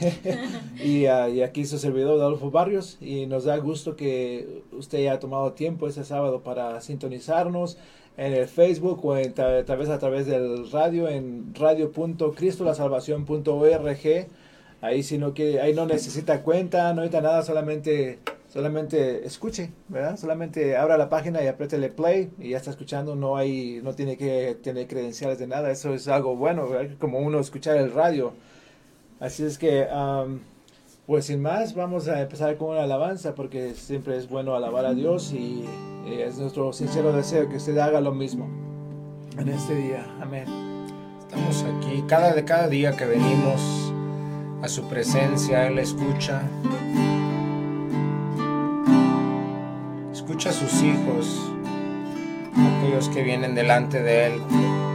y, 0.84 1.06
ah, 1.06 1.28
y, 1.28 1.42
aquí 1.42 1.64
su 1.64 1.78
servidor 1.78 2.20
Adolfo 2.20 2.50
Barrios 2.50 2.98
y 3.00 3.26
nos 3.26 3.44
da 3.44 3.56
gusto 3.58 3.96
que 3.96 4.62
usted 4.72 4.98
haya 4.98 5.18
tomado 5.18 5.52
tiempo 5.52 5.88
este 5.88 6.04
sábado 6.04 6.42
para 6.42 6.80
sintonizarnos 6.80 7.78
en 8.16 8.32
el 8.32 8.46
Facebook 8.46 9.04
o 9.04 9.16
en, 9.16 9.34
tal 9.34 9.78
vez 9.78 9.88
a 9.88 9.98
través 9.98 10.26
del 10.26 10.70
radio 10.70 11.08
en 11.08 11.52
radio.cristolasalvación.org. 11.54 14.28
Ahí 14.82 15.02
si 15.02 15.18
no 15.18 15.34
quiere, 15.34 15.60
ahí 15.60 15.74
no 15.74 15.86
necesita 15.86 16.42
cuenta, 16.42 16.92
no 16.92 17.02
necesita 17.02 17.22
nada, 17.22 17.42
solamente 17.42 18.18
solamente 18.48 19.26
escuche, 19.26 19.70
¿verdad? 19.88 20.16
Solamente 20.16 20.76
abra 20.76 20.96
la 20.96 21.10
página 21.10 21.42
y 21.42 21.46
apriétele 21.46 21.90
play 21.90 22.30
y 22.38 22.50
ya 22.50 22.56
está 22.56 22.70
escuchando, 22.70 23.14
no 23.14 23.36
hay 23.36 23.80
no 23.82 23.94
tiene 23.94 24.16
que 24.16 24.56
tener 24.62 24.86
credenciales 24.86 25.38
de 25.38 25.46
nada, 25.46 25.70
eso 25.70 25.92
es 25.92 26.08
algo 26.08 26.36
bueno, 26.36 26.68
como 26.98 27.18
uno 27.18 27.38
escuchar 27.38 27.76
el 27.76 27.92
radio. 27.92 28.32
Así 29.20 29.44
es 29.44 29.58
que 29.58 29.86
pues 31.06 31.26
sin 31.26 31.40
más, 31.40 31.76
vamos 31.76 32.08
a 32.08 32.20
empezar 32.20 32.56
con 32.56 32.70
una 32.70 32.82
alabanza 32.82 33.36
porque 33.36 33.74
siempre 33.74 34.16
es 34.16 34.28
bueno 34.28 34.56
alabar 34.56 34.84
a 34.86 34.92
Dios 34.92 35.32
y, 35.32 35.64
es 36.06 36.38
nuestro 36.38 36.72
sincero 36.72 37.12
deseo 37.12 37.48
que 37.48 37.56
usted 37.56 37.76
haga 37.78 38.00
lo 38.00 38.12
mismo 38.12 38.48
en 39.38 39.48
este 39.48 39.74
día. 39.74 40.06
Amén. 40.20 40.44
Estamos 41.20 41.64
aquí 41.64 42.04
cada 42.08 42.32
de 42.32 42.44
cada 42.44 42.68
día 42.68 42.96
que 42.96 43.04
venimos 43.06 43.92
a 44.62 44.68
su 44.68 44.88
presencia, 44.88 45.66
Él 45.66 45.78
escucha. 45.78 46.42
Escucha 50.12 50.50
a 50.50 50.52
sus 50.52 50.82
hijos, 50.82 51.52
aquellos 52.78 53.08
que 53.08 53.22
vienen 53.22 53.54
delante 53.54 54.02
de 54.02 54.26
Él. 54.26 54.85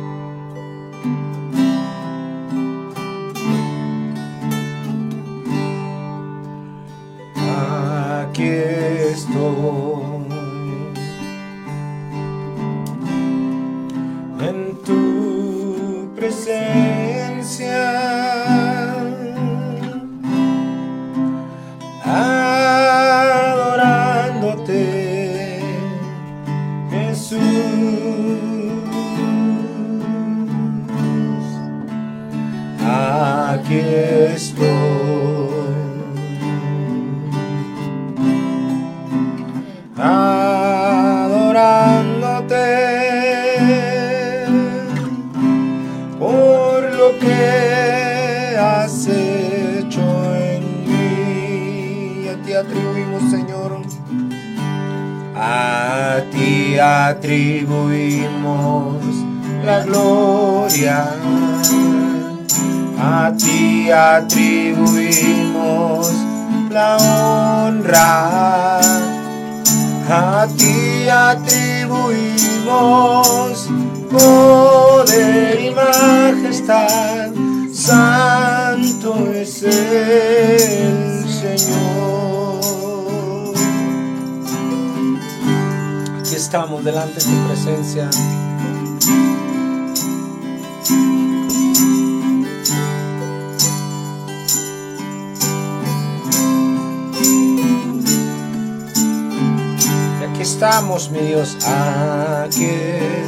Atribuimos 57.21 58.97
la 59.63 59.83
gloria, 59.83 61.13
a 62.97 63.31
ti 63.37 63.91
atribuimos 63.91 66.11
la 66.71 66.97
honra, 66.97 68.79
a 70.09 70.47
ti 70.57 71.07
atribuimos 71.07 73.69
poder 74.09 75.61
y 75.61 75.69
majestad, 75.75 77.29
santo 77.71 79.31
es 79.31 79.61
el 79.61 81.29
Señor. 81.29 82.10
Estamos 86.51 86.83
delante 86.83 87.13
de 87.13 87.21
tu 87.21 87.47
presencia. 87.47 88.09
Y 100.19 100.23
aquí 100.25 100.41
estamos, 100.41 101.09
mi 101.09 101.19
Dios, 101.19 101.55
aquí 101.65 102.65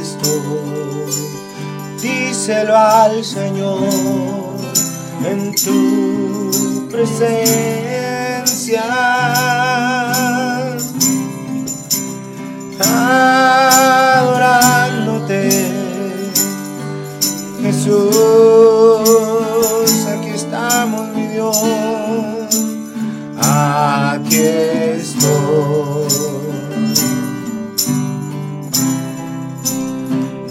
estoy. 0.02 0.42
Díselo 2.02 2.76
al 2.76 3.24
Señor 3.24 3.88
en 5.24 5.54
tu 5.54 6.88
presencia 6.90 8.84
adorándote. 12.80 15.70
Jesús, 17.62 18.10
aquí 20.06 20.30
estamos, 20.30 21.08
mi 21.14 21.26
Dios, 21.28 21.56
aquí 23.38 24.36
estoy. 24.36 26.08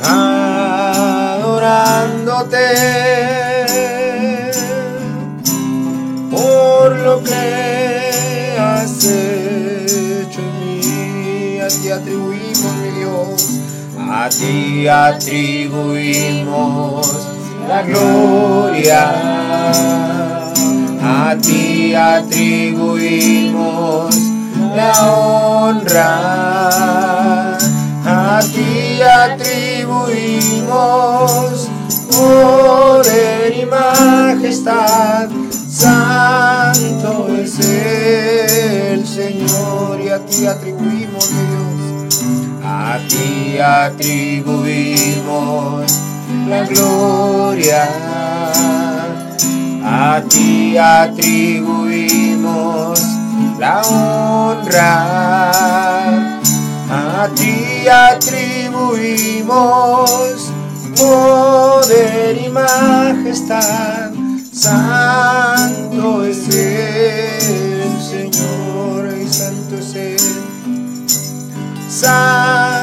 Adorándote 0.01 2.67
por 6.31 6.95
lo 6.97 7.22
que 7.23 7.72
a 14.23 14.29
ti 14.29 14.88
atribuimos 14.88 17.28
la 17.67 17.81
gloria, 17.81 19.11
a 21.03 21.35
ti 21.41 21.94
atribuimos 21.94 24.16
la 24.78 25.12
honra, 25.12 27.57
a 28.06 28.39
ti 28.53 29.01
atribuimos 29.01 31.69
poder 32.09 33.57
y 33.57 33.66
majestad, 33.66 35.28
santo 35.69 37.28
es 37.41 37.59
el 37.59 39.06
Señor 39.06 40.00
y 40.00 40.07
a 40.07 40.25
ti 40.25 40.47
atribuimos, 40.47 41.29
a 42.94 43.00
ti 43.08 43.58
atribuimos 43.58 45.90
la 46.48 46.64
gloria, 46.64 47.90
a 49.84 50.22
ti 50.30 50.78
atribuimos 50.78 53.02
la 53.58 53.81
honra, 53.81 55.50
a 56.92 57.28
ti 57.34 57.88
atribuimos 57.90 60.52
poder 60.96 62.38
y 62.46 62.50
majestad, 62.50 64.12
santo 64.52 66.24
es 66.25 66.48
el 66.48 68.00
Señor 68.00 69.12
y 69.19 69.28
santo 69.28 69.80
es 69.80 69.96
el 69.96 70.19
Santo 71.89 72.82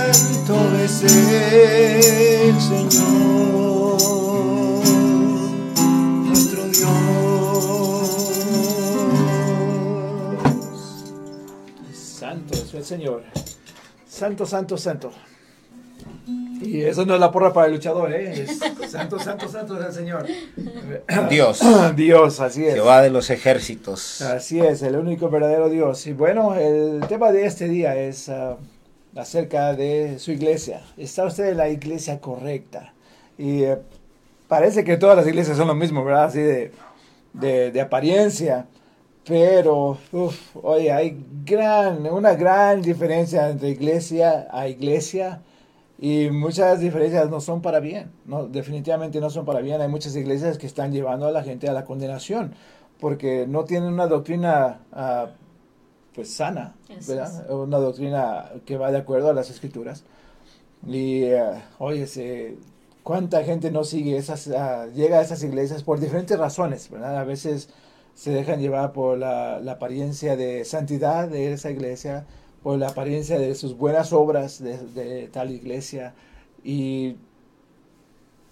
es 0.76 1.02
el 1.02 2.60
Señor, 2.60 3.98
nuestro 6.26 6.62
Dios. 6.64 6.90
Santo 11.94 12.54
es 12.54 12.74
el 12.74 12.84
Señor. 12.84 13.22
Santo, 14.08 14.46
santo, 14.46 14.76
santo. 14.76 15.12
Y 16.60 16.82
eso 16.82 17.06
no 17.06 17.14
es 17.14 17.20
la 17.20 17.32
porra 17.32 17.52
para 17.52 17.68
el 17.68 17.72
luchador, 17.74 18.12
¿eh? 18.12 18.46
santo, 18.88 19.18
santo, 19.18 19.48
santo 19.48 19.80
es 19.80 19.86
el 19.86 19.92
Señor. 19.92 20.26
Dios. 21.28 21.60
Dios, 21.96 22.40
así 22.40 22.66
es. 22.66 22.74
Jehová 22.74 23.00
de 23.02 23.10
los 23.10 23.30
ejércitos. 23.30 24.20
Así 24.20 24.60
es, 24.60 24.82
el 24.82 24.96
único 24.96 25.30
verdadero 25.30 25.70
Dios. 25.70 26.06
Y 26.06 26.12
bueno, 26.12 26.54
el 26.54 27.00
tema 27.08 27.32
de 27.32 27.46
este 27.46 27.66
día 27.66 27.96
es 27.96 28.28
ah, 28.28 28.56
acerca 29.16 29.74
de 29.74 30.18
su 30.18 30.32
iglesia. 30.32 30.82
¿Está 30.96 31.24
usted 31.24 31.50
en 31.50 31.56
la 31.56 31.68
iglesia 31.68 32.20
correcta? 32.20 32.92
Y 33.38 33.64
eh, 33.64 33.78
parece 34.48 34.84
que 34.84 34.96
todas 34.96 35.16
las 35.16 35.26
iglesias 35.26 35.56
son 35.56 35.68
lo 35.68 35.74
mismo, 35.74 36.04
¿verdad? 36.04 36.24
Así 36.24 36.40
de, 36.40 36.72
de, 37.32 37.80
apariencia. 37.80 38.66
Pero, 39.26 39.98
uf, 40.12 40.56
oye, 40.62 40.92
hay 40.92 41.24
gran, 41.44 42.06
una 42.06 42.34
gran 42.34 42.82
diferencia 42.82 43.48
entre 43.50 43.70
iglesia 43.70 44.48
a 44.50 44.68
iglesia 44.68 45.42
y 45.98 46.30
muchas 46.30 46.80
diferencias 46.80 47.28
no 47.28 47.40
son 47.40 47.60
para 47.60 47.78
bien, 47.78 48.10
no, 48.24 48.46
definitivamente 48.46 49.20
no 49.20 49.28
son 49.30 49.44
para 49.44 49.60
bien. 49.60 49.80
Hay 49.80 49.88
muchas 49.88 50.16
iglesias 50.16 50.56
que 50.58 50.66
están 50.66 50.92
llevando 50.92 51.26
a 51.26 51.30
la 51.30 51.42
gente 51.42 51.68
a 51.68 51.72
la 51.72 51.84
condenación 51.84 52.54
porque 53.00 53.46
no 53.48 53.64
tienen 53.64 53.92
una 53.92 54.06
doctrina 54.06 54.80
uh, 54.92 55.28
pues 56.14 56.32
sana, 56.32 56.74
¿verdad? 57.06 57.50
Una 57.50 57.78
doctrina 57.78 58.50
que 58.64 58.76
va 58.76 58.90
de 58.90 58.98
acuerdo 58.98 59.30
a 59.30 59.34
las 59.34 59.50
escrituras. 59.50 60.04
Y, 60.86 61.24
uh, 61.32 61.58
oye, 61.78 62.56
cuánta 63.02 63.44
gente 63.44 63.70
no 63.70 63.84
sigue 63.84 64.16
esas, 64.16 64.46
uh, 64.46 64.92
llega 64.94 65.18
a 65.18 65.22
esas 65.22 65.42
iglesias 65.42 65.82
por 65.82 66.00
diferentes 66.00 66.38
razones, 66.38 66.90
¿verdad? 66.90 67.18
A 67.18 67.24
veces 67.24 67.68
se 68.14 68.30
dejan 68.30 68.60
llevar 68.60 68.92
por 68.92 69.18
la, 69.18 69.60
la 69.60 69.72
apariencia 69.72 70.36
de 70.36 70.64
santidad 70.64 71.28
de 71.28 71.52
esa 71.52 71.70
iglesia, 71.70 72.26
por 72.62 72.78
la 72.78 72.88
apariencia 72.88 73.38
de 73.38 73.54
sus 73.54 73.76
buenas 73.76 74.12
obras 74.12 74.62
de, 74.62 75.28
tal 75.32 75.50
iglesia 75.50 76.14
y 76.62 77.16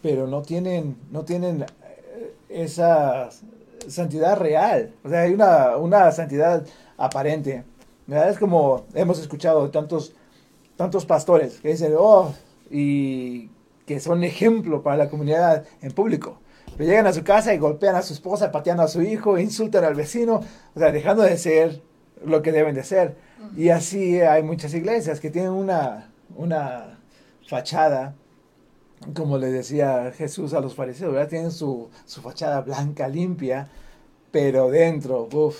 pero 0.02 0.26
no 0.26 0.42
tienen 0.42 0.96
no 1.10 1.24
tienen 1.24 1.62
eh, 1.62 2.34
esa 2.48 3.28
santidad 3.88 4.38
real. 4.38 4.94
O 5.04 5.08
sea 5.08 5.22
hay 5.22 5.32
una, 5.32 5.76
una 5.76 6.10
santidad 6.12 6.64
aparente. 6.96 7.64
Es 8.08 8.38
como 8.38 8.86
hemos 8.94 9.18
escuchado 9.18 9.70
tantos 9.70 10.14
tantos 10.76 11.04
pastores 11.04 11.60
que 11.60 11.68
dicen 11.68 11.94
oh 11.98 12.32
y 12.70 13.50
que 13.86 14.00
son 14.00 14.22
ejemplo 14.24 14.82
para 14.82 14.96
la 14.96 15.08
comunidad 15.08 15.64
en 15.82 15.92
público. 15.92 16.38
Pero 16.76 16.88
llegan 16.88 17.06
a 17.06 17.12
su 17.12 17.24
casa 17.24 17.52
y 17.54 17.58
golpean 17.58 17.96
a 17.96 18.02
su 18.02 18.12
esposa 18.12 18.52
pateando 18.52 18.82
a 18.82 18.88
su 18.88 19.02
hijo 19.02 19.38
insultan 19.38 19.84
al 19.84 19.94
vecino 19.94 20.40
o 20.74 20.78
sea 20.78 20.92
dejando 20.92 21.22
de 21.22 21.36
ser 21.36 21.82
lo 22.24 22.42
que 22.42 22.52
deben 22.52 22.74
de 22.74 22.84
ser. 22.84 23.16
Y 23.56 23.70
así 23.70 24.20
hay 24.20 24.42
muchas 24.42 24.74
iglesias 24.74 25.20
que 25.20 25.30
tienen 25.30 25.50
una, 25.50 26.10
una 26.36 26.98
fachada, 27.46 28.14
como 29.14 29.38
le 29.38 29.48
decía 29.50 30.12
Jesús 30.16 30.54
a 30.54 30.60
los 30.60 30.74
fariseos, 30.74 31.12
¿verdad? 31.12 31.28
Tienen 31.28 31.50
su, 31.50 31.88
su 32.04 32.20
fachada 32.20 32.60
blanca, 32.60 33.08
limpia, 33.08 33.68
pero 34.30 34.70
dentro, 34.70 35.28
uff, 35.32 35.58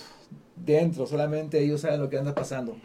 dentro, 0.56 1.06
solamente 1.06 1.61
ellos 1.61 1.82
saben 1.82 2.00
lo 2.00 2.11
que 2.11 2.19
anda 2.19 2.35
pasando. 2.35 2.76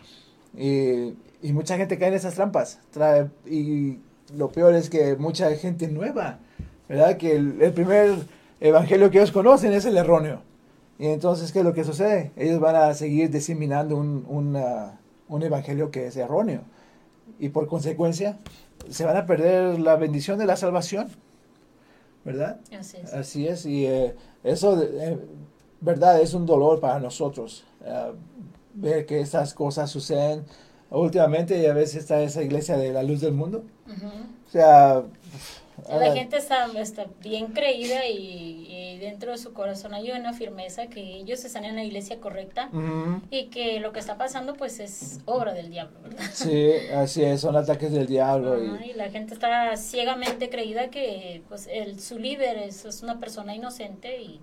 Y, 0.57 1.13
y 1.41 1.53
mucha 1.53 1.77
gente 1.77 1.97
cae 1.97 2.09
en 2.09 2.13
esas 2.13 2.35
trampas. 2.35 2.79
Trae, 2.91 3.29
y 3.45 3.99
lo 4.35 4.49
peor 4.49 4.75
es 4.75 4.89
que 4.89 5.15
mucha 5.15 5.53
gente 5.55 5.87
nueva, 5.87 6.39
¿verdad? 6.87 7.17
Que 7.17 7.35
el, 7.35 7.61
el 7.61 7.73
primer 7.73 8.15
evangelio 8.59 9.11
que 9.11 9.17
ellos 9.17 9.31
conocen 9.31 9.73
es 9.73 9.85
el 9.85 9.97
erróneo. 9.97 10.41
Y 10.99 11.07
entonces, 11.07 11.51
¿qué 11.51 11.59
es 11.59 11.65
lo 11.65 11.73
que 11.73 11.83
sucede? 11.83 12.31
Ellos 12.35 12.59
van 12.59 12.75
a 12.75 12.93
seguir 12.93 13.29
diseminando 13.29 13.97
un, 13.97 14.25
un 15.27 15.43
evangelio 15.43 15.91
que 15.91 16.07
es 16.07 16.15
erróneo. 16.15 16.61
Y 17.39 17.49
por 17.49 17.67
consecuencia, 17.67 18.39
se 18.89 19.05
van 19.05 19.17
a 19.17 19.25
perder 19.25 19.79
la 19.79 19.95
bendición 19.95 20.37
de 20.37 20.45
la 20.45 20.55
salvación. 20.55 21.09
¿Verdad? 22.25 22.59
Así 22.77 22.97
es. 22.97 23.13
Así 23.13 23.47
es. 23.47 23.65
Y 23.65 23.85
eh, 23.85 24.15
eso, 24.43 24.81
eh, 24.81 25.19
¿verdad? 25.81 26.21
Es 26.21 26.33
un 26.33 26.45
dolor 26.45 26.79
para 26.79 26.99
nosotros. 26.99 27.65
Eh, 27.83 28.13
ver 28.73 29.05
que 29.05 29.19
estas 29.19 29.53
cosas 29.53 29.89
suceden. 29.89 30.45
Últimamente 30.89 31.61
ya 31.61 31.73
ves 31.73 31.95
está 31.95 32.21
esa 32.21 32.43
iglesia 32.43 32.77
de 32.77 32.93
la 32.93 33.03
luz 33.03 33.19
del 33.21 33.33
mundo. 33.33 33.63
O 34.47 34.51
sea, 34.51 35.03
la 35.89 36.13
gente 36.13 36.37
está, 36.37 36.67
está 36.79 37.05
bien 37.21 37.47
creída 37.47 38.07
y, 38.07 38.97
dentro 38.99 39.31
de 39.31 39.37
su 39.37 39.51
corazón 39.53 39.93
hay 39.93 40.11
una 40.11 40.31
firmeza 40.31 40.87
que 40.87 41.17
ellos 41.17 41.43
están 41.43 41.65
en 41.65 41.75
la 41.75 41.83
iglesia 41.83 42.21
correcta 42.21 42.69
y 43.29 43.47
que 43.47 43.79
lo 43.81 43.91
que 43.91 43.99
está 43.99 44.17
pasando 44.17 44.53
pues 44.53 44.79
es 44.79 45.19
obra 45.25 45.53
del 45.53 45.69
diablo, 45.69 45.99
¿verdad? 46.03 46.23
Sí, 46.31 46.71
así 46.95 47.21
es, 47.23 47.41
son 47.41 47.55
ataques 47.55 47.91
del 47.91 48.07
diablo. 48.07 48.63
y... 48.63 48.93
la 48.93 49.09
gente 49.09 49.33
está 49.33 49.75
ciegamente 49.75 50.49
creída 50.49 50.89
que 50.89 51.41
pues 51.49 51.67
el, 51.69 51.99
su 51.99 52.17
líder 52.17 52.57
es, 52.57 53.01
una 53.03 53.19
persona 53.19 53.55
inocente 53.55 54.21
y 54.21 54.39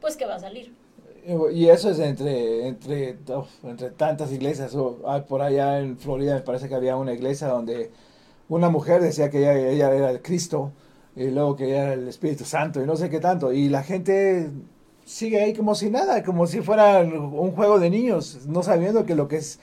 pues 0.00 0.16
que 0.16 0.26
va 0.26 0.36
a 0.36 0.40
salir. 0.40 0.72
Y 1.52 1.66
eso 1.66 1.90
es 1.90 1.98
entre, 1.98 2.68
entre, 2.68 3.16
entre 3.64 3.90
tantas 3.90 4.30
iglesias. 4.30 4.76
por 5.28 5.42
allá 5.42 5.80
en 5.80 5.98
Florida 5.98 6.34
me 6.34 6.42
parece 6.42 6.68
que 6.68 6.76
había 6.76 6.96
una 6.96 7.12
iglesia 7.12 7.48
donde 7.48 7.90
una 8.48 8.68
mujer 8.68 9.02
decía 9.02 9.30
que 9.30 9.38
ella, 9.72 9.92
era 9.92 10.10
el 10.10 10.22
Cristo, 10.22 10.72
y 11.14 11.30
luego 11.30 11.56
que 11.56 11.66
ella 11.66 11.82
era 11.84 11.92
el 11.94 12.08
Espíritu 12.08 12.44
Santo, 12.44 12.82
y 12.82 12.86
no 12.86 12.96
sé 12.96 13.08
qué 13.08 13.20
tanto, 13.20 13.52
y 13.52 13.68
la 13.68 13.82
gente 13.82 14.50
sigue 15.04 15.40
ahí 15.40 15.54
como 15.54 15.74
si 15.74 15.88
nada, 15.88 16.22
como 16.22 16.46
si 16.46 16.60
fuera 16.60 17.00
un 17.00 17.52
juego 17.52 17.78
de 17.78 17.90
niños, 17.90 18.46
no 18.46 18.62
sabiendo 18.62 19.06
que 19.06 19.14
lo 19.14 19.28
que 19.28 19.36
es 19.36 19.60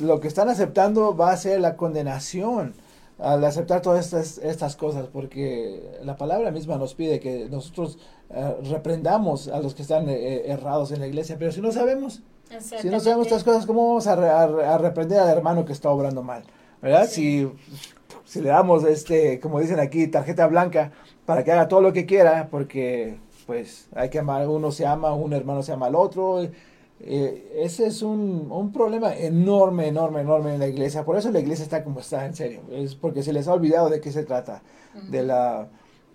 lo 0.00 0.20
que 0.20 0.28
están 0.28 0.48
aceptando 0.48 1.16
va 1.16 1.32
a 1.32 1.36
ser 1.36 1.60
la 1.60 1.76
condenación 1.76 2.74
al 3.18 3.44
aceptar 3.44 3.80
todas 3.80 4.04
estas, 4.06 4.38
estas 4.38 4.76
cosas, 4.76 5.06
porque 5.12 5.98
la 6.02 6.16
palabra 6.16 6.50
misma 6.50 6.76
nos 6.76 6.94
pide 6.94 7.20
que 7.20 7.48
nosotros 7.48 7.98
eh, 8.30 8.56
reprendamos 8.64 9.48
a 9.48 9.60
los 9.60 9.74
que 9.74 9.82
están 9.82 10.08
eh, 10.08 10.50
errados 10.50 10.90
en 10.90 11.00
la 11.00 11.06
iglesia, 11.06 11.36
pero 11.38 11.52
si 11.52 11.60
no 11.60 11.70
sabemos, 11.72 12.22
si 12.58 12.88
no 12.90 13.00
sabemos 13.00 13.26
estas 13.26 13.44
cosas, 13.44 13.66
¿cómo 13.66 13.88
vamos 13.88 14.06
a, 14.06 14.78
reprender 14.78 15.20
al 15.20 15.28
hermano 15.28 15.64
que 15.64 15.72
está 15.72 15.90
obrando 15.90 16.22
mal? 16.22 16.42
¿Verdad? 16.82 17.06
Si 17.08 17.50
si 18.24 18.40
le 18.40 18.48
damos, 18.48 18.84
este, 18.84 19.40
como 19.40 19.60
dicen 19.60 19.80
aquí, 19.80 20.06
tarjeta 20.08 20.46
blanca 20.46 20.92
para 21.26 21.44
que 21.44 21.52
haga 21.52 21.68
todo 21.68 21.80
lo 21.80 21.92
que 21.92 22.06
quiera, 22.06 22.48
porque 22.50 23.18
pues 23.46 23.88
hay 23.94 24.08
que 24.08 24.18
amar, 24.18 24.48
uno 24.48 24.72
se 24.72 24.86
ama, 24.86 25.14
un 25.14 25.32
hermano 25.32 25.62
se 25.62 25.72
ama 25.72 25.86
al 25.86 25.94
otro. 25.94 26.42
Eh, 27.00 27.52
ese 27.56 27.86
es 27.86 28.02
un, 28.02 28.48
un, 28.50 28.72
problema 28.72 29.14
enorme, 29.14 29.88
enorme, 29.88 30.22
enorme 30.22 30.54
en 30.54 30.60
la 30.60 30.68
iglesia. 30.68 31.04
Por 31.04 31.16
eso 31.16 31.30
la 31.30 31.40
iglesia 31.40 31.64
está 31.64 31.84
como 31.84 32.00
está, 32.00 32.24
en 32.24 32.34
serio. 32.34 32.62
Es 32.70 32.94
porque 32.94 33.22
se 33.22 33.32
les 33.32 33.48
ha 33.48 33.52
olvidado 33.52 33.90
de 33.90 34.00
qué 34.00 34.10
se 34.12 34.24
trata. 34.24 34.62
De 35.10 35.22
la 35.22 35.68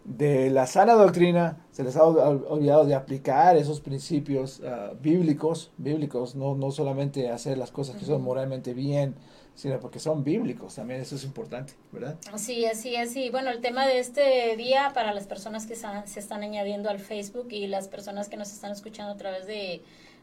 de 0.10 0.50
la 0.50 0.66
sana 0.66 0.94
doctrina, 0.94 1.58
se 1.72 1.84
les 1.84 1.96
ha 1.96 2.04
olvidado 2.04 2.86
de 2.86 2.96
aplicar 2.96 3.58
esos 3.58 3.80
principios 3.80 4.60
uh, 4.62 4.96
bíblicos, 5.00 5.72
bíblicos, 5.78 6.36
no, 6.36 6.56
no 6.56 6.72
solamente 6.72 7.30
hacer 7.30 7.58
las 7.58 7.72
cosas 7.72 7.96
que 7.96 8.06
son 8.06 8.24
moralmente 8.24 8.74
bien, 8.74 9.16
sino 9.60 9.78
porque 9.82 10.00
son 10.00 10.24
bíblicos 10.24 10.76
también, 10.76 11.02
eso 11.02 11.18
es 11.18 11.26
importante, 11.26 11.74
¿verdad? 11.92 12.18
Sí, 12.38 12.66
así 12.66 12.96
es. 12.96 13.14
Y 13.18 13.30
bueno, 13.30 13.50
el 13.50 13.60
tema 13.60 13.86
de 13.86 14.00
este 14.00 14.56
día 14.56 14.92
para 14.94 15.14
las 15.14 15.28
personas 15.28 15.66
que 15.66 15.76
se 15.76 16.20
están 16.20 16.44
añadiendo 16.44 16.90
al 16.90 16.98
Facebook 16.98 17.48
y 17.50 17.68
las 17.68 17.90
personas 17.90 18.30
que 18.30 18.38
nos 18.38 18.54
están 18.54 18.72
escuchando 18.72 19.12
a 19.12 19.18
través 19.18 19.48
de 19.48 19.82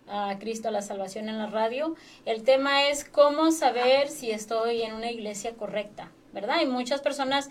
a 0.09 0.39
Cristo 0.39 0.71
la 0.71 0.81
salvación 0.81 1.29
en 1.29 1.37
la 1.37 1.49
radio, 1.49 1.97
el 2.25 2.45
tema 2.45 2.89
es 2.89 3.05
cómo 3.05 3.51
saber 3.51 4.09
si 4.09 4.31
estoy 4.31 4.81
en 4.81 4.95
una 4.95 5.11
iglesia 5.11 5.55
correcta, 5.55 6.11
¿verdad? 6.33 6.63
Y 6.63 6.67
muchas 6.67 7.03
personas 7.03 7.51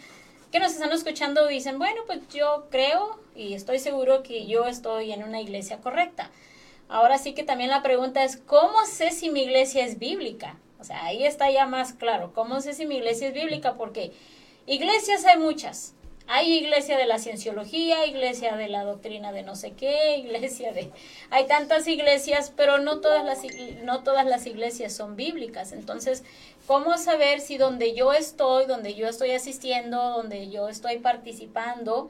que 0.52 0.60
nos 0.60 0.72
están 0.72 0.92
escuchando 0.92 1.46
dicen, 1.46 1.78
bueno, 1.78 2.02
pues 2.08 2.28
yo 2.30 2.66
creo 2.72 3.20
y 3.36 3.54
estoy 3.54 3.78
seguro 3.78 4.24
que 4.24 4.48
yo 4.48 4.66
estoy 4.66 5.12
en 5.12 5.24
una 5.24 5.40
iglesia 5.40 5.82
correcta. 5.82 6.32
Ahora 6.88 7.20
sí 7.20 7.36
que 7.36 7.44
también 7.44 7.70
la 7.70 7.84
pregunta 7.84 8.24
es, 8.24 8.38
¿cómo 8.38 8.86
sé 8.88 9.12
si 9.12 9.30
mi 9.30 9.44
iglesia 9.44 9.86
es 9.86 10.00
bíblica? 10.00 10.58
O 10.80 10.84
sea, 10.84 11.06
ahí 11.06 11.26
está 11.26 11.50
ya 11.52 11.66
más 11.66 11.94
claro. 11.94 12.34
¿Cómo 12.34 12.62
sé 12.62 12.74
si 12.74 12.86
mi 12.86 12.98
iglesia 12.98 13.28
es 13.28 13.34
bíblica? 13.34 13.76
Porque 13.76 14.12
iglesias 14.66 15.26
hay 15.26 15.38
muchas. 15.38 15.96
Hay 16.28 16.54
iglesia 16.54 16.98
de 16.98 17.06
la 17.06 17.20
cienciología, 17.20 18.08
iglesia 18.08 18.56
de 18.56 18.68
la 18.68 18.84
doctrina 18.84 19.32
de 19.32 19.44
no 19.44 19.56
sé 19.56 19.74
qué, 19.74 20.18
iglesia 20.26 20.74
de... 20.74 20.92
Hay 21.30 21.46
tantas 21.46 21.88
iglesias, 21.88 22.52
pero 22.56 22.80
no 22.80 23.00
todas 23.00 23.24
las, 23.24 23.40
no 23.84 24.02
todas 24.04 24.26
las 24.26 24.48
iglesias 24.48 24.94
son 24.94 25.16
bíblicas. 25.16 25.72
Entonces, 25.72 26.24
¿cómo 26.66 26.98
saber 26.98 27.42
si 27.42 27.58
donde 27.58 27.94
yo 27.94 28.12
estoy, 28.12 28.66
donde 28.66 28.96
yo 28.96 29.08
estoy 29.08 29.32
asistiendo, 29.32 29.98
donde 29.98 30.50
yo 30.50 30.68
estoy 30.68 30.98
participando 30.98 32.10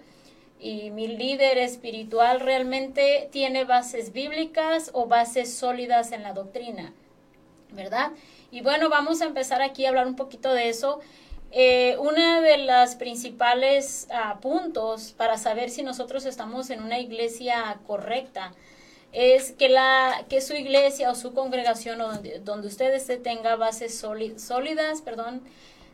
y 0.60 0.92
mi 0.92 1.08
líder 1.08 1.58
espiritual 1.58 2.40
realmente 2.40 3.28
tiene 3.34 3.66
bases 3.66 4.14
bíblicas 4.14 4.92
o 4.94 5.08
bases 5.08 5.54
sólidas 5.54 6.14
en 6.14 6.24
la 6.24 6.32
doctrina? 6.32 6.94
¿Verdad? 7.72 8.12
Y 8.56 8.62
bueno, 8.62 8.88
vamos 8.88 9.20
a 9.20 9.26
empezar 9.26 9.62
aquí 9.62 9.86
a 9.86 9.90
hablar 9.90 10.08
un 10.08 10.16
poquito 10.16 10.54
de 10.54 10.70
eso. 10.70 11.02
Eh, 11.52 11.98
uno 12.00 12.40
de 12.40 12.60
los 12.60 12.96
principales 12.96 14.08
ah, 14.10 14.40
puntos 14.40 15.12
para 15.12 15.38
saber 15.38 15.70
si 15.70 15.84
nosotros 15.84 16.26
estamos 16.26 16.70
en 16.70 16.82
una 16.82 16.98
iglesia 17.00 17.82
correcta 17.86 18.54
es 19.12 19.52
que, 19.52 19.68
la, 19.68 20.24
que 20.30 20.40
su 20.40 20.54
iglesia 20.54 21.12
o 21.12 21.16
su 21.16 21.34
congregación 21.34 22.00
donde, 22.00 22.40
donde 22.40 22.70
usted 22.70 22.94
esté 22.94 23.18
tenga 23.18 23.58
bases 23.58 23.94
sólidas 24.38 25.02
perdón, 25.02 25.42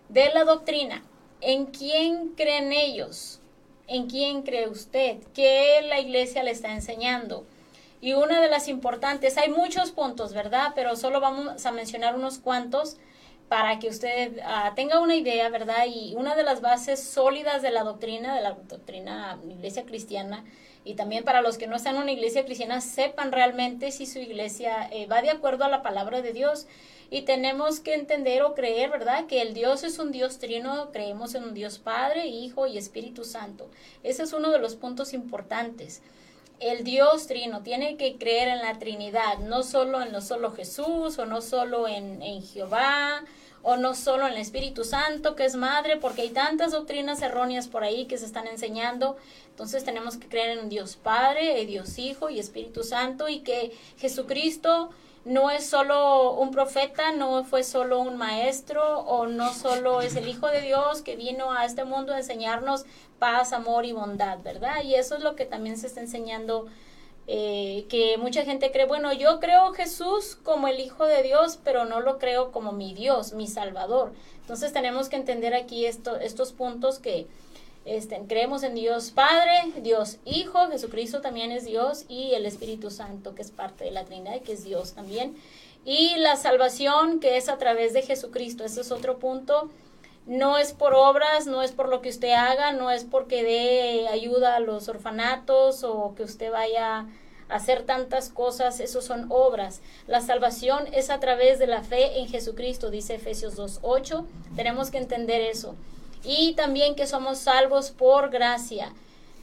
de 0.10 0.30
la 0.32 0.44
doctrina. 0.44 1.04
¿En 1.42 1.66
quién 1.66 2.28
creen 2.38 2.74
ellos? 2.74 3.40
¿En 3.88 4.06
quién 4.06 4.44
cree 4.44 4.68
usted? 4.68 5.18
¿Qué 5.34 5.82
la 5.90 6.00
iglesia 6.00 6.44
le 6.44 6.52
está 6.52 6.72
enseñando? 6.72 7.44
Y 8.02 8.14
una 8.14 8.42
de 8.42 8.50
las 8.50 8.68
importantes, 8.68 9.38
hay 9.38 9.50
muchos 9.50 9.92
puntos, 9.92 10.34
¿verdad? 10.34 10.74
Pero 10.74 10.96
solo 10.96 11.20
vamos 11.20 11.66
a 11.66 11.72
mencionar 11.72 12.16
unos 12.16 12.40
cuantos 12.40 12.98
para 13.48 13.80
que 13.80 13.90
usted 13.90 14.40
ah, 14.44 14.74
tenga 14.76 15.00
una 15.00 15.16
idea, 15.16 15.50
¿verdad? 15.50 15.86
Y 15.88 16.16
una 16.16 16.36
de 16.36 16.44
las 16.44 16.62
bases 16.62 17.04
sólidas 17.04 17.62
de 17.62 17.70
la 17.70 17.84
doctrina, 17.84 18.36
de 18.36 18.42
la 18.42 18.54
doctrina 18.54 19.40
iglesia 19.48 19.86
cristiana, 19.86 20.46
y 20.84 20.96
también 20.96 21.24
para 21.24 21.42
los 21.42 21.58
que 21.58 21.68
no 21.68 21.76
están 21.76 21.96
en 21.96 22.02
una 22.02 22.12
iglesia 22.12 22.44
cristiana 22.44 22.82
sepan 22.82 23.32
realmente 23.32 23.92
si 23.92 24.08
su 24.08 24.20
iglesia 24.20 24.90
eh, 24.92 25.06
va 25.06 25.22
de 25.22 25.30
acuerdo 25.30 25.64
a 25.64 25.70
la 25.70 25.84
palabra 25.84 26.22
de 26.22 26.34
Dios. 26.34 26.66
Y 27.12 27.24
tenemos 27.24 27.82
que 27.82 27.94
entender 27.94 28.42
o 28.42 28.56
creer, 28.56 28.90
¿verdad? 28.90 29.28
Que 29.28 29.42
el 29.42 29.54
Dios 29.54 29.84
es 29.84 30.00
un 30.00 30.12
Dios 30.12 30.40
trino, 30.40 30.92
creemos 30.92 31.36
en 31.36 31.44
un 31.44 31.54
Dios 31.54 31.78
Padre, 31.78 32.28
Hijo 32.28 32.68
y 32.68 32.78
Espíritu 32.78 33.26
Santo. 33.26 33.70
Ese 34.02 34.24
es 34.24 34.32
uno 34.32 34.50
de 34.50 34.60
los 34.60 34.76
puntos 34.76 35.14
importantes. 35.14 36.02
El 36.62 36.84
Dios 36.84 37.26
trino 37.26 37.64
tiene 37.64 37.98
que 37.98 38.18
creer 38.18 38.48
en 38.48 38.60
la 38.60 38.78
Trinidad, 38.78 39.40
no 39.40 39.64
solo 39.64 40.00
en 40.00 40.12
lo 40.12 40.22
solo 40.22 40.52
Jesús 40.52 41.18
o 41.18 41.26
no 41.26 41.42
solo 41.42 41.88
en, 41.88 42.22
en 42.22 42.44
Jehová 42.44 43.24
o 43.64 43.78
no 43.78 43.96
solo 43.96 44.28
en 44.28 44.34
el 44.34 44.40
Espíritu 44.40 44.84
Santo, 44.84 45.36
que 45.36 45.46
es 45.46 45.56
madre, 45.56 45.98
porque 45.98 46.22
hay 46.22 46.30
tantas 46.30 46.72
doctrinas 46.72 47.22
erróneas 47.24 47.68
por 47.68 47.84
ahí 47.84 48.06
que 48.06 48.20
se 48.20 48.26
están 48.26 48.46
enseñando. 48.46 49.18
Entonces 49.50 49.84
tenemos 49.84 50.18
que 50.18 50.28
creer 50.28 50.60
en 50.60 50.70
Dios 50.70 50.98
Padre, 50.98 51.66
Dios 51.66 51.98
Hijo 51.98 52.30
y 52.30 52.40
Espíritu 52.40 52.84
Santo 52.84 53.28
y 53.28 53.40
que 53.40 53.76
Jesucristo 53.98 54.92
no 55.26 55.52
es 55.52 55.68
solo 55.68 56.34
un 56.34 56.52
profeta, 56.52 57.12
no 57.12 57.44
fue 57.44 57.64
solo 57.64 58.00
un 58.00 58.18
maestro 58.18 59.00
o 59.02 59.28
no 59.28 59.54
solo 59.54 60.02
es 60.02 60.16
el 60.16 60.28
Hijo 60.28 60.48
de 60.48 60.62
Dios 60.62 61.02
que 61.02 61.16
vino 61.16 61.52
a 61.52 61.66
este 61.66 61.86
mundo 61.86 62.14
a 62.14 62.18
enseñarnos 62.18 62.86
paz, 63.22 63.54
amor 63.54 63.86
y 63.86 63.92
bondad, 63.92 64.40
¿verdad? 64.44 64.84
Y 64.84 64.96
eso 64.96 65.16
es 65.16 65.22
lo 65.22 65.36
que 65.36 65.46
también 65.46 65.78
se 65.78 65.86
está 65.86 66.02
enseñando 66.02 66.66
eh, 67.28 67.86
que 67.88 68.18
mucha 68.18 68.44
gente 68.44 68.72
cree, 68.72 68.88
bueno, 68.88 69.14
yo 69.14 69.40
creo 69.40 69.74
Jesús 69.74 70.40
como 70.42 70.68
el 70.68 70.80
Hijo 70.80 71.06
de 71.06 71.22
Dios, 71.22 71.60
pero 71.64 71.86
no 71.86 72.00
lo 72.02 72.18
creo 72.18 72.52
como 72.52 72.72
mi 72.72 72.96
Dios, 72.96 73.34
mi 73.34 73.48
Salvador. 73.48 74.12
Entonces 74.42 74.74
tenemos 74.74 75.08
que 75.08 75.18
entender 75.18 75.54
aquí 75.54 75.86
esto, 75.86 76.18
estos 76.18 76.52
puntos 76.52 76.98
que 76.98 77.28
este, 77.86 78.20
creemos 78.28 78.64
en 78.64 78.74
Dios 78.74 79.12
Padre, 79.12 79.72
Dios 79.84 80.18
Hijo, 80.26 80.68
Jesucristo 80.70 81.22
también 81.22 81.52
es 81.52 81.64
Dios 81.64 82.06
y 82.10 82.34
el 82.34 82.48
Espíritu 82.48 82.90
Santo, 82.90 83.36
que 83.36 83.44
es 83.44 83.52
parte 83.52 83.84
de 83.84 83.92
la 83.92 84.04
Trinidad 84.04 84.42
que 84.42 84.54
es 84.54 84.64
Dios 84.64 84.94
también. 84.94 85.36
Y 85.86 86.16
la 86.18 86.38
salvación 86.38 87.20
que 87.20 87.38
es 87.38 87.50
a 87.50 87.60
través 87.60 87.94
de 87.94 88.02
Jesucristo, 88.02 88.64
ese 88.64 88.82
es 88.82 88.92
otro 88.92 89.20
punto. 89.20 89.70
No 90.26 90.58
es 90.58 90.74
por 90.74 90.94
obras, 90.94 91.48
no 91.48 91.64
es 91.64 91.72
por 91.72 91.90
lo 91.90 92.02
que 92.02 92.10
usted 92.10 92.32
haga, 92.32 92.72
no 92.72 92.92
es 92.92 93.04
porque 93.04 93.44
dé 93.44 94.08
ayuda 94.08 94.56
a 94.56 94.60
los 94.60 94.88
orfanatos 94.88 95.84
o 95.84 96.14
que 96.16 96.24
usted 96.24 96.52
vaya 96.52 97.00
a 97.00 97.08
hacer 97.50 97.84
tantas 97.84 98.30
cosas, 98.30 98.80
eso 98.80 99.02
son 99.02 99.26
obras. 99.30 99.82
La 100.08 100.22
salvación 100.22 100.88
es 100.94 101.10
a 101.10 101.20
través 101.20 101.60
de 101.60 101.68
la 101.68 101.84
fe 101.84 102.20
en 102.20 102.28
Jesucristo, 102.30 102.92
dice 102.92 103.16
Efesios 103.16 103.58
2.8. 103.58 104.26
Tenemos 104.56 104.92
que 104.92 105.00
entender 105.00 105.42
eso. 105.42 105.76
Y 106.24 106.54
también 106.54 106.96
que 106.96 107.08
somos 107.08 107.40
salvos 107.40 107.92
por 107.92 108.30
gracia 108.30 108.94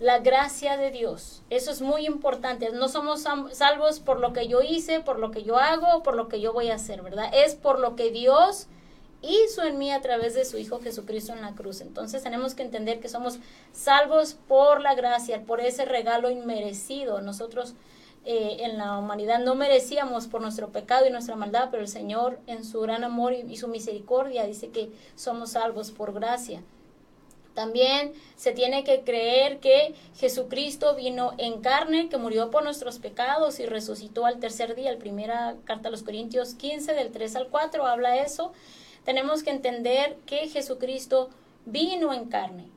la 0.00 0.20
gracia 0.20 0.76
de 0.76 0.90
Dios. 0.90 1.42
Eso 1.50 1.70
es 1.70 1.82
muy 1.82 2.06
importante. 2.06 2.70
No 2.70 2.88
somos 2.88 3.24
salvos 3.52 4.00
por 4.00 4.20
lo 4.20 4.32
que 4.32 4.46
yo 4.46 4.62
hice, 4.62 5.00
por 5.00 5.18
lo 5.18 5.30
que 5.30 5.42
yo 5.42 5.58
hago, 5.58 6.02
por 6.02 6.14
lo 6.14 6.28
que 6.28 6.40
yo 6.40 6.52
voy 6.52 6.70
a 6.70 6.76
hacer, 6.76 7.02
¿verdad? 7.02 7.30
Es 7.32 7.54
por 7.54 7.80
lo 7.80 7.96
que 7.96 8.10
Dios 8.10 8.68
hizo 9.22 9.64
en 9.64 9.78
mí 9.78 9.90
a 9.90 10.00
través 10.00 10.34
de 10.34 10.44
su 10.44 10.58
Hijo 10.58 10.80
Jesucristo 10.80 11.32
en 11.32 11.42
la 11.42 11.54
cruz. 11.54 11.80
Entonces 11.80 12.22
tenemos 12.22 12.54
que 12.54 12.62
entender 12.62 13.00
que 13.00 13.08
somos 13.08 13.38
salvos 13.72 14.36
por 14.46 14.80
la 14.80 14.94
gracia, 14.94 15.42
por 15.44 15.60
ese 15.60 15.84
regalo 15.84 16.30
inmerecido. 16.30 17.20
Nosotros 17.20 17.74
eh, 18.24 18.58
en 18.60 18.78
la 18.78 18.98
humanidad 18.98 19.40
no 19.40 19.54
merecíamos 19.54 20.26
por 20.26 20.40
nuestro 20.40 20.68
pecado 20.68 21.06
y 21.06 21.10
nuestra 21.10 21.36
maldad, 21.36 21.68
pero 21.70 21.82
el 21.82 21.88
Señor 21.88 22.38
en 22.46 22.64
su 22.64 22.80
gran 22.80 23.02
amor 23.04 23.32
y, 23.32 23.56
su 23.56 23.68
misericordia 23.68 24.44
dice 24.44 24.68
que 24.68 24.90
somos 25.16 25.52
salvos 25.52 25.90
por 25.90 26.12
gracia. 26.12 26.62
También 27.54 28.12
se 28.36 28.52
tiene 28.52 28.84
que 28.84 29.00
creer 29.00 29.58
que 29.58 29.92
Jesucristo 30.14 30.94
vino 30.94 31.32
en 31.38 31.60
carne, 31.60 32.08
que 32.08 32.16
murió 32.16 32.52
por 32.52 32.62
nuestros 32.62 33.00
pecados 33.00 33.58
y 33.58 33.66
resucitó 33.66 34.26
al 34.26 34.38
tercer 34.38 34.76
día. 34.76 34.92
La 34.92 34.98
primera 34.98 35.56
carta 35.64 35.88
a 35.88 35.90
los 35.90 36.04
Corintios 36.04 36.54
15, 36.54 36.94
del 36.94 37.10
3 37.10 37.34
al 37.34 37.48
4, 37.48 37.84
habla 37.84 38.18
eso 38.18 38.52
tenemos 39.08 39.42
que 39.42 39.48
entender 39.48 40.18
que 40.26 40.48
Jesucristo 40.48 41.30
vino 41.64 42.12
en 42.12 42.26
carne. 42.26 42.68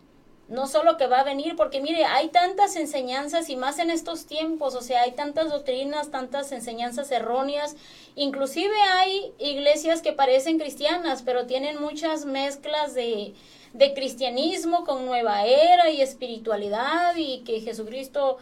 No 0.48 0.66
solo 0.66 0.96
que 0.96 1.06
va 1.06 1.20
a 1.20 1.24
venir, 1.26 1.58
porque 1.58 1.82
mire, 1.82 2.06
hay 2.06 2.30
tantas 2.30 2.78
enseñanzas 2.78 3.50
y 3.50 3.58
más 3.58 3.80
en 3.80 3.90
estos 3.90 4.28
tiempos, 4.28 4.76
o 4.76 4.82
sea, 4.82 5.02
hay 5.02 5.12
tantas 5.12 5.50
doctrinas, 5.50 6.10
tantas 6.10 6.54
enseñanzas 6.54 7.12
erróneas, 7.12 7.76
inclusive 8.16 8.74
hay 8.94 9.34
iglesias 9.40 10.02
que 10.02 10.14
parecen 10.14 10.58
cristianas, 10.58 11.22
pero 11.22 11.48
tienen 11.48 11.82
muchas 11.82 12.24
mezclas 12.24 12.94
de, 12.94 13.34
de 13.74 13.94
cristianismo 13.94 14.86
con 14.86 15.06
nueva 15.06 15.44
era 15.46 15.90
y 15.90 16.02
espiritualidad 16.02 17.14
y 17.18 17.40
que 17.40 17.60
Jesucristo 17.60 18.38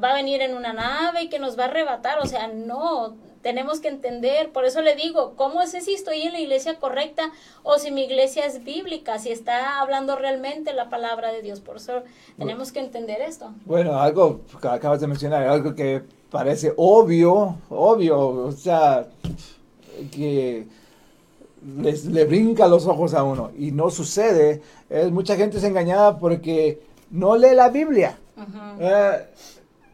va 0.00 0.12
a 0.12 0.14
venir 0.14 0.40
en 0.40 0.56
una 0.56 0.72
nave 0.72 1.24
y 1.24 1.28
que 1.28 1.40
nos 1.40 1.58
va 1.58 1.64
a 1.64 1.66
arrebatar, 1.66 2.20
o 2.20 2.26
sea, 2.26 2.46
no, 2.46 3.16
tenemos 3.44 3.78
que 3.80 3.88
entender, 3.88 4.50
por 4.52 4.64
eso 4.64 4.80
le 4.80 4.96
digo, 4.96 5.34
¿cómo 5.36 5.66
sé 5.66 5.82
si 5.82 5.92
estoy 5.92 6.22
en 6.22 6.32
la 6.32 6.40
iglesia 6.40 6.80
correcta 6.80 7.30
o 7.62 7.78
si 7.78 7.90
mi 7.90 8.04
iglesia 8.04 8.46
es 8.46 8.64
bíblica, 8.64 9.18
si 9.18 9.30
está 9.30 9.80
hablando 9.80 10.16
realmente 10.16 10.72
la 10.72 10.88
palabra 10.88 11.30
de 11.30 11.42
Dios? 11.42 11.60
Por 11.60 11.76
eso 11.76 12.02
tenemos 12.38 12.72
que 12.72 12.80
entender 12.80 13.20
esto. 13.20 13.52
Bueno, 13.66 14.00
algo 14.00 14.40
que 14.62 14.66
acabas 14.66 15.02
de 15.02 15.08
mencionar, 15.08 15.46
algo 15.46 15.74
que 15.74 16.02
parece 16.30 16.72
obvio, 16.78 17.58
obvio, 17.68 18.18
o 18.18 18.52
sea, 18.52 19.08
que 20.10 20.66
les, 21.82 22.06
le 22.06 22.24
brinca 22.24 22.66
los 22.66 22.86
ojos 22.86 23.12
a 23.12 23.24
uno 23.24 23.50
y 23.58 23.72
no 23.72 23.90
sucede, 23.90 24.62
es 24.88 25.10
mucha 25.10 25.36
gente 25.36 25.58
es 25.58 25.64
engañada 25.64 26.18
porque 26.18 26.80
no 27.10 27.36
lee 27.36 27.54
la 27.54 27.68
Biblia. 27.68 28.18
Eh, 28.80 29.26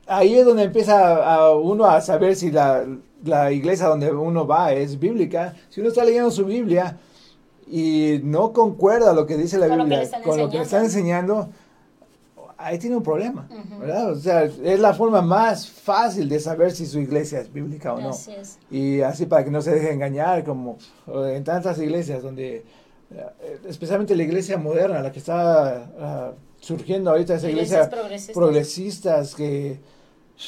ahí 0.06 0.36
es 0.36 0.46
donde 0.46 0.62
empieza 0.62 1.16
a 1.16 1.50
uno 1.56 1.84
a 1.84 2.00
saber 2.00 2.36
si 2.36 2.52
la, 2.52 2.86
la 3.24 3.52
iglesia 3.52 3.86
donde 3.86 4.10
uno 4.10 4.46
va 4.46 4.72
es 4.72 4.98
bíblica, 4.98 5.54
si 5.68 5.80
uno 5.80 5.90
está 5.90 6.04
leyendo 6.04 6.30
su 6.30 6.44
Biblia 6.44 6.98
y 7.66 8.20
no 8.22 8.52
concuerda 8.52 9.12
lo 9.12 9.26
que 9.26 9.36
dice 9.36 9.58
la 9.58 9.68
Biblia 9.68 10.08
con 10.24 10.38
lo 10.38 10.50
que 10.50 10.58
le 10.58 10.62
están 10.64 10.84
enseñando, 10.84 11.50
ahí 12.60 12.78
tiene 12.78 12.96
un 12.96 13.02
problema, 13.02 13.48
¿verdad? 13.78 14.12
O 14.12 14.16
sea, 14.16 14.44
es 14.44 14.80
la 14.80 14.92
forma 14.92 15.22
más 15.22 15.68
fácil 15.68 16.28
de 16.28 16.38
saber 16.40 16.72
si 16.72 16.86
su 16.86 16.98
iglesia 16.98 17.40
es 17.40 17.52
bíblica 17.52 17.94
o 17.94 18.00
no. 18.00 18.10
Y 18.70 19.00
así 19.00 19.26
para 19.26 19.44
que 19.44 19.50
no 19.50 19.62
se 19.62 19.72
deje 19.72 19.92
engañar, 19.92 20.44
como 20.44 20.78
en 21.06 21.42
tantas 21.44 21.78
iglesias 21.78 22.22
donde, 22.22 22.64
eh, 23.10 23.58
especialmente 23.66 24.14
la 24.14 24.22
iglesia 24.24 24.58
moderna, 24.58 25.00
la 25.00 25.10
que 25.10 25.18
está 25.18 25.90
ah, 25.98 26.32
surgiendo 26.60 27.10
ahorita, 27.10 27.34
esa 27.34 27.48
iglesia 27.48 27.88
progresistas. 27.88 28.34
progresistas 28.34 29.34
que 29.34 29.80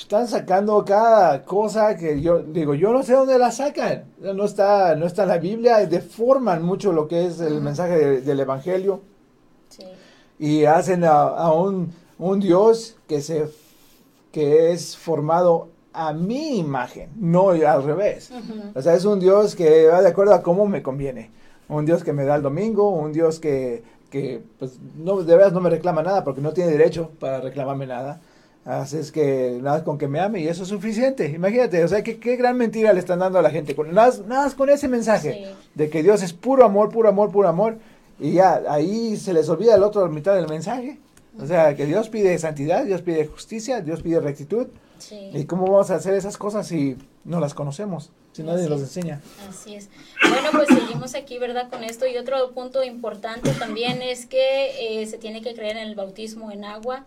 están 0.00 0.26
sacando 0.26 0.82
cada 0.84 1.44
cosa 1.44 1.96
que 1.96 2.20
yo 2.22 2.42
digo, 2.42 2.75
yo 2.75 2.92
no 2.92 3.02
sé 3.02 3.12
dónde 3.12 3.38
la 3.38 3.50
sacan. 3.50 4.04
No 4.18 4.44
está, 4.44 4.96
no 4.96 5.06
está 5.06 5.22
en 5.25 5.28
la 5.28 5.38
Biblia, 5.38 5.87
deforman 5.87 6.62
mucho 6.62 6.92
lo 6.92 7.06
que 7.06 7.26
es 7.26 7.40
el 7.40 7.61
mensaje 7.61 8.22
del 8.22 8.40
Evangelio. 8.40 9.02
Y 10.38 10.64
hacen 10.64 11.04
a, 11.04 11.52
un, 11.52 11.92
un, 12.18 12.40
Dios 12.40 12.96
que, 13.06 13.20
se, 13.20 13.49
que 14.32 14.72
es 14.72 14.96
formado 14.96 15.68
a 15.92 16.12
mi 16.12 16.58
imagen, 16.58 17.11
no 17.16 17.50
al 17.50 17.84
revés. 17.84 18.32
O 18.75 18.82
sea, 18.82 18.94
es 18.94 19.04
un 19.04 19.20
Dios 19.20 19.54
que 19.54 19.87
va 19.87 20.00
de 20.00 20.08
acuerdo 20.08 20.34
a 20.34 20.42
cómo 20.42 20.66
me 20.66 20.82
conviene. 20.82 21.30
Un 21.68 21.84
Dios 21.84 22.02
que 22.02 22.12
me 22.12 22.25
da 22.25 22.34
el 22.37 22.42
domingo, 22.42 22.88
un 22.88 23.12
Dios 23.12 23.38
que, 23.38 23.84
que 24.11 24.42
pues, 24.58 24.78
no, 24.96 25.22
de 25.22 25.37
verdad 25.37 25.52
no 25.52 25.61
me 25.61 25.70
reclama 25.70 26.02
nada 26.02 26.25
porque 26.25 26.40
no 26.40 26.52
tiene 26.52 26.72
derecho 26.72 27.11
para 27.20 27.40
reclamarme 27.40 27.87
nada 27.87 28.20
Así 28.64 28.97
es 28.97 29.11
que 29.11 29.59
nada 29.61 29.83
con 29.83 29.99
que 29.99 30.07
me 30.07 30.21
ame 30.21 30.40
y 30.40 30.49
eso 30.49 30.62
es 30.62 30.69
suficiente. 30.69 31.26
Imagínate, 31.26 31.83
o 31.83 31.88
sea, 31.88 32.02
qué, 32.02 32.19
qué 32.19 32.37
gran 32.37 32.57
mentira 32.57 32.92
le 32.92 33.00
están 33.00 33.19
dando 33.19 33.38
a 33.38 33.42
la 33.42 33.50
gente. 33.50 33.75
Con, 33.75 33.92
nada, 33.92 34.12
nada 34.26 34.50
con 34.52 34.71
ese 34.71 34.87
mensaje 34.87 35.52
de 35.75 35.90
que 35.90 36.02
Dios 36.02 36.23
es 36.23 36.33
puro 36.33 36.64
amor, 36.64 36.90
puro 36.90 37.09
amor, 37.09 37.33
puro 37.33 37.49
amor. 37.49 37.78
Y 38.21 38.35
ya, 38.35 38.62
ahí 38.69 39.16
se 39.16 39.33
les 39.33 39.49
olvida 39.49 39.75
el 39.75 39.83
otro 39.83 40.09
mitad 40.09 40.35
del 40.35 40.49
mensaje. 40.49 40.99
O 41.40 41.47
sea, 41.47 41.75
que 41.75 41.87
Dios 41.87 42.09
pide 42.09 42.38
santidad, 42.38 42.85
Dios 42.85 43.02
pide 43.02 43.26
justicia, 43.26 43.81
Dios 43.81 44.02
pide 44.02 44.21
rectitud. 44.21 44.69
¿Y 45.11 45.45
cómo 45.47 45.64
vamos 45.64 45.90
a 45.90 45.97
hacer 45.97 46.14
esas 46.14 46.37
cosas 46.37 46.69
si 46.69 46.97
no 47.25 47.40
las 47.40 47.54
conocemos? 47.54 48.11
Si 48.33 48.42
nadie 48.42 48.69
nos 48.69 48.81
enseña. 48.81 49.21
Así 49.49 49.75
es. 49.75 49.88
Bueno, 50.28 50.50
pues 50.52 50.69
seguimos 50.69 51.14
aquí, 51.14 51.38
¿verdad? 51.38 51.69
Con 51.69 51.83
esto. 51.85 52.07
Y 52.07 52.16
otro 52.16 52.52
punto 52.52 52.85
importante 52.85 53.50
también 53.52 54.00
es 54.00 54.26
que 54.26 55.00
eh, 55.02 55.07
se 55.07 55.19
tiene 55.19 55.42
que 55.42 55.54
creer 55.54 55.76
en 55.76 55.88
el 55.88 55.95
bautismo 55.97 56.52
en 56.52 56.64
agua. 56.64 57.04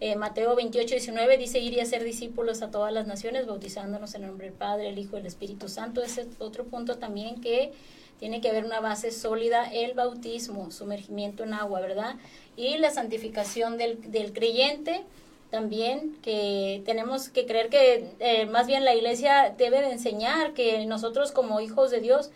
Eh, 0.00 0.14
Mateo 0.14 0.54
28, 0.54 0.94
19 0.94 1.38
dice 1.38 1.58
ir 1.58 1.72
y 1.72 1.80
hacer 1.80 2.04
discípulos 2.04 2.62
a 2.62 2.70
todas 2.70 2.92
las 2.92 3.08
naciones, 3.08 3.46
bautizándonos 3.46 4.14
en 4.14 4.22
el 4.22 4.28
nombre 4.28 4.46
del 4.46 4.54
Padre, 4.54 4.90
el 4.90 4.98
Hijo 4.98 5.16
y 5.16 5.20
el 5.20 5.26
Espíritu 5.26 5.68
Santo. 5.68 6.02
Ese 6.02 6.20
es 6.22 6.28
otro 6.38 6.64
punto 6.64 6.98
también 6.98 7.40
que 7.40 7.72
tiene 8.20 8.40
que 8.40 8.48
haber 8.48 8.64
una 8.64 8.80
base 8.80 9.10
sólida, 9.10 9.64
el 9.72 9.94
bautismo, 9.94 10.70
sumergimiento 10.70 11.42
en 11.42 11.54
agua, 11.54 11.80
¿verdad? 11.80 12.14
Y 12.56 12.78
la 12.78 12.90
santificación 12.90 13.76
del, 13.76 14.32
creyente 14.32 15.02
también, 15.50 16.16
que 16.22 16.82
tenemos 16.84 17.28
que 17.28 17.46
creer 17.46 17.68
que 17.68 18.10
eh, 18.20 18.46
más 18.46 18.66
bien 18.66 18.84
la 18.84 18.94
iglesia 18.94 19.54
debe 19.56 19.80
de 19.80 19.90
enseñar 19.90 20.52
que 20.52 20.84
nosotros 20.86 21.32
como 21.32 21.60
hijos 21.60 21.90
de 21.90 22.00
Dios, 22.00 22.30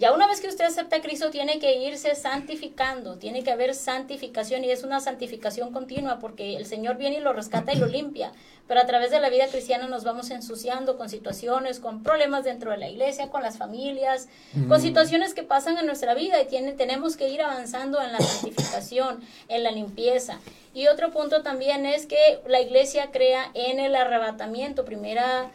Ya 0.00 0.14
una 0.14 0.26
vez 0.26 0.40
que 0.40 0.48
usted 0.48 0.64
acepta 0.64 0.96
a 0.96 1.02
Cristo, 1.02 1.28
tiene 1.28 1.58
que 1.58 1.76
irse 1.76 2.14
santificando, 2.14 3.18
tiene 3.18 3.44
que 3.44 3.50
haber 3.50 3.74
santificación 3.74 4.64
y 4.64 4.70
es 4.70 4.82
una 4.82 4.98
santificación 4.98 5.74
continua 5.74 6.18
porque 6.18 6.56
el 6.56 6.64
Señor 6.64 6.96
viene 6.96 7.18
y 7.18 7.20
lo 7.20 7.34
rescata 7.34 7.74
y 7.74 7.76
lo 7.76 7.84
limpia. 7.84 8.32
Pero 8.66 8.80
a 8.80 8.86
través 8.86 9.10
de 9.10 9.20
la 9.20 9.28
vida 9.28 9.48
cristiana 9.48 9.88
nos 9.88 10.02
vamos 10.02 10.30
ensuciando 10.30 10.96
con 10.96 11.10
situaciones, 11.10 11.80
con 11.80 12.02
problemas 12.02 12.44
dentro 12.44 12.70
de 12.70 12.78
la 12.78 12.88
iglesia, 12.88 13.28
con 13.28 13.42
las 13.42 13.58
familias, 13.58 14.30
con 14.68 14.80
situaciones 14.80 15.34
que 15.34 15.42
pasan 15.42 15.76
en 15.76 15.84
nuestra 15.84 16.14
vida 16.14 16.40
y 16.40 16.46
tiene, 16.46 16.72
tenemos 16.72 17.18
que 17.18 17.28
ir 17.28 17.42
avanzando 17.42 18.00
en 18.00 18.12
la 18.12 18.20
santificación, 18.20 19.20
en 19.48 19.64
la 19.64 19.70
limpieza. 19.70 20.40
Y 20.72 20.86
otro 20.86 21.10
punto 21.10 21.42
también 21.42 21.84
es 21.84 22.06
que 22.06 22.40
la 22.46 22.62
iglesia 22.62 23.10
crea 23.12 23.50
en 23.52 23.78
el 23.78 23.94
arrebatamiento. 23.94 24.86
Primera 24.86 25.50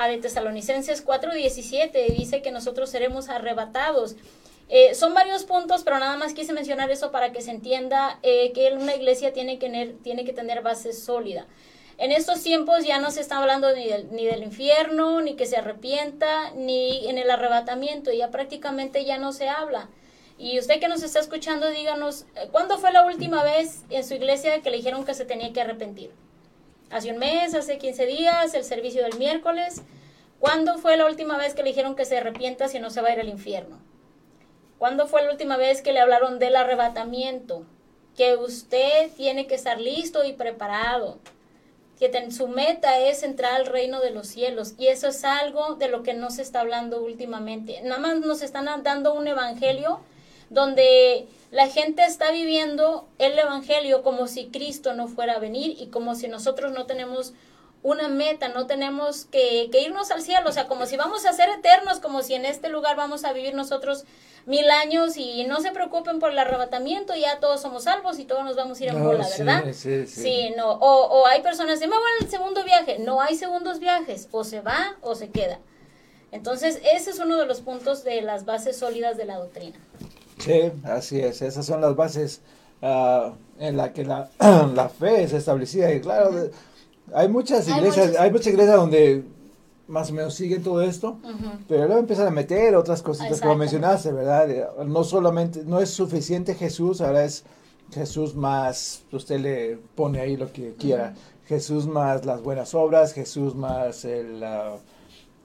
a 0.00 0.08
de 0.08 0.16
Tesalonicenses 0.16 1.04
4:17 1.04 2.16
dice 2.16 2.40
que 2.40 2.50
nosotros 2.50 2.88
seremos 2.88 3.28
arrebatados. 3.28 4.16
Eh, 4.70 4.94
son 4.94 5.12
varios 5.12 5.44
puntos, 5.44 5.82
pero 5.82 5.98
nada 5.98 6.16
más 6.16 6.32
quise 6.32 6.54
mencionar 6.54 6.90
eso 6.90 7.10
para 7.10 7.32
que 7.32 7.42
se 7.42 7.50
entienda 7.50 8.18
eh, 8.22 8.52
que 8.52 8.72
una 8.72 8.94
iglesia 8.94 9.32
tiene 9.32 9.58
que, 9.58 9.66
tener, 9.66 9.98
tiene 10.02 10.24
que 10.24 10.32
tener 10.32 10.62
base 10.62 10.94
sólida. 10.94 11.46
En 11.98 12.12
estos 12.12 12.42
tiempos 12.42 12.86
ya 12.86 12.98
no 12.98 13.10
se 13.10 13.20
está 13.20 13.38
hablando 13.38 13.74
ni 13.74 13.88
del, 13.88 14.10
ni 14.10 14.24
del 14.24 14.42
infierno, 14.42 15.20
ni 15.20 15.34
que 15.34 15.44
se 15.44 15.58
arrepienta, 15.58 16.52
ni 16.52 17.06
en 17.10 17.18
el 17.18 17.30
arrebatamiento, 17.30 18.10
ya 18.10 18.30
prácticamente 18.30 19.04
ya 19.04 19.18
no 19.18 19.32
se 19.32 19.50
habla. 19.50 19.90
Y 20.38 20.58
usted 20.58 20.80
que 20.80 20.88
nos 20.88 21.02
está 21.02 21.20
escuchando, 21.20 21.68
díganos, 21.68 22.24
eh, 22.36 22.48
¿cuándo 22.50 22.78
fue 22.78 22.90
la 22.90 23.04
última 23.04 23.42
vez 23.42 23.82
en 23.90 24.02
su 24.02 24.14
iglesia 24.14 24.62
que 24.62 24.70
le 24.70 24.78
dijeron 24.78 25.04
que 25.04 25.12
se 25.12 25.26
tenía 25.26 25.52
que 25.52 25.60
arrepentir? 25.60 26.10
Hace 26.90 27.12
un 27.12 27.18
mes, 27.18 27.54
hace 27.54 27.78
15 27.78 28.06
días, 28.06 28.54
el 28.54 28.64
servicio 28.64 29.02
del 29.02 29.18
miércoles. 29.18 29.82
¿Cuándo 30.38 30.78
fue 30.78 30.96
la 30.96 31.06
última 31.06 31.36
vez 31.36 31.54
que 31.54 31.62
le 31.62 31.70
dijeron 31.70 31.94
que 31.94 32.04
se 32.04 32.18
arrepienta 32.18 32.68
si 32.68 32.78
no 32.78 32.90
se 32.90 33.00
va 33.00 33.08
a 33.08 33.12
ir 33.12 33.20
al 33.20 33.28
infierno? 33.28 33.78
¿Cuándo 34.78 35.06
fue 35.06 35.22
la 35.22 35.30
última 35.30 35.56
vez 35.56 35.82
que 35.82 35.92
le 35.92 36.00
hablaron 36.00 36.38
del 36.38 36.56
arrebatamiento? 36.56 37.64
Que 38.16 38.36
usted 38.36 39.10
tiene 39.16 39.46
que 39.46 39.54
estar 39.54 39.78
listo 39.78 40.24
y 40.24 40.32
preparado. 40.32 41.18
Que 41.98 42.30
su 42.30 42.48
meta 42.48 42.98
es 42.98 43.22
entrar 43.22 43.52
al 43.54 43.66
reino 43.66 44.00
de 44.00 44.10
los 44.10 44.26
cielos. 44.26 44.72
Y 44.78 44.86
eso 44.86 45.08
es 45.08 45.22
algo 45.24 45.74
de 45.74 45.88
lo 45.88 46.02
que 46.02 46.14
no 46.14 46.30
se 46.30 46.40
está 46.40 46.60
hablando 46.60 47.02
últimamente. 47.02 47.82
Nada 47.82 48.00
más 48.00 48.20
nos 48.20 48.40
están 48.40 48.66
dando 48.82 49.12
un 49.12 49.28
evangelio 49.28 50.00
donde 50.50 51.26
la 51.50 51.68
gente 51.68 52.04
está 52.04 52.30
viviendo 52.30 53.08
el 53.18 53.38
Evangelio 53.38 54.02
como 54.02 54.26
si 54.26 54.46
Cristo 54.48 54.94
no 54.94 55.08
fuera 55.08 55.34
a 55.34 55.38
venir 55.38 55.76
y 55.80 55.86
como 55.86 56.14
si 56.14 56.28
nosotros 56.28 56.72
no 56.72 56.86
tenemos 56.86 57.32
una 57.82 58.08
meta, 58.08 58.48
no 58.48 58.66
tenemos 58.66 59.24
que, 59.24 59.70
irnos 59.72 60.10
al 60.10 60.20
cielo, 60.20 60.50
o 60.50 60.52
sea, 60.52 60.66
como 60.66 60.84
si 60.86 60.96
vamos 60.96 61.24
a 61.24 61.32
ser 61.32 61.48
eternos, 61.48 61.98
como 61.98 62.22
si 62.22 62.34
en 62.34 62.44
este 62.44 62.68
lugar 62.68 62.94
vamos 62.96 63.24
a 63.24 63.32
vivir 63.32 63.54
nosotros 63.54 64.04
mil 64.44 64.70
años 64.70 65.16
y 65.16 65.44
no 65.44 65.60
se 65.60 65.70
preocupen 65.70 66.18
por 66.18 66.30
el 66.30 66.38
arrebatamiento, 66.38 67.14
ya 67.14 67.40
todos 67.40 67.62
somos 67.62 67.84
salvos 67.84 68.18
y 68.18 68.24
todos 68.24 68.44
nos 68.44 68.56
vamos 68.56 68.80
a 68.80 68.84
ir 68.84 68.90
a 68.90 68.94
bola, 68.94 69.26
¿verdad? 69.38 69.64
Sí, 69.72 69.72
sí, 69.72 70.06
sí. 70.06 70.54
no, 70.56 70.72
o, 70.72 71.20
o, 71.20 71.26
hay 71.26 71.40
personas 71.42 71.78
que 71.78 71.86
me 71.86 71.96
van 71.96 72.04
al 72.20 72.28
segundo 72.28 72.64
viaje, 72.64 72.98
no 72.98 73.20
hay 73.20 73.36
segundos 73.36 73.78
viajes, 73.78 74.28
o 74.30 74.44
se 74.44 74.60
va 74.60 74.96
o 75.00 75.14
se 75.14 75.30
queda. 75.30 75.58
Entonces, 76.32 76.80
ese 76.92 77.10
es 77.10 77.18
uno 77.18 77.38
de 77.38 77.46
los 77.46 77.60
puntos 77.60 78.04
de 78.04 78.22
las 78.22 78.44
bases 78.44 78.78
sólidas 78.78 79.16
de 79.16 79.24
la 79.24 79.38
doctrina. 79.38 79.78
Sí, 80.40 80.72
así 80.84 81.20
es. 81.20 81.42
Esas 81.42 81.66
son 81.66 81.80
las 81.80 81.94
bases 81.94 82.40
uh, 82.82 83.32
en 83.58 83.76
las 83.76 83.90
que 83.90 84.04
la, 84.04 84.30
la, 84.74 84.88
fe 84.88 85.24
es 85.24 85.32
establecida. 85.32 85.92
Y 85.92 86.00
claro, 86.00 86.50
hay 87.14 87.28
muchas 87.28 87.68
iglesias, 87.68 88.16
hay, 88.18 88.30
muchas 88.30 88.48
iglesias 88.48 88.76
donde 88.76 89.24
más 89.88 90.10
o 90.10 90.14
menos 90.14 90.34
siguen 90.34 90.62
todo 90.62 90.82
esto, 90.82 91.18
pero 91.68 91.86
luego 91.86 92.00
empiezan 92.00 92.28
a 92.28 92.30
meter 92.30 92.76
otras 92.76 93.02
cositas 93.02 93.40
como 93.40 93.56
mencionaste, 93.56 94.12
¿verdad? 94.12 94.48
No 94.86 95.02
solamente, 95.02 95.62
no 95.64 95.80
es 95.80 95.90
suficiente 95.90 96.54
Jesús, 96.54 97.00
ahora 97.00 97.24
es 97.24 97.44
Jesús 97.92 98.36
más, 98.36 99.02
usted 99.10 99.40
le 99.40 99.78
pone 99.96 100.20
ahí 100.20 100.36
lo 100.36 100.52
que 100.52 100.74
quiera, 100.74 101.14
Jesús 101.46 101.88
más 101.88 102.24
las 102.24 102.40
buenas 102.40 102.74
obras, 102.74 103.12
Jesús 103.12 103.54
más 103.54 104.04
el... 104.04 104.42
Uh, 104.42 104.78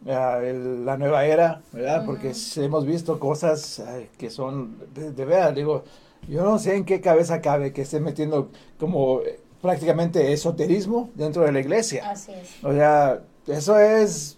la 0.05 0.97
nueva 0.97 1.25
era, 1.25 1.61
¿verdad? 1.71 2.05
Porque 2.05 2.33
hemos 2.57 2.85
visto 2.85 3.19
cosas 3.19 3.83
que 4.17 4.29
son, 4.29 4.77
de, 4.93 5.25
verdad, 5.25 5.53
digo, 5.53 5.83
yo 6.27 6.43
no 6.43 6.59
sé 6.59 6.75
en 6.75 6.85
qué 6.85 7.01
cabeza 7.01 7.41
cabe 7.41 7.73
que 7.73 7.81
esté 7.81 7.99
metiendo 7.99 8.49
como 8.79 9.21
eh, 9.21 9.39
prácticamente 9.61 10.31
esoterismo 10.31 11.09
dentro 11.15 11.43
de 11.43 11.51
la 11.51 11.59
iglesia. 11.59 12.11
Así 12.11 12.31
es. 12.33 12.63
O 12.63 12.71
sea, 12.71 13.21
eso 13.47 13.79
es 13.79 14.37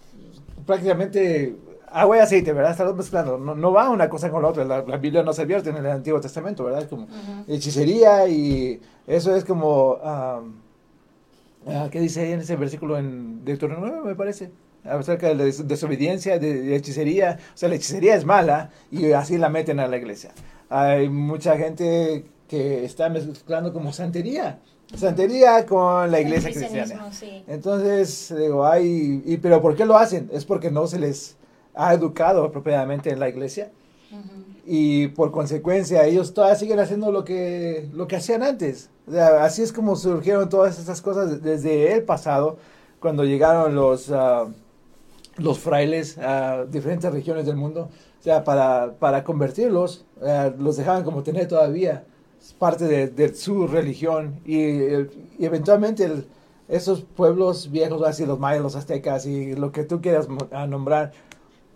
prácticamente 0.66 1.54
agua 1.90 2.16
y 2.16 2.20
aceite, 2.20 2.52
¿verdad? 2.52 2.72
Estamos 2.72 2.96
mezclando. 2.96 3.36
No, 3.38 3.54
no, 3.54 3.72
va 3.72 3.90
una 3.90 4.08
cosa 4.08 4.30
con 4.30 4.42
la 4.42 4.48
otra. 4.48 4.64
La, 4.64 4.80
Biblia 4.96 5.22
no 5.22 5.32
se 5.32 5.42
advierte 5.42 5.70
en 5.70 5.76
el 5.76 5.86
Antiguo 5.86 6.20
Testamento, 6.20 6.64
¿verdad? 6.64 6.88
Como 6.88 7.08
hechicería 7.46 8.26
y 8.26 8.80
eso 9.06 9.34
es 9.36 9.44
como... 9.44 9.98
Ah, 10.02 10.42
¿Qué 11.90 12.00
dice 12.00 12.22
ahí 12.22 12.32
en 12.32 12.40
ese 12.40 12.56
versículo 12.56 12.96
en 12.96 13.44
Deuteronomio, 13.44 14.02
me 14.02 14.14
parece? 14.14 14.50
Acerca 14.84 15.28
de 15.28 15.34
la 15.34 15.44
desobediencia, 15.44 16.38
de, 16.38 16.74
hechicería. 16.74 17.38
O 17.54 17.56
sea, 17.56 17.68
la 17.68 17.76
hechicería 17.76 18.14
es 18.14 18.24
mala 18.24 18.70
y 18.90 19.12
así 19.12 19.38
la 19.38 19.48
meten 19.48 19.80
a 19.80 19.88
la 19.88 19.96
iglesia. 19.96 20.30
Hay 20.70 21.08
mucha 21.08 21.56
gente 21.56 22.24
que 22.48 22.84
está 22.84 23.08
mezclando 23.08 23.72
como 23.72 23.92
santería. 23.92 24.58
Santería 24.94 25.66
con 25.66 26.10
la 26.10 26.20
iglesia 26.20 26.50
cristiana. 26.50 27.10
Entonces, 27.46 28.34
digo, 28.36 28.66
hay, 28.66 29.22
y, 29.24 29.36
pero 29.36 29.60
¿por 29.60 29.76
qué 29.76 29.84
lo 29.84 29.98
hacen? 29.98 30.30
Es 30.32 30.44
porque 30.46 30.70
no 30.70 30.86
se 30.86 30.98
les 30.98 31.36
ha 31.74 31.92
educado 31.92 32.44
apropiadamente 32.44 33.10
en 33.10 33.20
la 33.20 33.28
iglesia. 33.28 33.70
Y 34.66 35.08
por 35.08 35.30
consecuencia, 35.30 36.04
ellos 36.04 36.34
todavía 36.34 36.56
siguen 36.56 36.78
haciendo 36.78 37.12
lo 37.12 37.24
que, 37.24 37.88
lo 37.92 38.06
que 38.06 38.16
hacían 38.16 38.42
antes. 38.42 38.90
así 39.40 39.62
es 39.62 39.72
como 39.72 39.96
surgieron 39.96 40.48
todas 40.48 40.78
estas 40.78 41.00
cosas 41.00 41.42
desde 41.42 41.94
el 41.94 42.02
pasado, 42.02 42.58
cuando 43.00 43.24
llegaron 43.24 43.74
los, 43.74 44.10
ah, 44.10 44.46
los 45.38 45.58
frailes 45.58 46.18
a 46.18 46.64
diferentes 46.64 47.10
regiones 47.12 47.46
del 47.46 47.56
mundo, 47.56 47.88
o 48.18 48.22
sea, 48.22 48.44
para, 48.44 48.94
para 48.98 49.24
convertirlos, 49.24 50.04
eh, 50.22 50.52
los 50.58 50.76
dejaban 50.76 51.04
como 51.04 51.22
tener 51.22 51.48
todavía 51.48 52.04
parte 52.58 53.08
de, 53.08 53.34
su 53.34 53.66
religión 53.66 54.40
y, 54.44 54.70
eventualmente 55.38 56.24
esos 56.68 57.02
pueblos 57.02 57.70
viejos, 57.70 58.02
así 58.06 58.26
los 58.26 58.38
mayas, 58.38 58.62
los 58.62 58.76
aztecas 58.76 59.26
y 59.26 59.54
lo 59.54 59.72
que 59.72 59.84
tú 59.84 60.00
quieras 60.00 60.28
nombrar, 60.68 61.12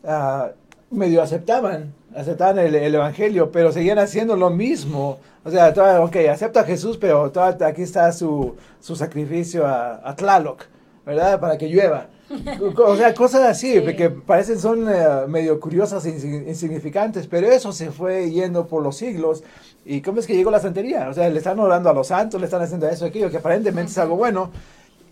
uh, 0.05 0.51
medio 0.95 1.23
aceptaban, 1.23 1.95
aceptaban 2.15 2.59
el, 2.59 2.75
evangelio, 2.95 3.51
pero 3.51 3.73
seguían 3.73 3.99
haciendo 3.99 4.37
lo 4.37 4.51
mismo. 4.51 5.19
O 5.45 5.51
sea, 5.51 5.71
ok, 6.03 6.17
acepta 6.31 6.61
a 6.61 6.65
Jesús, 6.65 6.99
pero 6.99 7.33
aquí 7.65 7.83
está 7.83 8.13
su, 8.13 8.55
su 8.81 8.95
sacrificio 8.95 9.67
a, 9.67 10.09
a 10.09 10.15
Tlaloc, 10.15 10.65
¿verdad? 11.07 11.41
Para 11.41 11.57
que 11.57 11.69
llueva. 11.69 12.09
O 12.77 12.97
sea, 12.97 13.15
cosas 13.15 13.43
así, 13.43 13.81
que 13.97 14.11
parecen 14.11 14.59
son 14.59 14.89
eh, 14.89 15.27
medio 15.29 15.61
curiosas 15.61 16.05
e 16.07 16.11
insignificantes, 16.49 17.27
pero 17.27 17.51
eso 17.51 17.73
se 17.73 17.91
fue 17.91 18.31
yendo 18.31 18.67
por 18.67 18.83
los 18.83 18.97
siglos. 18.97 19.43
¿Y 19.85 20.01
cómo 20.01 20.21
es 20.21 20.27
que 20.27 20.35
llegó 20.35 20.51
la 20.51 20.61
santería? 20.61 21.09
O 21.09 21.15
sea, 21.15 21.29
le 21.29 21.39
están 21.39 21.59
orando 21.59 21.91
a 21.91 21.93
los 21.93 22.09
santos, 22.09 22.41
le 22.41 22.47
están 22.47 22.63
haciendo 22.63 22.89
eso, 22.89 23.07
aquello, 23.07 23.31
que 23.31 23.39
aparentemente 23.39 23.91
es 23.91 23.99
algo 23.99 24.17
bueno, 24.17 24.51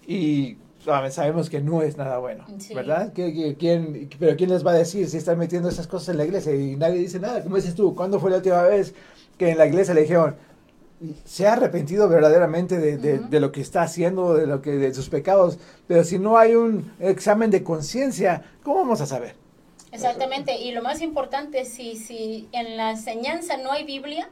y 0.06 0.56
sabemos 1.10 1.50
que 1.50 1.60
no 1.60 1.82
es 1.82 1.96
nada 1.96 2.18
bueno, 2.18 2.44
¿verdad? 2.74 3.12
quién, 3.14 4.08
pero 4.18 4.36
¿quién 4.36 4.50
les 4.50 4.66
va 4.66 4.72
a 4.72 4.74
decir 4.74 5.08
si 5.08 5.18
están 5.18 5.38
metiendo 5.38 5.68
esas 5.68 5.86
cosas 5.86 6.10
en 6.10 6.18
la 6.18 6.24
iglesia? 6.24 6.54
Y 6.54 6.76
nadie 6.76 6.98
dice 6.98 7.20
nada. 7.20 7.42
¿Cómo 7.42 7.56
dices 7.56 7.74
tú? 7.74 7.94
¿Cuándo 7.94 8.18
fue 8.18 8.30
la 8.30 8.38
última 8.38 8.62
vez 8.62 8.94
que 9.36 9.50
en 9.50 9.58
la 9.58 9.66
iglesia 9.66 9.94
le 9.94 10.02
dijeron, 10.02 10.36
se 11.24 11.46
ha 11.46 11.54
arrepentido 11.54 12.08
verdaderamente 12.08 12.78
de, 12.78 13.40
lo 13.40 13.52
que 13.52 13.60
está 13.60 13.82
haciendo, 13.82 14.34
de 14.34 14.46
lo 14.46 14.60
que 14.60 14.72
de 14.72 14.92
sus 14.94 15.08
pecados, 15.08 15.58
pero 15.86 16.04
si 16.04 16.18
no 16.18 16.36
hay 16.36 16.54
un 16.54 16.92
examen 17.00 17.50
de 17.50 17.64
conciencia, 17.64 18.44
¿cómo 18.62 18.76
vamos 18.80 19.00
a 19.00 19.06
saber? 19.06 19.34
Exactamente, 19.92 20.58
y 20.58 20.72
lo 20.72 20.82
más 20.82 21.00
importante, 21.00 21.64
si, 21.64 21.96
si 21.96 22.48
en 22.52 22.76
la 22.76 22.90
enseñanza 22.92 23.56
no 23.56 23.72
hay 23.72 23.84
Biblia, 23.84 24.28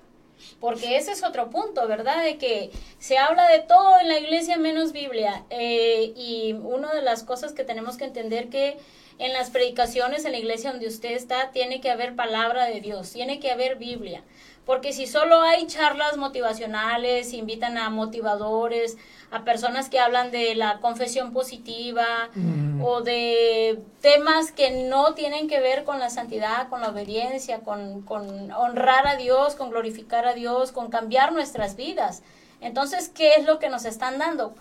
porque 0.60 0.96
ese 0.96 1.12
es 1.12 1.24
otro 1.24 1.50
punto, 1.50 1.88
¿verdad? 1.88 2.22
De 2.22 2.38
que 2.38 2.70
se 2.98 3.18
habla 3.18 3.48
de 3.48 3.60
todo 3.60 3.98
en 4.00 4.08
la 4.08 4.18
iglesia 4.18 4.56
menos 4.56 4.92
Biblia, 4.92 5.44
eh, 5.50 6.12
y 6.16 6.52
una 6.52 6.92
de 6.92 7.02
las 7.02 7.24
cosas 7.24 7.52
que 7.52 7.64
tenemos 7.64 7.96
que 7.96 8.04
entender 8.04 8.48
que 8.48 8.76
en 9.18 9.32
las 9.32 9.50
predicaciones 9.50 10.24
en 10.24 10.32
la 10.32 10.38
iglesia 10.38 10.70
donde 10.70 10.86
usted 10.86 11.12
está, 11.12 11.50
tiene 11.50 11.80
que 11.80 11.90
haber 11.90 12.14
palabra 12.14 12.66
de 12.66 12.80
Dios, 12.80 13.10
tiene 13.10 13.40
que 13.40 13.50
haber 13.50 13.76
Biblia. 13.76 14.22
Porque 14.68 14.92
si 14.92 15.06
solo 15.06 15.40
hay 15.40 15.66
charlas 15.66 16.18
motivacionales, 16.18 17.32
invitan 17.32 17.78
a 17.78 17.88
motivadores, 17.88 18.98
a 19.30 19.42
personas 19.42 19.88
que 19.88 19.98
hablan 19.98 20.30
de 20.30 20.54
la 20.54 20.78
confesión 20.80 21.32
positiva 21.32 22.28
mm. 22.34 22.84
o 22.84 23.00
de 23.00 23.80
temas 24.02 24.52
que 24.52 24.84
no 24.84 25.14
tienen 25.14 25.48
que 25.48 25.58
ver 25.60 25.84
con 25.84 25.98
la 25.98 26.10
santidad, 26.10 26.68
con 26.68 26.82
la 26.82 26.90
obediencia, 26.90 27.60
con, 27.60 28.02
con 28.02 28.52
honrar 28.52 29.06
a 29.06 29.16
Dios, 29.16 29.54
con 29.54 29.70
glorificar 29.70 30.26
a 30.26 30.34
Dios, 30.34 30.70
con 30.70 30.90
cambiar 30.90 31.32
nuestras 31.32 31.74
vidas. 31.74 32.22
Entonces, 32.60 33.08
¿qué 33.08 33.36
es 33.36 33.46
lo 33.46 33.58
que 33.58 33.70
nos 33.70 33.86
están 33.86 34.18
dando? 34.18 34.54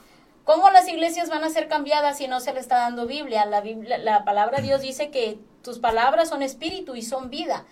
¿Cómo 0.46 0.70
las 0.70 0.88
iglesias 0.88 1.30
van 1.30 1.44
a 1.44 1.50
ser 1.50 1.68
cambiadas 1.68 2.20
si 2.20 2.30
no 2.30 2.40
se 2.40 2.54
le 2.54 2.62
está 2.62 2.78
dando 2.78 3.08
Biblia? 3.08 3.44
La, 3.44 3.60
Biblia, 3.60 3.98
la 3.98 4.24
palabra 4.24 4.60
de 4.60 4.68
Dios 4.68 4.80
dice 4.80 5.10
que 5.12 5.38
tus 5.64 5.80
palabras 5.80 6.30
son 6.30 6.44
espíritu 6.44 6.96
y 6.96 7.02
son 7.02 7.30
vida. 7.30 7.66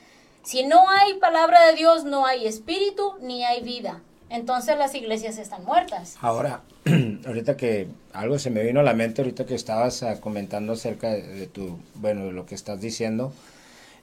Si 0.45 0.63
no 0.63 0.87
hay 0.89 1.15
palabra 1.15 1.65
de 1.65 1.75
Dios, 1.75 2.05
no 2.05 2.25
hay 2.25 2.45
espíritu 2.45 3.13
ni 3.19 3.43
hay 3.43 3.63
vida. 3.63 4.01
Entonces 4.29 4.77
las 4.77 4.93
iglesias 4.93 5.39
están 5.39 5.65
muertas. 5.65 6.17
Ahora, 6.21 6.61
ahorita 7.25 7.57
que 7.57 7.87
algo 8.13 8.37
se 8.37 8.51
me 8.51 8.63
vino 8.63 8.79
a 8.79 8.83
la 8.83 8.93
mente, 8.93 9.21
ahorita 9.21 9.47
que 9.47 9.55
estabas 9.55 10.03
ah, 10.03 10.21
comentando 10.21 10.73
acerca 10.73 11.09
de, 11.09 11.47
tu, 11.47 11.79
bueno, 11.95 12.25
de 12.25 12.31
lo 12.31 12.45
que 12.45 12.53
estás 12.53 12.79
diciendo, 12.79 13.33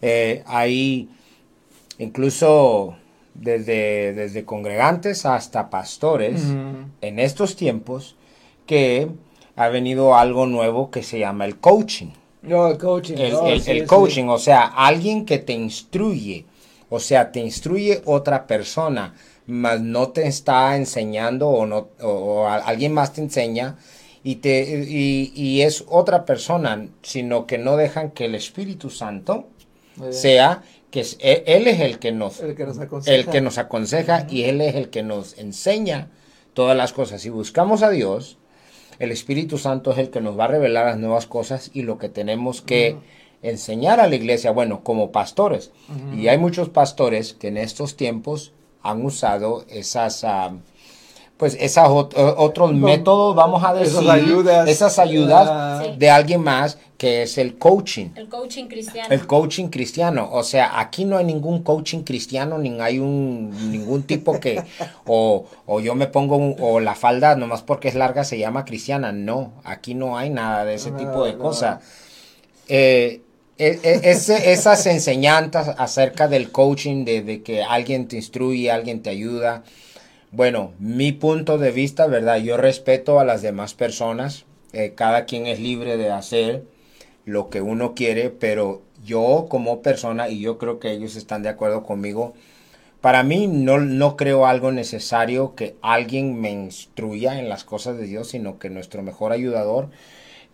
eh, 0.00 0.42
hay 0.46 1.08
incluso 1.98 2.96
desde, 3.34 4.12
desde 4.12 4.44
congregantes 4.44 5.26
hasta 5.26 5.70
pastores 5.70 6.42
en 7.00 7.18
estos 7.20 7.54
tiempos 7.54 8.16
que 8.66 9.08
ha 9.54 9.68
venido 9.68 10.16
algo 10.16 10.46
nuevo 10.46 10.90
que 10.90 11.04
se 11.04 11.20
llama 11.20 11.44
el 11.44 11.58
coaching. 11.58 12.10
No, 12.42 12.68
el 12.68 12.78
coaching. 12.78 13.14
El, 13.16 13.86
coaching, 13.86 14.26
o 14.26 14.38
sea, 14.38 14.66
alguien 14.66 15.24
que 15.24 15.38
te 15.38 15.52
instruye, 15.52 16.44
o 16.90 16.98
sea, 16.98 17.30
te 17.30 17.40
instruye 17.40 18.02
otra 18.04 18.46
persona, 18.46 19.14
mas 19.46 19.80
no 19.80 20.08
te 20.08 20.26
está 20.26 20.76
enseñando 20.76 21.48
o, 21.48 21.66
no, 21.66 21.88
o, 22.00 22.48
alguien 22.48 22.92
más 22.92 23.12
te 23.12 23.20
enseña 23.20 23.76
y, 24.24 24.36
te, 24.36 24.84
y, 24.88 25.62
es 25.62 25.84
otra 25.88 26.24
persona, 26.24 26.88
sino 27.02 27.46
que 27.46 27.58
no 27.58 27.76
dejan 27.76 28.10
que 28.10 28.24
el 28.24 28.34
Espíritu 28.34 28.90
Santo 28.90 29.46
sea 30.10 30.62
que 30.90 31.00
es, 31.00 31.16
e, 31.20 31.44
él, 31.46 31.68
es 31.68 31.80
el 31.80 31.98
que 31.98 32.12
nos, 32.12 32.40
el 32.40 32.54
que 32.54 32.66
nos 32.66 32.78
aconseja, 32.78 33.16
el 33.16 33.26
que 33.26 33.40
nos 33.40 33.58
aconseja 33.58 34.26
y 34.28 34.44
él 34.44 34.60
es 34.60 34.74
el 34.74 34.90
que 34.90 35.02
nos 35.02 35.38
enseña 35.38 36.10
todas 36.54 36.76
las 36.76 36.92
cosas. 36.92 37.22
Si 37.22 37.30
buscamos 37.30 37.82
a 37.82 37.90
Dios, 37.90 38.36
el 39.02 39.10
Espíritu 39.10 39.58
Santo 39.58 39.90
es 39.90 39.98
el 39.98 40.10
que 40.10 40.20
nos 40.20 40.38
va 40.38 40.44
a 40.44 40.48
revelar 40.48 40.86
las 40.86 40.96
nuevas 40.96 41.26
cosas 41.26 41.72
y 41.74 41.82
lo 41.82 41.98
que 41.98 42.08
tenemos 42.08 42.62
que 42.62 42.96
enseñar 43.42 43.98
a 43.98 44.06
la 44.06 44.14
iglesia, 44.14 44.52
bueno, 44.52 44.84
como 44.84 45.10
pastores. 45.10 45.72
Y 46.16 46.28
hay 46.28 46.38
muchos 46.38 46.68
pastores 46.68 47.34
que 47.34 47.48
en 47.48 47.56
estos 47.56 47.96
tiempos 47.96 48.52
han 48.80 49.04
usado 49.04 49.64
esas... 49.68 50.22
Ah, 50.22 50.52
pues 51.42 51.56
esos 51.58 51.82
otros 52.14 52.72
métodos, 52.72 53.34
vamos 53.34 53.64
a 53.64 53.74
decir, 53.74 53.98
esas 54.68 55.00
ayudas, 55.00 55.48
ah. 55.50 55.82
de 55.98 56.08
alguien 56.08 56.40
más 56.40 56.78
que 56.96 57.22
es 57.22 57.36
el 57.36 57.58
coaching. 57.58 58.10
El 58.14 58.28
coaching 58.28 58.66
cristiano. 58.66 59.08
El 59.10 59.26
coaching 59.26 59.66
cristiano. 59.66 60.28
O 60.30 60.44
sea, 60.44 60.78
aquí 60.78 61.04
no 61.04 61.16
hay 61.16 61.24
ningún 61.24 61.64
coaching 61.64 62.04
cristiano, 62.04 62.58
ni 62.58 62.80
hay 62.80 63.00
un 63.00 63.72
ningún 63.72 64.04
tipo 64.04 64.38
que, 64.38 64.62
o, 65.04 65.44
o 65.66 65.80
yo 65.80 65.96
me 65.96 66.06
pongo, 66.06 66.54
o 66.60 66.78
la 66.78 66.94
falda 66.94 67.34
nomás 67.34 67.62
porque 67.62 67.88
es 67.88 67.96
larga 67.96 68.22
se 68.22 68.38
llama 68.38 68.64
cristiana. 68.64 69.10
No, 69.10 69.54
aquí 69.64 69.94
no 69.94 70.16
hay 70.16 70.30
nada 70.30 70.64
de 70.64 70.74
ese 70.74 70.92
tipo 70.92 71.24
de 71.24 71.36
cosas. 71.36 71.80
Eh, 72.68 73.20
e, 73.58 73.80
e, 73.82 74.52
esas 74.52 74.86
enseñanzas 74.86 75.74
acerca 75.76 76.28
del 76.28 76.52
coaching, 76.52 77.04
de, 77.04 77.22
de 77.22 77.42
que 77.42 77.64
alguien 77.64 78.06
te 78.06 78.14
instruye, 78.14 78.70
alguien 78.70 79.02
te 79.02 79.10
ayuda, 79.10 79.64
bueno, 80.32 80.72
mi 80.78 81.12
punto 81.12 81.58
de 81.58 81.70
vista, 81.70 82.06
¿verdad? 82.06 82.38
Yo 82.38 82.56
respeto 82.56 83.20
a 83.20 83.24
las 83.24 83.42
demás 83.42 83.74
personas. 83.74 84.46
Eh, 84.72 84.94
cada 84.96 85.26
quien 85.26 85.46
es 85.46 85.60
libre 85.60 85.98
de 85.98 86.10
hacer 86.10 86.64
lo 87.26 87.50
que 87.50 87.60
uno 87.60 87.94
quiere, 87.94 88.30
pero 88.30 88.80
yo 89.04 89.46
como 89.50 89.82
persona, 89.82 90.30
y 90.30 90.40
yo 90.40 90.56
creo 90.56 90.80
que 90.80 90.90
ellos 90.90 91.16
están 91.16 91.42
de 91.42 91.50
acuerdo 91.50 91.82
conmigo, 91.82 92.32
para 93.02 93.22
mí 93.24 93.46
no, 93.46 93.78
no 93.78 94.16
creo 94.16 94.46
algo 94.46 94.72
necesario 94.72 95.54
que 95.54 95.76
alguien 95.82 96.40
me 96.40 96.50
instruya 96.50 97.38
en 97.38 97.50
las 97.50 97.64
cosas 97.64 97.98
de 97.98 98.06
Dios, 98.06 98.28
sino 98.28 98.58
que 98.58 98.70
nuestro 98.70 99.02
mejor 99.02 99.32
ayudador 99.32 99.90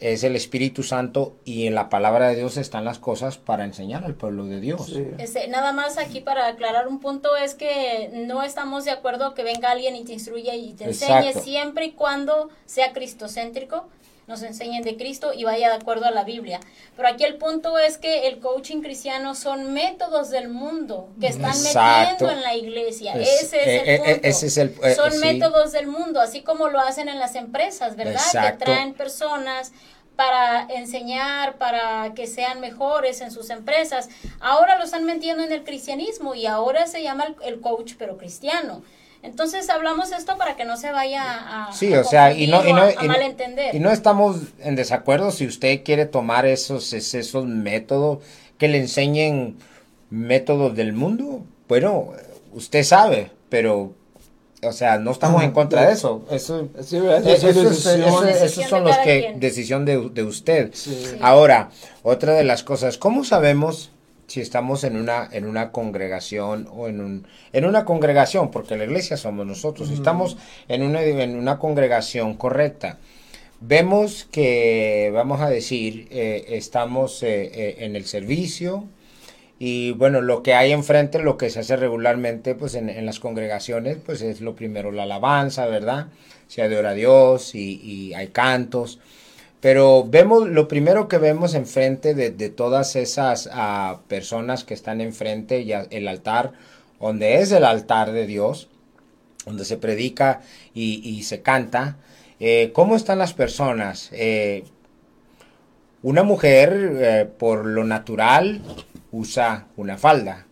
es 0.00 0.22
el 0.22 0.36
Espíritu 0.36 0.82
Santo 0.82 1.36
y 1.44 1.66
en 1.66 1.74
la 1.74 1.88
palabra 1.88 2.28
de 2.28 2.36
Dios 2.36 2.56
están 2.56 2.84
las 2.84 2.98
cosas 2.98 3.36
para 3.36 3.64
enseñar 3.64 4.04
al 4.04 4.14
pueblo 4.14 4.44
de 4.46 4.60
Dios. 4.60 4.92
Este, 5.18 5.48
nada 5.48 5.72
más 5.72 5.98
aquí 5.98 6.20
para 6.20 6.46
aclarar 6.46 6.88
un 6.88 7.00
punto 7.00 7.36
es 7.36 7.54
que 7.54 8.10
no 8.12 8.42
estamos 8.42 8.84
de 8.84 8.92
acuerdo 8.92 9.34
que 9.34 9.42
venga 9.42 9.70
alguien 9.70 9.96
y 9.96 10.04
te 10.04 10.12
instruya 10.12 10.54
y 10.54 10.72
te 10.74 10.84
enseñe 10.84 11.32
siempre 11.32 11.86
y 11.86 11.92
cuando 11.92 12.48
sea 12.66 12.92
cristocéntrico 12.92 13.88
nos 14.28 14.42
enseñen 14.42 14.82
de 14.82 14.96
Cristo 14.96 15.32
y 15.34 15.44
vaya 15.44 15.70
de 15.70 15.76
acuerdo 15.76 16.04
a 16.04 16.10
la 16.10 16.22
Biblia. 16.22 16.60
Pero 16.94 17.08
aquí 17.08 17.24
el 17.24 17.36
punto 17.36 17.78
es 17.78 17.96
que 17.96 18.28
el 18.28 18.38
coaching 18.38 18.82
cristiano 18.82 19.34
son 19.34 19.72
métodos 19.72 20.30
del 20.30 20.50
mundo 20.50 21.08
que 21.18 21.28
están 21.28 21.54
metiendo 21.62 22.30
en 22.30 22.42
la 22.42 22.54
iglesia. 22.54 23.14
ese, 23.14 23.40
es 23.40 23.52
eh, 23.54 23.82
el 23.86 23.88
eh, 23.88 24.14
punto. 24.14 24.28
es 24.28 24.56
el 24.58 24.74
eh, 24.84 24.94
son 24.94 25.20
métodos 25.20 25.72
del 25.72 25.86
mundo, 25.86 26.20
así 26.20 26.42
como 26.42 26.68
lo 26.68 26.78
hacen 26.78 27.08
en 27.08 27.18
las 27.18 27.34
empresas, 27.34 27.96
¿verdad? 27.96 28.20
Que 28.30 28.64
traen 28.64 28.92
personas 28.92 29.72
para 30.14 30.66
enseñar, 30.68 31.56
para 31.56 32.12
que 32.14 32.26
sean 32.26 32.60
mejores 32.60 33.22
en 33.22 33.30
sus 33.30 33.50
empresas. 33.50 34.10
Ahora 34.40 34.76
lo 34.76 34.84
están 34.84 35.04
metiendo 35.04 35.42
en 35.42 35.52
el 35.52 35.64
cristianismo 35.64 36.34
y 36.34 36.44
ahora 36.44 36.86
se 36.86 37.02
llama 37.02 37.34
el 37.44 37.60
coach 37.60 37.94
pero 37.98 38.18
cristiano. 38.18 38.82
Entonces 39.22 39.68
hablamos 39.68 40.12
esto 40.12 40.36
para 40.38 40.56
que 40.56 40.64
no 40.64 40.76
se 40.76 40.92
vaya 40.92 41.68
a, 41.68 41.72
sí, 41.72 41.92
o 41.94 42.04
sea, 42.04 42.32
y 42.32 42.46
no, 42.46 42.64
y 42.66 42.72
no, 42.72 42.82
malentender. 43.06 43.74
Y 43.74 43.80
no 43.80 43.90
estamos 43.90 44.36
en 44.60 44.76
desacuerdo 44.76 45.32
si 45.32 45.46
usted 45.46 45.82
quiere 45.82 46.06
tomar 46.06 46.46
esos, 46.46 46.92
esos 46.92 47.46
métodos 47.46 48.18
que 48.58 48.68
le 48.68 48.78
enseñen 48.78 49.56
métodos 50.10 50.76
del 50.76 50.92
mundo. 50.92 51.44
Bueno, 51.68 52.12
usted 52.52 52.84
sabe, 52.84 53.30
pero 53.48 53.92
o 54.62 54.72
sea, 54.72 54.98
no 54.98 55.12
estamos 55.12 55.42
en 55.42 55.52
contra 55.52 55.86
de 55.86 55.92
eso. 55.92 56.24
Eso, 56.30 56.68
esos 56.78 57.78
son 58.68 58.84
los 58.84 58.98
que 58.98 59.34
decisión 59.36 59.84
de, 59.84 60.10
de 60.10 60.22
usted. 60.22 60.72
Ahora, 61.20 61.70
otra 62.02 62.34
de 62.34 62.44
las 62.44 62.62
cosas, 62.64 62.98
¿cómo 62.98 63.24
sabemos 63.24 63.90
si 64.28 64.42
estamos 64.42 64.84
en 64.84 64.96
una, 64.96 65.26
en 65.32 65.46
una 65.46 65.72
congregación 65.72 66.68
o 66.70 66.86
en, 66.86 67.00
un, 67.00 67.26
en 67.52 67.64
una 67.64 67.84
congregación, 67.86 68.50
porque 68.50 68.76
la 68.76 68.84
iglesia 68.84 69.16
somos 69.16 69.46
nosotros, 69.46 69.90
estamos 69.90 70.36
en 70.68 70.82
una, 70.82 71.02
en 71.02 71.36
una 71.36 71.58
congregación 71.58 72.34
correcta. 72.34 72.98
Vemos 73.60 74.28
que, 74.30 75.10
vamos 75.12 75.40
a 75.40 75.48
decir, 75.48 76.06
eh, 76.10 76.44
estamos 76.50 77.22
eh, 77.22 77.50
eh, 77.52 77.76
en 77.80 77.96
el 77.96 78.04
servicio 78.04 78.84
y 79.58 79.92
bueno, 79.92 80.20
lo 80.20 80.42
que 80.42 80.54
hay 80.54 80.72
enfrente, 80.72 81.18
lo 81.20 81.38
que 81.38 81.48
se 81.50 81.60
hace 81.60 81.76
regularmente 81.76 82.54
pues 82.54 82.74
en, 82.74 82.90
en 82.90 83.06
las 83.06 83.18
congregaciones, 83.18 83.96
pues 84.04 84.20
es 84.20 84.42
lo 84.42 84.54
primero 84.54 84.92
la 84.92 85.04
alabanza, 85.04 85.66
¿verdad? 85.66 86.08
Se 86.48 86.62
adora 86.62 86.90
a 86.90 86.94
Dios 86.94 87.54
y, 87.54 87.80
y 87.82 88.14
hay 88.14 88.28
cantos. 88.28 89.00
Pero 89.60 90.04
vemos, 90.04 90.48
lo 90.48 90.68
primero 90.68 91.08
que 91.08 91.18
vemos 91.18 91.54
enfrente 91.54 92.14
de, 92.14 92.30
de 92.30 92.48
todas 92.48 92.94
esas 92.96 93.48
ah, 93.52 94.00
personas 94.06 94.64
que 94.64 94.74
están 94.74 95.00
enfrente, 95.00 95.64
ya 95.64 95.86
el 95.90 96.06
altar, 96.06 96.52
donde 97.00 97.40
es 97.40 97.52
el 97.52 97.64
altar 97.64 98.12
de 98.12 98.26
Dios, 98.26 98.68
donde 99.48 99.64
se 99.64 99.76
predica 99.76 100.42
y, 100.74 101.22
se 101.22 101.42
canta, 101.42 101.96
eh, 102.38 102.70
¿cómo 102.72 102.96
están 102.96 103.18
las 103.18 103.34
personas? 103.34 104.10
Eh, 104.12 104.64
una 106.02 106.22
mujer, 106.22 106.92
eh, 107.00 107.28
por 107.38 107.66
lo 107.66 107.84
natural, 107.84 108.60
usa 109.10 109.66
una 109.76 109.96
falda. 109.96 110.46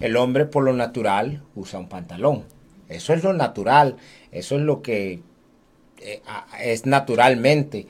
El 0.00 0.16
hombre, 0.16 0.46
por 0.46 0.64
lo 0.64 0.72
natural, 0.72 1.42
usa 1.54 1.78
un 1.78 1.88
pantalón. 1.88 2.44
Eso 2.88 3.12
es 3.12 3.22
lo 3.22 3.32
natural, 3.32 3.96
eso 4.32 4.56
es 4.56 4.62
lo 4.62 4.82
que 4.82 5.20
es 6.60 6.86
naturalmente. 6.86 7.86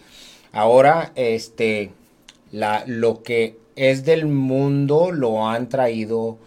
Ahora, 0.52 1.12
este, 1.14 1.92
la, 2.52 2.84
lo 2.86 3.22
que 3.22 3.56
es 3.76 4.04
del 4.04 4.26
mundo 4.26 5.12
lo 5.12 5.48
han 5.48 5.68
traído 5.68 6.38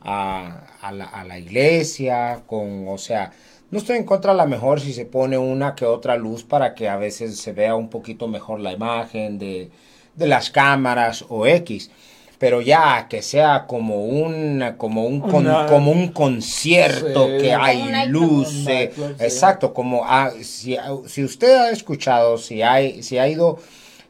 a, 0.00 0.68
la, 0.92 1.24
la, 1.24 1.38
iglesia, 1.38 2.42
con, 2.46 2.88
o 2.88 2.98
sea, 2.98 3.32
no 3.70 3.78
estoy 3.78 3.96
en 3.96 4.04
contra 4.04 4.32
a 4.32 4.34
lo 4.34 4.46
mejor 4.46 4.80
si 4.80 4.92
se 4.92 5.04
pone 5.04 5.36
una 5.36 5.74
que 5.74 5.84
otra 5.84 6.16
luz 6.16 6.44
para 6.44 6.74
que 6.74 6.88
a 6.88 6.96
veces 6.96 7.36
se 7.38 7.52
vea 7.52 7.74
un 7.74 7.90
poquito 7.90 8.28
mejor 8.28 8.60
la 8.60 8.72
imagen 8.72 9.38
de, 9.38 9.70
de 10.14 10.26
las 10.26 10.50
cámaras 10.50 11.24
o 11.28 11.46
X 11.46 11.90
pero 12.38 12.60
ya 12.60 13.06
que 13.08 13.20
sea 13.20 13.66
como 13.66 14.04
un 14.04 14.74
como 14.76 15.04
un 15.04 15.20
como 15.20 15.90
un 15.90 16.08
concierto 16.08 17.26
que 17.26 17.52
hay 17.52 18.08
luces. 18.08 18.90
Exacto 19.18 19.74
como 19.74 20.02
ah, 20.04 20.30
si, 20.42 20.76
si 21.06 21.24
usted 21.24 21.54
ha 21.54 21.70
escuchado 21.70 22.38
si 22.38 22.62
hay 22.62 23.02
si 23.02 23.18
ha 23.18 23.28
ido 23.28 23.58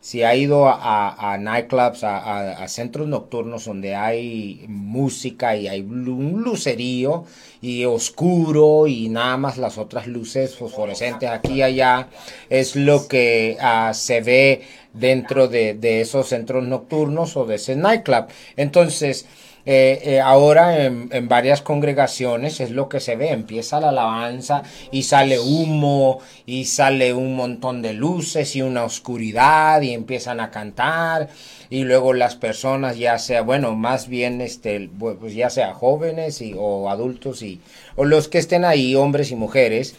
si 0.01 0.23
ha 0.23 0.35
ido 0.35 0.69
a, 0.69 1.33
a 1.33 1.39
nightclubs, 1.39 2.05
a, 2.05 2.63
a, 2.63 2.69
centros 2.69 3.09
nocturnos 3.09 3.65
donde 3.65 3.95
hay 3.95 4.65
música 4.69 5.57
y 5.57 5.67
hay 5.67 5.81
un 5.81 6.43
lucerío 6.43 7.25
y 7.61 7.85
oscuro 7.85 8.87
y 8.87 9.09
nada 9.09 9.37
más 9.37 9.59
las 9.59 9.77
otras 9.77 10.07
luces 10.07 10.55
fosforescentes 10.55 11.29
aquí 11.29 11.55
y 11.55 11.63
allá, 11.63 12.09
es 12.49 12.77
lo 12.77 13.09
que 13.09 13.57
uh, 13.61 13.93
se 13.93 14.21
ve 14.21 14.63
dentro 14.93 15.49
de, 15.49 15.75
de 15.75 16.01
esos 16.01 16.29
centros 16.29 16.65
nocturnos 16.65 17.37
o 17.37 17.45
de 17.45 17.57
ese 17.57 17.75
nightclub. 17.75 18.27
Entonces, 18.57 19.27
eh, 19.71 20.15
eh, 20.15 20.21
ahora 20.23 20.87
en, 20.87 21.11
en, 21.13 21.29
varias 21.29 21.61
congregaciones 21.61 22.59
es 22.61 22.71
lo 22.71 22.89
que 22.89 23.01
se 23.01 23.17
ve, 23.17 23.33
empieza 23.33 23.81
la 23.81 23.91
alabanza 23.91 24.63
y 24.91 25.03
sale 25.03 25.39
humo 25.39 26.21
y 26.47 26.65
sale 26.65 27.13
un 27.13 27.37
montón 27.37 27.83
de 27.83 27.93
luces 27.93 28.57
y 28.57 28.63
una 28.63 28.85
oscuridad 28.85 29.83
y 29.83 29.93
empiezan 29.93 30.41
a 30.41 30.51
cantar 30.51 31.29
y 31.69 31.85
luego 31.85 32.15
las 32.15 32.35
personas 32.35 32.97
ya 32.97 33.19
sea, 33.19 33.43
bueno, 33.43 33.77
más 33.77 34.09
bien 34.09 34.41
este, 34.41 34.89
pues 34.99 35.35
ya 35.35 35.51
sea 35.51 35.75
jóvenes 35.75 36.41
y, 36.41 36.55
o 36.57 36.89
adultos 36.89 37.43
y, 37.43 37.61
o 37.95 38.07
los 38.07 38.29
que 38.29 38.39
estén 38.39 38.65
ahí, 38.65 38.95
hombres 38.95 39.31
y 39.33 39.37
mujeres, 39.37 39.97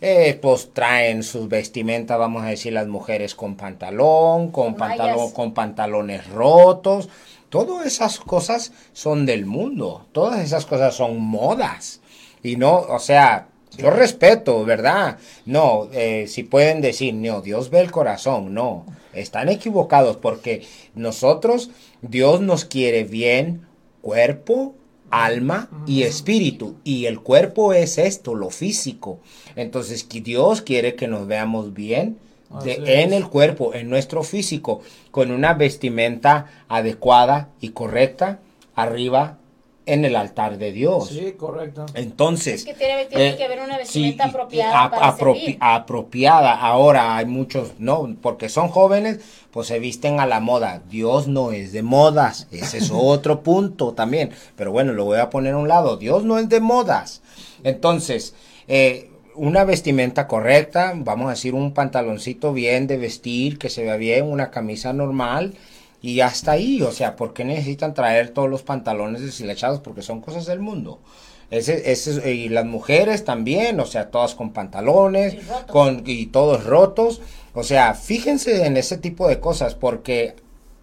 eh, 0.00 0.36
pues 0.42 0.70
traen 0.72 1.22
sus 1.22 1.48
vestimentas, 1.48 2.18
vamos 2.18 2.42
a 2.42 2.48
decir, 2.48 2.72
las 2.72 2.88
mujeres 2.88 3.36
con 3.36 3.54
pantalón, 3.54 4.50
con 4.50 4.74
pantalón, 4.74 5.30
con 5.30 5.54
pantalones 5.54 6.26
rotos, 6.26 7.08
Todas 7.52 7.84
esas 7.84 8.18
cosas 8.18 8.72
son 8.94 9.26
del 9.26 9.44
mundo, 9.44 10.06
todas 10.12 10.42
esas 10.42 10.64
cosas 10.64 10.94
son 10.94 11.20
modas. 11.20 12.00
Y 12.42 12.56
no, 12.56 12.76
o 12.78 12.98
sea, 12.98 13.48
yo 13.76 13.90
respeto, 13.90 14.64
¿verdad? 14.64 15.18
No, 15.44 15.90
eh, 15.92 16.24
si 16.28 16.44
pueden 16.44 16.80
decir, 16.80 17.12
no, 17.12 17.42
Dios 17.42 17.68
ve 17.68 17.80
el 17.80 17.90
corazón, 17.90 18.54
no, 18.54 18.86
están 19.12 19.50
equivocados 19.50 20.16
porque 20.16 20.62
nosotros, 20.94 21.68
Dios 22.00 22.40
nos 22.40 22.64
quiere 22.64 23.04
bien, 23.04 23.66
cuerpo, 24.00 24.74
alma 25.10 25.68
y 25.86 26.04
espíritu. 26.04 26.76
Y 26.84 27.04
el 27.04 27.20
cuerpo 27.20 27.74
es 27.74 27.98
esto, 27.98 28.34
lo 28.34 28.48
físico. 28.48 29.20
Entonces, 29.56 30.08
Dios 30.08 30.62
quiere 30.62 30.94
que 30.94 31.06
nos 31.06 31.26
veamos 31.26 31.74
bien, 31.74 32.16
en 32.64 33.12
el 33.12 33.28
cuerpo, 33.28 33.74
en 33.74 33.88
nuestro 33.90 34.22
físico, 34.22 34.80
con 35.10 35.30
una 35.30 35.54
vestimenta 35.54 36.46
adecuada 36.68 37.48
y 37.60 37.70
correcta 37.70 38.40
arriba 38.74 39.38
en 39.86 40.04
el 40.04 40.16
altar 40.16 40.58
de 40.58 40.72
Dios. 40.72 41.08
Sí, 41.08 41.32
correcto. 41.32 41.86
Entonces, 41.94 42.64
tiene, 42.64 43.02
eh, 43.10 43.36
que 43.36 43.44
haber 43.44 43.60
una 43.60 43.78
vestimenta 43.78 44.26
apropiada. 44.26 44.90
apropiada. 45.60 46.54
Ahora 46.54 47.16
hay 47.16 47.26
muchos, 47.26 47.72
no, 47.78 48.14
porque 48.20 48.48
son 48.48 48.68
jóvenes, 48.68 49.20
pues 49.50 49.66
se 49.66 49.78
visten 49.78 50.20
a 50.20 50.26
la 50.26 50.40
moda. 50.40 50.82
Dios 50.88 51.26
no 51.26 51.52
es 51.52 51.72
de 51.72 51.82
modas. 51.82 52.46
Ese 52.52 52.78
es 52.78 52.90
otro 52.94 53.42
punto 53.42 53.92
también. 53.92 54.30
Pero 54.56 54.72
bueno, 54.72 54.92
lo 54.92 55.04
voy 55.04 55.18
a 55.18 55.30
poner 55.30 55.54
a 55.54 55.58
un 55.58 55.68
lado. 55.68 55.96
Dios 55.96 56.24
no 56.24 56.38
es 56.38 56.48
de 56.48 56.60
modas. 56.60 57.22
Entonces, 57.64 58.34
eh, 58.68 59.10
una 59.34 59.64
vestimenta 59.64 60.26
correcta, 60.26 60.92
vamos 60.96 61.26
a 61.26 61.30
decir 61.30 61.54
un 61.54 61.72
pantaloncito 61.72 62.52
bien 62.52 62.86
de 62.86 62.98
vestir, 62.98 63.58
que 63.58 63.70
se 63.70 63.82
vea 63.82 63.96
bien, 63.96 64.26
una 64.26 64.50
camisa 64.50 64.92
normal 64.92 65.54
y 66.02 66.20
hasta 66.20 66.52
ahí, 66.52 66.82
o 66.82 66.90
sea, 66.90 67.14
¿por 67.14 67.32
qué 67.32 67.44
necesitan 67.44 67.94
traer 67.94 68.30
todos 68.30 68.50
los 68.50 68.62
pantalones 68.62 69.22
deshilachados? 69.22 69.78
Porque 69.80 70.02
son 70.02 70.20
cosas 70.20 70.46
del 70.46 70.58
mundo. 70.58 70.98
Ese, 71.50 71.92
ese, 71.92 72.32
y 72.34 72.48
las 72.48 72.64
mujeres 72.64 73.24
también, 73.24 73.78
o 73.78 73.86
sea, 73.86 74.10
todas 74.10 74.34
con 74.34 74.52
pantalones, 74.52 75.34
y 75.34 75.70
con, 75.70 76.02
y 76.04 76.26
todos 76.26 76.64
rotos. 76.64 77.20
O 77.54 77.62
sea, 77.62 77.94
fíjense 77.94 78.66
en 78.66 78.76
ese 78.76 78.96
tipo 78.96 79.28
de 79.28 79.38
cosas, 79.38 79.76
porque 79.76 80.34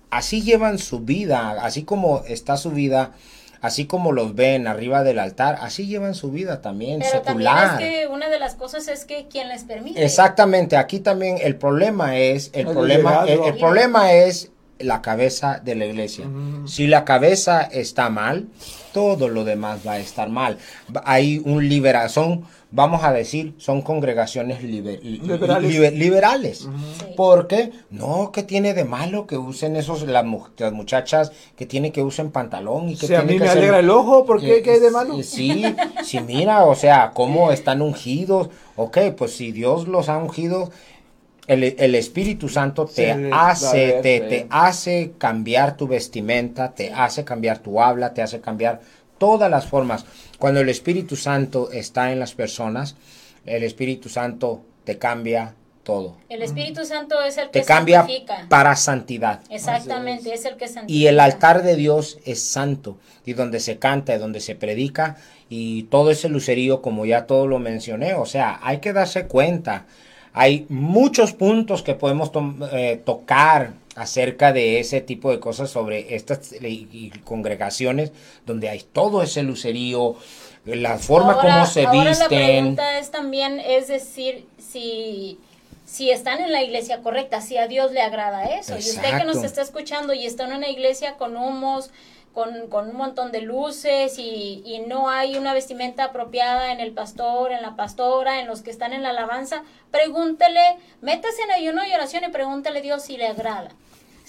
así 0.10 0.42
llevan 0.42 0.78
su 0.78 1.02
vida, 1.02 1.58
así 1.62 1.84
como 1.84 2.24
está 2.28 2.56
su 2.56 2.72
vida 2.72 3.12
así 3.62 3.86
como 3.86 4.12
los 4.12 4.36
ven 4.36 4.68
arriba 4.68 5.04
del 5.04 5.20
altar, 5.20 5.58
así 5.62 5.88
llevan 5.88 6.16
su 6.16 6.32
vida 6.32 6.62
también 6.62 7.00
Pero 7.00 7.24
secular. 7.24 7.70
También 7.70 7.92
es 7.92 8.00
que 8.00 8.08
una 8.08 8.30
de 8.30 8.40
las 8.40 8.56
cosas 8.56 8.88
es 8.88 9.06
que 9.06 9.28
quien 9.28 9.50
les 9.50 9.64
permite. 9.64 10.04
Exactamente, 10.04 10.78
aquí 10.78 11.00
también 11.00 11.38
el 11.42 11.56
problema 11.56 12.18
es 12.18 12.52
el, 12.54 12.68
problema 12.68 13.26
el, 13.28 13.58
problema 13.58 14.14
es 14.14 14.52
la 14.80 15.02
cabeza 15.02 15.62
de 15.64 15.76
la 15.76 15.86
iglesia. 15.86 16.26
Si 16.66 16.88
la 16.88 17.06
cabeza 17.06 17.62
está 17.62 18.10
mal, 18.10 18.48
todo 18.94 19.28
lo 19.28 19.44
demás 19.44 19.82
va 19.86 19.94
a 19.94 20.00
estar 20.00 20.30
mal. 20.30 20.58
Hay 21.04 21.42
un 21.44 21.68
liberación, 21.70 22.46
vamos 22.72 23.04
a 23.04 23.12
decir, 23.12 23.54
son 23.58 23.82
congregaciones 23.82 24.64
liberales. 24.64 26.68
Porque, 27.16 27.72
no, 27.90 28.32
¿qué 28.32 28.44
tiene 28.44 28.74
de 28.74 28.86
malo 28.86 29.28
que 29.28 29.38
usen 29.38 29.76
esos, 29.76 30.04
las, 30.04 30.26
muchachas 30.26 31.32
que 31.56 31.66
tienen 31.66 31.92
que 31.92 32.02
usen 32.02 32.32
pantalón? 32.32 32.90
y 32.90 32.96
que 32.96 33.16
a 33.16 33.24
mí 33.24 33.38
me 33.38 33.50
alegra 33.50 33.80
el 33.80 33.90
ojo, 33.90 34.26
¿por 34.26 34.40
qué? 34.40 34.62
¿Qué 34.62 34.72
hay 34.72 34.80
de 34.80 34.92
malo? 34.92 35.22
Sí, 35.24 35.64
sí, 36.04 36.20
mira, 36.22 36.66
o 36.66 36.76
sea, 36.76 37.12
cómo 37.14 37.52
están 37.52 37.82
ungidos. 37.82 38.50
Ok, 38.76 38.98
pues 39.18 39.36
si 39.36 39.52
Dios 39.52 39.90
los 39.90 40.08
ha 40.08 40.18
ungido, 40.18 40.72
el, 41.50 41.96
Espíritu 41.96 42.48
Santo 42.48 42.86
te 42.86 43.12
hace, 43.32 44.00
te, 44.04 44.20
te, 44.22 44.48
hace 44.52 45.14
cambiar 45.18 45.76
tu 45.76 45.88
vestimenta, 45.88 46.76
te 46.76 46.94
hace 46.94 47.24
cambiar 47.24 47.58
tu 47.58 47.82
habla, 47.82 48.14
te 48.14 48.22
hace 48.22 48.40
cambiar 48.40 48.82
todas 49.18 49.50
las 49.50 49.66
formas. 49.66 50.06
Cuando 50.38 50.62
el 50.62 50.70
Espíritu 50.70 51.16
Santo 51.16 51.72
está 51.72 52.12
en 52.12 52.20
las 52.20 52.36
personas, 52.36 52.96
el 53.46 53.64
Espíritu 53.64 54.10
Santo 54.10 54.62
te 54.84 55.00
cambia 55.00 55.56
todo. 55.84 56.18
El 56.30 56.44
Espíritu 56.44 56.86
Santo 56.86 57.20
es 57.24 57.38
el 57.40 57.50
que 57.50 57.62
te 57.62 57.66
cambia 57.66 58.06
para 58.48 58.76
santidad. 58.76 59.42
Exactamente, 59.50 60.32
es 60.32 60.46
el 60.46 60.56
que 60.56 60.68
santifica. 60.68 60.94
Y 60.94 61.08
el 61.08 61.20
altar 61.20 61.64
de 61.64 61.76
Dios 61.76 62.20
es 62.26 62.44
santo, 62.44 62.98
y 63.26 63.34
donde 63.34 63.60
se 63.60 63.80
canta, 63.80 64.14
y 64.14 64.20
donde 64.20 64.40
se 64.40 64.54
predica, 64.54 65.18
y 65.50 65.84
todo 65.84 66.12
ese 66.12 66.30
lucerío, 66.30 66.84
como 66.84 67.08
ya 67.08 67.26
todo 67.26 67.48
lo 67.48 67.58
mencioné, 67.58 68.14
o 68.14 68.28
sea, 68.28 68.60
hay 68.62 68.78
que 68.78 68.94
darse 68.94 69.26
cuenta 69.26 69.88
hay 70.40 70.66
muchos 70.70 71.34
puntos 71.34 71.84
que 71.84 71.96
podemos 71.96 72.32
eh, 72.72 73.02
tocar 73.04 73.74
acerca 73.98 74.54
de 74.54 74.80
ese 74.80 75.02
tipo 75.02 75.32
de 75.32 75.42
cosas 75.42 75.70
sobre 75.70 76.16
estas 76.16 76.56
congregaciones 77.26 78.14
donde 78.46 78.70
hay 78.70 78.82
todo 78.94 79.22
ese 79.22 79.44
lucerío, 79.44 80.16
la 80.64 80.98
forma 80.98 81.38
como 81.42 81.66
se 81.66 81.86
ahora 81.86 82.12
visten. 82.12 82.20
La 82.20 82.28
pregunta 82.30 83.00
es 83.00 83.12
también, 83.12 83.60
es 83.60 83.90
decir, 83.90 84.46
si, 84.66 85.38
si 85.86 86.10
están 86.10 86.40
en 86.40 86.54
la 86.54 86.64
iglesia 86.64 87.02
correcta, 87.02 87.42
si 87.42 87.58
a 87.58 87.68
Dios 87.68 87.92
le 87.92 88.02
agrada 88.02 88.46
eso. 88.46 88.76
Y 88.78 88.80
usted 88.80 89.18
que 89.18 89.26
nos 89.26 89.44
está 89.44 89.62
escuchando 89.62 90.14
y 90.14 90.26
está 90.26 90.46
en 90.46 90.54
una 90.54 90.70
iglesia 90.70 91.16
con 91.18 91.36
humos, 91.36 91.92
con, 92.34 92.68
con 92.68 92.90
un 92.90 92.96
montón 92.96 93.32
de 93.32 93.42
luces 93.42 94.18
y, 94.18 94.62
y, 94.66 94.80
no 94.88 95.10
hay 95.10 95.38
una 95.38 95.54
vestimenta 95.54 96.06
apropiada 96.06 96.72
en 96.72 96.80
el 96.80 96.92
pastor, 96.92 97.52
en 97.52 97.62
la 97.62 97.76
pastora, 97.76 98.40
en 98.40 98.48
los 98.48 98.62
que 98.62 98.72
están 98.72 98.94
en 98.94 99.04
la 99.04 99.10
alabanza, 99.10 99.64
pregúntele, 99.92 100.78
métase 101.02 101.42
en 101.44 101.52
ayuno 101.52 101.86
y 101.86 101.94
oración 101.94 102.24
y 102.24 102.30
pregúntele 102.30 102.80
a 102.80 102.82
Dios 102.82 103.04
si 103.04 103.18
le 103.18 103.28
agrada 103.28 103.70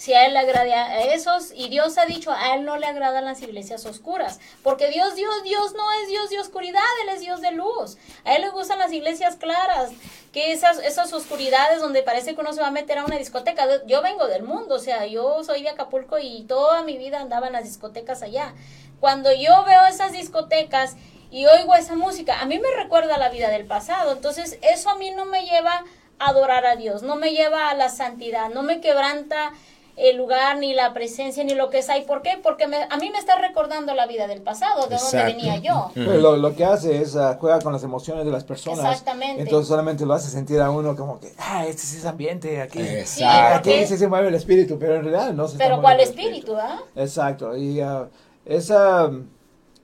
si 0.01 0.15
a 0.15 0.25
él 0.25 0.33
le 0.33 0.39
agrada 0.39 0.85
a 0.85 1.03
esos, 1.13 1.51
y 1.53 1.69
Dios 1.69 1.99
ha 1.99 2.07
dicho, 2.07 2.31
a 2.31 2.55
él 2.55 2.65
no 2.65 2.75
le 2.75 2.87
agradan 2.87 3.23
las 3.23 3.39
iglesias 3.43 3.85
oscuras, 3.85 4.39
porque 4.63 4.89
Dios, 4.89 5.13
Dios, 5.13 5.43
Dios 5.43 5.75
no 5.75 5.83
es 6.01 6.07
Dios 6.07 6.31
de 6.31 6.39
oscuridad, 6.39 6.81
Él 7.03 7.09
es 7.09 7.19
Dios 7.19 7.39
de 7.39 7.51
luz. 7.51 7.99
A 8.25 8.35
Él 8.35 8.41
le 8.41 8.49
gustan 8.49 8.79
las 8.79 8.91
iglesias 8.91 9.35
claras, 9.35 9.91
que 10.31 10.53
esas, 10.53 10.79
esas 10.79 11.11
oscuridades 11.13 11.81
donde 11.81 12.03
parece 12.03 12.35
que 12.35 12.41
uno 12.41 12.53
se 12.53 12.61
va 12.61 12.67
a 12.67 12.71
meter 12.71 12.97
a 12.97 13.05
una 13.05 13.17
discoteca. 13.17 13.65
Yo 13.85 14.01
vengo 14.01 14.27
del 14.27 14.43
mundo, 14.43 14.75
o 14.75 14.79
sea, 14.79 15.05
yo 15.05 15.43
soy 15.43 15.63
de 15.63 15.69
Acapulco 15.69 16.19
y 16.19 16.43
toda 16.43 16.83
mi 16.83 16.97
vida 16.97 17.19
andaba 17.19 17.47
en 17.47 17.53
las 17.53 17.63
discotecas 17.63 18.21
allá. 18.21 18.53
Cuando 18.99 19.31
yo 19.33 19.63
veo 19.65 19.85
esas 19.87 20.11
discotecas 20.11 20.95
y 21.31 21.45
oigo 21.47 21.75
esa 21.75 21.95
música, 21.95 22.39
a 22.39 22.45
mí 22.45 22.59
me 22.59 22.69
recuerda 22.81 23.17
la 23.17 23.29
vida 23.29 23.49
del 23.49 23.65
pasado, 23.65 24.11
entonces 24.11 24.59
eso 24.61 24.89
a 24.89 24.95
mí 24.95 25.11
no 25.11 25.25
me 25.25 25.45
lleva 25.45 25.83
a 26.19 26.29
adorar 26.29 26.65
a 26.65 26.75
Dios, 26.75 27.01
no 27.01 27.15
me 27.15 27.31
lleva 27.31 27.69
a 27.69 27.73
la 27.73 27.89
santidad, 27.89 28.49
no 28.49 28.61
me 28.61 28.79
quebranta 28.79 29.53
el 30.01 30.17
lugar, 30.17 30.57
ni 30.57 30.73
la 30.73 30.93
presencia, 30.93 31.43
ni 31.43 31.53
lo 31.53 31.69
que 31.69 31.79
es 31.79 31.89
ahí. 31.89 32.03
¿Por 32.03 32.21
qué? 32.21 32.39
Porque 32.41 32.63
a 32.63 32.97
mí 32.97 33.09
me 33.11 33.19
está 33.19 33.37
recordando 33.37 33.93
la 33.93 34.07
vida 34.07 34.27
del 34.27 34.41
pasado, 34.41 34.87
de 34.87 34.97
donde 34.97 35.23
venía 35.23 35.57
yo. 35.57 35.91
lo, 35.95 36.37
lo, 36.37 36.55
que 36.55 36.65
hace 36.65 37.01
es 37.01 37.15
uh, 37.15 37.35
juega 37.39 37.59
con 37.59 37.71
las 37.71 37.83
emociones 37.83 38.25
de 38.25 38.31
las 38.31 38.43
personas. 38.43 38.79
Exactamente. 38.79 39.43
Entonces 39.43 39.67
solamente 39.67 40.05
lo 40.05 40.13
hace 40.13 40.29
sentir 40.29 40.59
a 40.59 40.71
uno 40.71 40.95
como 40.95 41.19
que, 41.19 41.33
ah, 41.37 41.65
este 41.67 41.83
es 41.83 41.95
ese 41.95 42.07
ambiente, 42.07 42.61
aquí, 42.61 42.81
aquí 42.81 43.85
se 43.85 44.07
mueve 44.07 44.29
el 44.29 44.35
espíritu, 44.35 44.79
pero 44.79 44.95
en 44.95 45.03
realidad 45.03 45.33
no 45.33 45.47
se 45.47 45.57
Pero 45.57 45.79
¿cuál 45.81 45.99
espíritu, 45.99 46.55
ah? 46.55 46.79
Exacto, 46.95 47.55
y 47.55 47.81
uh, 47.81 48.07
esa, 48.45 49.11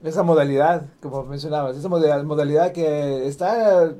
esa 0.02 0.22
modalidad, 0.24 0.82
como 1.00 1.22
mencionabas, 1.24 1.76
esa 1.76 1.88
modalidad 1.88 2.72
que 2.72 3.26
está 3.26 3.92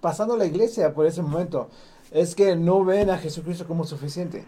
pasando 0.00 0.36
la 0.36 0.46
iglesia 0.46 0.94
por 0.94 1.06
ese 1.06 1.20
momento, 1.20 1.68
es 2.12 2.34
que 2.34 2.56
no 2.56 2.84
ven 2.84 3.10
a 3.10 3.18
Jesucristo 3.18 3.66
como 3.66 3.84
suficiente. 3.84 4.44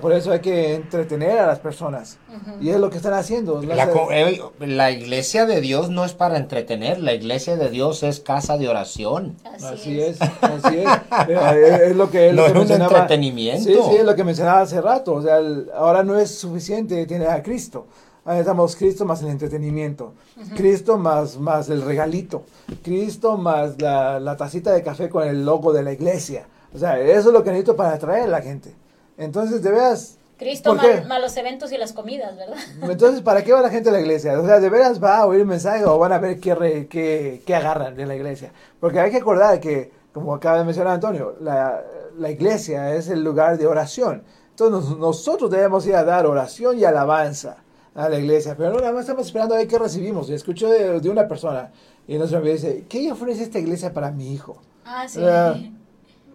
Por 0.00 0.12
eso 0.12 0.30
hay 0.30 0.38
que 0.38 0.74
entretener 0.74 1.38
a 1.40 1.46
las 1.46 1.58
personas. 1.58 2.18
Y 2.60 2.70
es 2.70 2.78
lo 2.78 2.88
que 2.88 2.98
están 2.98 3.14
haciendo. 3.14 3.60
Eh, 3.62 4.40
la, 4.60 4.90
iglesia 4.92 5.44
de 5.44 5.60
Dios 5.60 5.90
no 5.90 6.04
es 6.04 6.12
para 6.12 6.36
entretener, 6.36 7.00
la 7.00 7.14
iglesia 7.14 7.56
de 7.56 7.68
Dios 7.68 8.04
es 8.04 8.20
casa 8.20 8.58
de 8.58 8.68
oración. 8.68 9.36
Así, 9.60 10.00
es. 10.00 10.20
así 10.20 10.78
es. 10.78 10.88
Eh, 11.28 11.80
es 11.86 11.96
lo 11.96 12.10
que, 12.10 12.32
no 12.32 12.46
es 12.46 12.54
un 12.54 12.70
entretenimiento. 12.70 13.64
Sí, 13.64 13.76
sí, 13.90 13.96
es 13.96 14.04
lo 14.04 14.14
que 14.14 14.22
mencionaba 14.22 14.60
hace 14.60 14.80
rato. 14.80 15.14
O 15.14 15.22
sea, 15.22 15.40
ahora 15.74 16.04
no 16.04 16.16
es 16.16 16.32
suficiente 16.32 17.04
tener 17.06 17.28
a 17.28 17.42
Cristo. 17.42 17.86
Necesitamos 18.24 18.76
Cristo 18.76 19.04
más 19.04 19.20
el 19.22 19.30
entretenimiento. 19.30 20.14
Cristo 20.54 20.96
más, 20.96 21.38
más 21.38 21.68
el 21.70 21.82
regalito. 21.82 22.44
Cristo 22.82 23.36
más 23.36 23.82
la, 23.82 24.20
la 24.20 24.36
tacita 24.36 24.72
de 24.72 24.84
café 24.84 25.08
con 25.08 25.26
el 25.26 25.44
logo 25.44 25.72
de 25.72 25.82
la 25.82 25.92
iglesia. 25.92 26.46
O 26.72 26.78
sea, 26.78 27.00
eso 27.00 27.28
es 27.28 27.34
lo 27.34 27.42
que 27.42 27.50
necesito 27.50 27.74
para 27.74 27.94
atraer 27.94 28.24
a 28.24 28.28
la 28.28 28.42
gente. 28.42 28.74
Entonces, 29.16 29.62
de 29.62 29.70
veras... 29.70 30.18
Cristo 30.38 30.74
mal, 30.74 31.22
los 31.22 31.36
eventos 31.36 31.70
y 31.70 31.78
las 31.78 31.92
comidas, 31.92 32.36
¿verdad? 32.36 32.56
Entonces, 32.90 33.20
¿para 33.22 33.44
qué 33.44 33.52
va 33.52 33.60
la 33.60 33.70
gente 33.70 33.90
a 33.90 33.92
la 33.92 34.00
iglesia? 34.00 34.40
O 34.40 34.44
sea, 34.44 34.58
¿de 34.58 34.68
veras 34.70 35.02
va 35.02 35.18
a 35.18 35.26
oír 35.26 35.42
un 35.42 35.48
mensaje 35.48 35.84
o 35.84 35.98
van 35.98 36.12
a 36.12 36.18
ver 36.18 36.40
qué, 36.40 36.88
qué, 36.90 37.42
qué 37.46 37.54
agarran 37.54 37.94
de 37.94 38.06
la 38.06 38.16
iglesia? 38.16 38.52
Porque 38.80 38.98
hay 38.98 39.12
que 39.12 39.18
acordar 39.18 39.60
que, 39.60 39.92
como 40.12 40.34
acaba 40.34 40.58
de 40.58 40.64
mencionar 40.64 40.94
Antonio, 40.94 41.36
la, 41.40 41.84
la 42.18 42.30
iglesia 42.30 42.94
es 42.94 43.08
el 43.08 43.22
lugar 43.22 43.56
de 43.56 43.68
oración. 43.68 44.24
Entonces, 44.50 44.96
nosotros 44.96 45.48
debemos 45.50 45.86
ir 45.86 45.94
a 45.94 46.02
dar 46.02 46.26
oración 46.26 46.76
y 46.76 46.84
alabanza 46.84 47.58
a 47.94 48.08
la 48.08 48.18
iglesia. 48.18 48.56
Pero 48.56 48.72
no, 48.72 48.80
nada 48.80 48.92
más 48.92 49.02
estamos 49.02 49.26
esperando 49.26 49.54
a 49.54 49.58
ver 49.58 49.68
qué 49.68 49.78
recibimos. 49.78 50.28
Y 50.28 50.34
escucho 50.34 50.68
de, 50.68 50.98
de 50.98 51.08
una 51.08 51.28
persona 51.28 51.70
y 52.06 52.16
nos 52.16 52.30
dice, 52.42 52.84
¿qué 52.88 53.12
ofrece 53.12 53.44
esta 53.44 53.58
iglesia 53.58 53.92
para 53.92 54.10
mi 54.10 54.32
hijo? 54.32 54.60
Ah, 54.84 55.06
sí. 55.08 55.20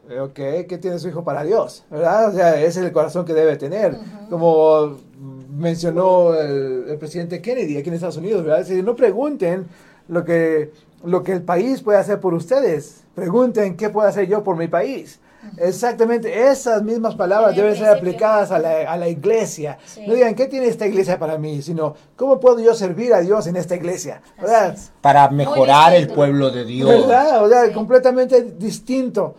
Ok, 0.10 0.36
¿qué 0.70 0.78
tiene 0.82 1.00
su 1.00 1.10
hijo 1.10 1.24
para 1.24 1.43
Dios? 1.43 1.84
¿Verdad? 1.89 2.30
O 2.30 2.32
sea, 2.32 2.56
ese 2.62 2.80
es 2.80 2.86
el 2.86 2.91
corazón 2.93 3.26
que 3.26 3.34
debe 3.34 3.58
tener. 3.58 3.98
Como 4.30 4.98
mencionó 5.58 6.34
el, 6.34 6.98
presidente 6.98 7.41
Kennedy 7.41 7.78
aquí 7.78 7.89
en 7.89 7.96
Estados 7.96 8.17
Unidos, 8.17 8.46
¿verdad? 8.46 8.65
Si 8.65 8.82
no 8.82 8.96
pregunten 8.96 9.67
lo 10.08 10.24
que, 10.24 10.72
lo 11.04 11.24
que 11.24 11.34
el 11.34 11.41
país 11.41 11.82
puede 11.82 11.98
hacer 11.98 12.22
por 12.22 12.34
ustedes, 12.34 13.04
pregunten 13.15 13.76
qué 13.76 13.89
puedo 13.89 14.08
hacer 14.08 14.28
yo 14.28 14.43
por 14.43 14.56
mi 14.56 14.67
país. 14.67 15.20
Exactamente, 15.58 16.50
esas 16.50 16.84
mismas 16.84 17.15
palabras 17.15 17.56
deben 17.56 17.76
ser 17.76 17.89
aplicadas 17.89 18.52
a 18.52 18.60
la, 18.60 18.91
a 18.91 18.97
la 18.97 19.08
iglesia. 19.08 19.78
No 20.06 20.13
digan, 20.13 20.36
¿qué 20.36 20.47
tiene 20.47 20.67
esta 20.67 20.86
iglesia 20.86 21.17
para 21.17 21.38
mí? 21.38 21.62
Sino, 21.62 21.95
¿cómo 22.15 22.39
puedo 22.39 22.60
yo 22.60 22.73
servir 22.73 23.13
a 23.13 23.21
Dios 23.21 23.47
en 23.47 23.56
esta 23.56 23.76
iglesia? 23.76 24.21
Para 25.02 25.30
mejorar 25.30 25.93
el 25.93 26.08
pueblo 26.08 26.50
de 26.50 26.65
Dios. 26.65 26.89
¿Verdad? 26.89 27.43
O 27.43 27.50
sea, 27.50 27.71
completamente 27.73 28.43
distinto. 28.43 29.36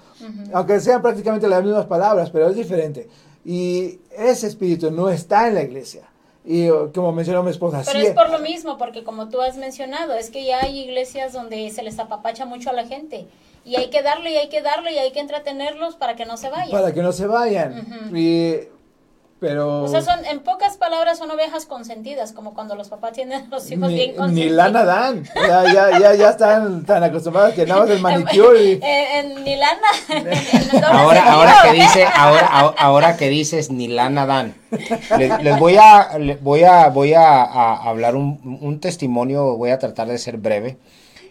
Aunque 0.52 0.80
sean 0.80 1.02
prácticamente 1.02 1.48
las 1.48 1.62
mismas 1.62 1.86
palabras, 1.86 2.30
pero 2.30 2.48
es 2.48 2.56
diferente. 2.56 3.08
Y 3.44 4.00
ese 4.16 4.46
espíritu 4.46 4.90
no 4.90 5.08
está 5.08 5.48
en 5.48 5.54
la 5.54 5.62
iglesia. 5.62 6.02
Y 6.44 6.68
como 6.94 7.12
mencionó 7.12 7.42
mi 7.42 7.50
esposa, 7.50 7.82
Pero 7.84 7.98
es 7.98 8.14
por 8.14 8.30
lo 8.30 8.38
mismo, 8.38 8.78
porque 8.78 9.04
como 9.04 9.28
tú 9.28 9.40
has 9.42 9.58
mencionado, 9.58 10.14
es 10.14 10.30
que 10.30 10.46
ya 10.46 10.60
hay 10.60 10.78
iglesias 10.78 11.34
donde 11.34 11.68
se 11.70 11.82
les 11.82 11.98
apapacha 11.98 12.46
mucho 12.46 12.70
a 12.70 12.72
la 12.72 12.86
gente. 12.86 13.26
Y 13.68 13.76
hay 13.76 13.90
que 13.90 14.02
darle, 14.02 14.32
y 14.32 14.36
hay 14.36 14.48
que 14.48 14.62
darle, 14.62 14.92
y 14.92 14.98
hay 14.98 15.12
que 15.12 15.20
entretenerlos 15.20 15.96
para 15.96 16.16
que 16.16 16.24
no 16.24 16.38
se 16.38 16.48
vayan. 16.48 16.70
Para 16.70 16.94
que 16.94 17.02
no 17.02 17.12
se 17.12 17.26
vayan. 17.26 18.10
Y 18.16 18.60
pero... 19.40 19.84
O 19.84 19.88
sea, 19.88 20.02
son, 20.02 20.24
en 20.24 20.40
pocas 20.40 20.76
palabras 20.76 21.18
son 21.18 21.30
ovejas 21.30 21.66
consentidas, 21.66 22.32
como 22.32 22.54
cuando 22.54 22.74
los 22.74 22.88
papás 22.88 23.12
tienen 23.12 23.44
a 23.44 23.46
los 23.46 23.70
hijos 23.70 23.88
bien 23.88 24.16
consentidos. 24.16 24.50
Ni 24.50 24.56
lana 24.56 24.84
dan, 24.84 25.22
ya, 25.34 25.64
ya, 25.72 25.98
ya, 25.98 26.14
ya 26.14 26.30
están 26.30 26.84
tan 26.84 27.04
acostumbrados 27.04 27.54
que 27.54 27.64
nada 27.64 27.82
más 27.82 27.90
el 27.90 28.00
manicure 28.00 28.64
y... 28.64 28.80
ni 29.44 29.56
lana. 29.56 29.88
ahora, 30.90 31.32
ahora 31.32 31.54
que 31.62 31.72
dice, 31.72 32.04
ahora, 32.04 32.46
ahora 32.76 33.16
que 33.16 33.28
dices 33.28 33.70
ni 33.70 33.86
lana 33.86 34.26
dan, 34.26 34.54
les, 35.18 35.58
voy 35.58 35.76
a, 35.76 36.08
voy 36.40 36.64
a, 36.64 36.88
voy 36.88 37.14
a, 37.14 37.74
hablar 37.74 38.16
un, 38.16 38.58
un, 38.60 38.80
testimonio, 38.80 39.56
voy 39.56 39.70
a 39.70 39.78
tratar 39.78 40.08
de 40.08 40.18
ser 40.18 40.38
breve. 40.38 40.78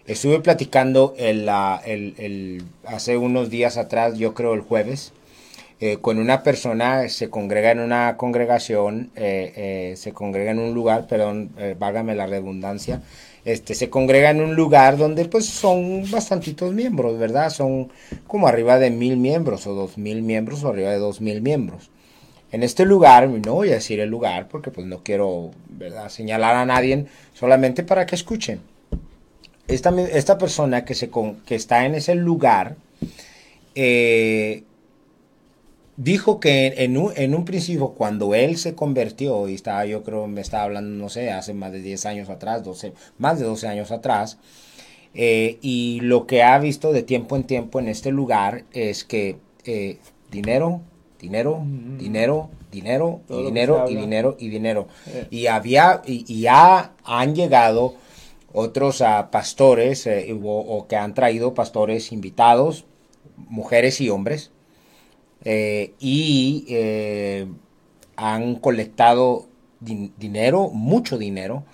Estuve 0.08 0.40
platicando 0.40 1.14
el, 1.18 1.50
el, 1.84 2.64
hace 2.86 3.18
unos 3.18 3.50
días 3.50 3.76
atrás, 3.76 4.16
yo 4.16 4.32
creo 4.32 4.54
el 4.54 4.62
jueves, 4.62 5.12
eh, 5.80 5.98
con 6.00 6.18
una 6.18 6.42
persona, 6.42 7.06
se 7.10 7.28
congrega 7.28 7.72
en 7.72 7.80
una 7.80 8.16
congregación, 8.16 9.10
eh, 9.16 9.52
eh, 9.54 9.96
se 9.98 10.12
congrega 10.12 10.52
en 10.52 10.60
un 10.60 10.72
lugar, 10.72 11.06
perdón, 11.06 11.50
válgame 11.78 12.14
la 12.14 12.26
redundancia, 12.26 13.02
este, 13.44 13.74
se 13.74 13.90
congrega 13.90 14.30
en 14.30 14.40
un 14.40 14.56
lugar 14.56 14.96
donde 14.96 15.26
pues 15.26 15.44
son 15.44 16.10
bastantitos 16.10 16.72
miembros, 16.72 17.18
¿verdad? 17.18 17.50
Son 17.50 17.92
como 18.26 18.48
arriba 18.48 18.78
de 18.78 18.90
mil 18.90 19.18
miembros 19.18 19.66
o 19.66 19.74
dos 19.74 19.98
mil 19.98 20.22
miembros 20.22 20.64
o 20.64 20.70
arriba 20.70 20.90
de 20.90 20.98
dos 20.98 21.20
mil 21.20 21.42
miembros. 21.42 21.90
En 22.50 22.62
este 22.62 22.86
lugar, 22.86 23.28
no 23.28 23.52
voy 23.52 23.68
a 23.72 23.74
decir 23.74 24.00
el 24.00 24.08
lugar 24.08 24.48
porque 24.48 24.70
pues 24.70 24.86
no 24.86 25.02
quiero, 25.02 25.50
¿verdad? 25.68 26.08
Señalar 26.08 26.56
a 26.56 26.64
nadie, 26.64 27.04
solamente 27.34 27.82
para 27.82 28.06
que 28.06 28.14
escuchen. 28.14 28.77
Esta, 29.68 29.90
esta 30.00 30.38
persona 30.38 30.84
que, 30.84 30.94
se, 30.94 31.10
que 31.46 31.54
está 31.54 31.84
en 31.84 31.94
ese 31.94 32.14
lugar, 32.14 32.76
eh, 33.74 34.64
dijo 35.98 36.40
que 36.40 36.74
en 36.78 36.96
un, 36.96 37.12
en 37.16 37.34
un 37.34 37.44
principio, 37.44 37.90
cuando 37.90 38.34
él 38.34 38.56
se 38.56 38.74
convirtió, 38.74 39.48
y 39.48 39.54
estaba, 39.54 39.84
yo 39.84 40.02
creo, 40.02 40.26
me 40.26 40.40
estaba 40.40 40.64
hablando, 40.64 40.90
no 40.90 41.08
sé, 41.10 41.30
hace 41.30 41.52
más 41.54 41.72
de 41.72 41.82
10 41.82 42.06
años 42.06 42.30
atrás, 42.30 42.64
12, 42.64 42.92
más 43.18 43.38
de 43.38 43.44
12 43.44 43.68
años 43.68 43.90
atrás, 43.90 44.38
eh, 45.14 45.58
y 45.60 46.00
lo 46.00 46.26
que 46.26 46.42
ha 46.42 46.58
visto 46.58 46.92
de 46.92 47.02
tiempo 47.02 47.36
en 47.36 47.44
tiempo 47.44 47.80
en 47.80 47.88
este 47.88 48.12
lugar 48.12 48.64
es 48.72 49.04
que 49.04 49.36
eh, 49.64 49.98
dinero, 50.30 50.80
dinero, 51.20 51.62
dinero, 51.98 52.50
dinero, 52.70 53.20
y 53.28 53.42
dinero, 53.42 53.86
y 53.88 53.96
dinero, 53.96 54.36
y 54.38 54.48
dinero. 54.48 54.88
Eh. 55.08 55.26
Y 55.30 55.46
había, 55.46 56.02
y, 56.06 56.40
ya 56.40 56.92
han 57.04 57.34
llegado 57.34 57.94
otros 58.52 59.02
a 59.02 59.30
pastores, 59.30 60.08
o 60.42 60.86
que 60.88 60.96
han 60.96 61.14
traído 61.14 61.54
pastores 61.54 62.12
invitados, 62.12 62.84
mujeres 63.48 64.00
y 64.00 64.10
hombres, 64.10 64.50
eh, 65.44 65.94
y 66.00 66.66
eh, 66.68 67.46
han 68.16 68.56
colectado 68.56 69.46
dinero, 69.80 70.70
mucho 70.70 71.18
dinero. 71.18 71.64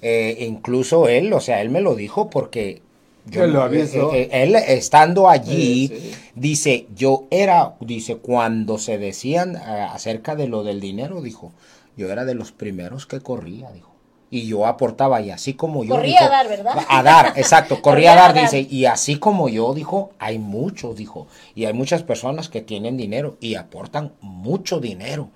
Eh, 0.00 0.46
incluso 0.48 1.08
él, 1.08 1.32
o 1.32 1.40
sea, 1.40 1.60
él 1.60 1.70
me 1.70 1.80
lo 1.80 1.94
dijo 1.94 2.30
porque 2.30 2.82
yo 3.26 3.46
lo 3.46 3.62
aviso. 3.62 4.12
él 4.14 4.56
estando 4.56 5.28
allí 5.28 5.92
dice, 6.34 6.86
yo 6.96 7.26
era, 7.30 7.76
dice, 7.80 8.16
cuando 8.16 8.78
se 8.78 8.98
decían 8.98 9.54
acerca 9.56 10.34
de 10.34 10.48
lo 10.48 10.64
del 10.64 10.80
dinero, 10.80 11.22
dijo, 11.22 11.52
yo 11.96 12.10
era 12.10 12.24
de 12.24 12.34
los 12.34 12.50
primeros 12.50 13.06
que 13.06 13.20
corría, 13.20 13.70
dijo 13.70 13.91
y 14.32 14.46
yo 14.46 14.66
aportaba 14.66 15.20
y 15.20 15.30
así 15.30 15.52
como 15.52 15.84
yo 15.84 15.94
corría 15.94 16.24
a 16.24 16.28
dar 16.30 16.48
verdad 16.48 16.86
a 16.88 17.02
dar 17.02 17.34
exacto 17.36 17.82
corría, 17.82 18.14
a 18.14 18.32
dar, 18.32 18.34
dice 18.34 18.66
y 18.68 18.86
así 18.86 19.16
como 19.16 19.50
yo 19.50 19.74
dijo 19.74 20.12
hay 20.18 20.38
muchos 20.38 20.96
dijo 20.96 21.28
y 21.54 21.66
hay 21.66 21.74
muchas 21.74 22.02
personas 22.02 22.48
que 22.48 22.62
tienen 22.62 22.96
dinero 22.96 23.36
y 23.40 23.56
aportan 23.56 24.14
mucho 24.20 24.80
dinero. 24.80 25.28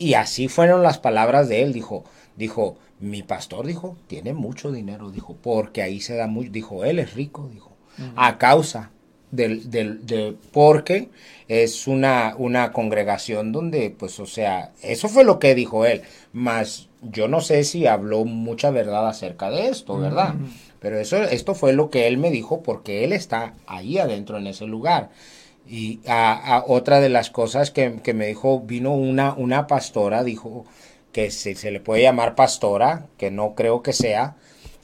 Y 0.00 0.14
así 0.14 0.46
fueron 0.46 0.82
las 0.82 0.98
palabras 0.98 1.48
de 1.48 1.62
él 1.62 1.72
dijo 1.72 2.04
dijo 2.36 2.76
mi 3.00 3.22
pastor 3.22 3.66
dijo 3.66 3.96
tiene 4.06 4.34
mucho 4.34 4.70
dinero 4.72 5.10
dijo 5.10 5.34
porque 5.42 5.82
ahí 5.82 6.00
se 6.00 6.14
da 6.14 6.26
mucho 6.26 6.50
dijo 6.50 6.84
él 6.84 6.98
es 6.98 7.14
rico 7.14 7.48
dijo 7.50 7.72
a 8.14 8.36
causa 8.36 8.90
del, 9.30 9.70
del, 9.70 10.06
de, 10.06 10.36
porque 10.52 11.08
es 11.48 11.86
una, 11.86 12.34
una 12.38 12.72
congregación 12.72 13.52
donde, 13.52 13.90
pues, 13.90 14.18
o 14.20 14.26
sea, 14.26 14.72
eso 14.82 15.08
fue 15.08 15.24
lo 15.24 15.38
que 15.38 15.54
dijo 15.54 15.84
él, 15.84 16.02
más 16.32 16.87
yo 17.02 17.28
no 17.28 17.40
sé 17.40 17.64
si 17.64 17.86
habló 17.86 18.24
mucha 18.24 18.70
verdad 18.70 19.08
acerca 19.08 19.50
de 19.50 19.68
esto, 19.68 19.98
¿verdad? 19.98 20.34
Pero 20.80 20.98
eso, 20.98 21.16
esto 21.16 21.54
fue 21.54 21.72
lo 21.72 21.90
que 21.90 22.06
él 22.06 22.18
me 22.18 22.30
dijo 22.30 22.62
porque 22.62 23.04
él 23.04 23.12
está 23.12 23.54
ahí 23.66 23.98
adentro 23.98 24.38
en 24.38 24.46
ese 24.46 24.66
lugar. 24.66 25.10
Y 25.68 26.00
a, 26.06 26.64
otra 26.66 27.00
de 27.00 27.08
las 27.08 27.30
cosas 27.30 27.70
que, 27.70 28.00
me 28.14 28.26
dijo, 28.26 28.60
vino 28.60 28.94
una, 28.94 29.34
una 29.34 29.66
pastora, 29.66 30.24
dijo 30.24 30.64
que 31.12 31.30
se, 31.30 31.54
se 31.54 31.70
le 31.70 31.80
puede 31.80 32.02
llamar 32.02 32.34
pastora, 32.34 33.06
que 33.16 33.30
no 33.30 33.54
creo 33.54 33.82
que 33.82 33.92
sea, 33.92 34.36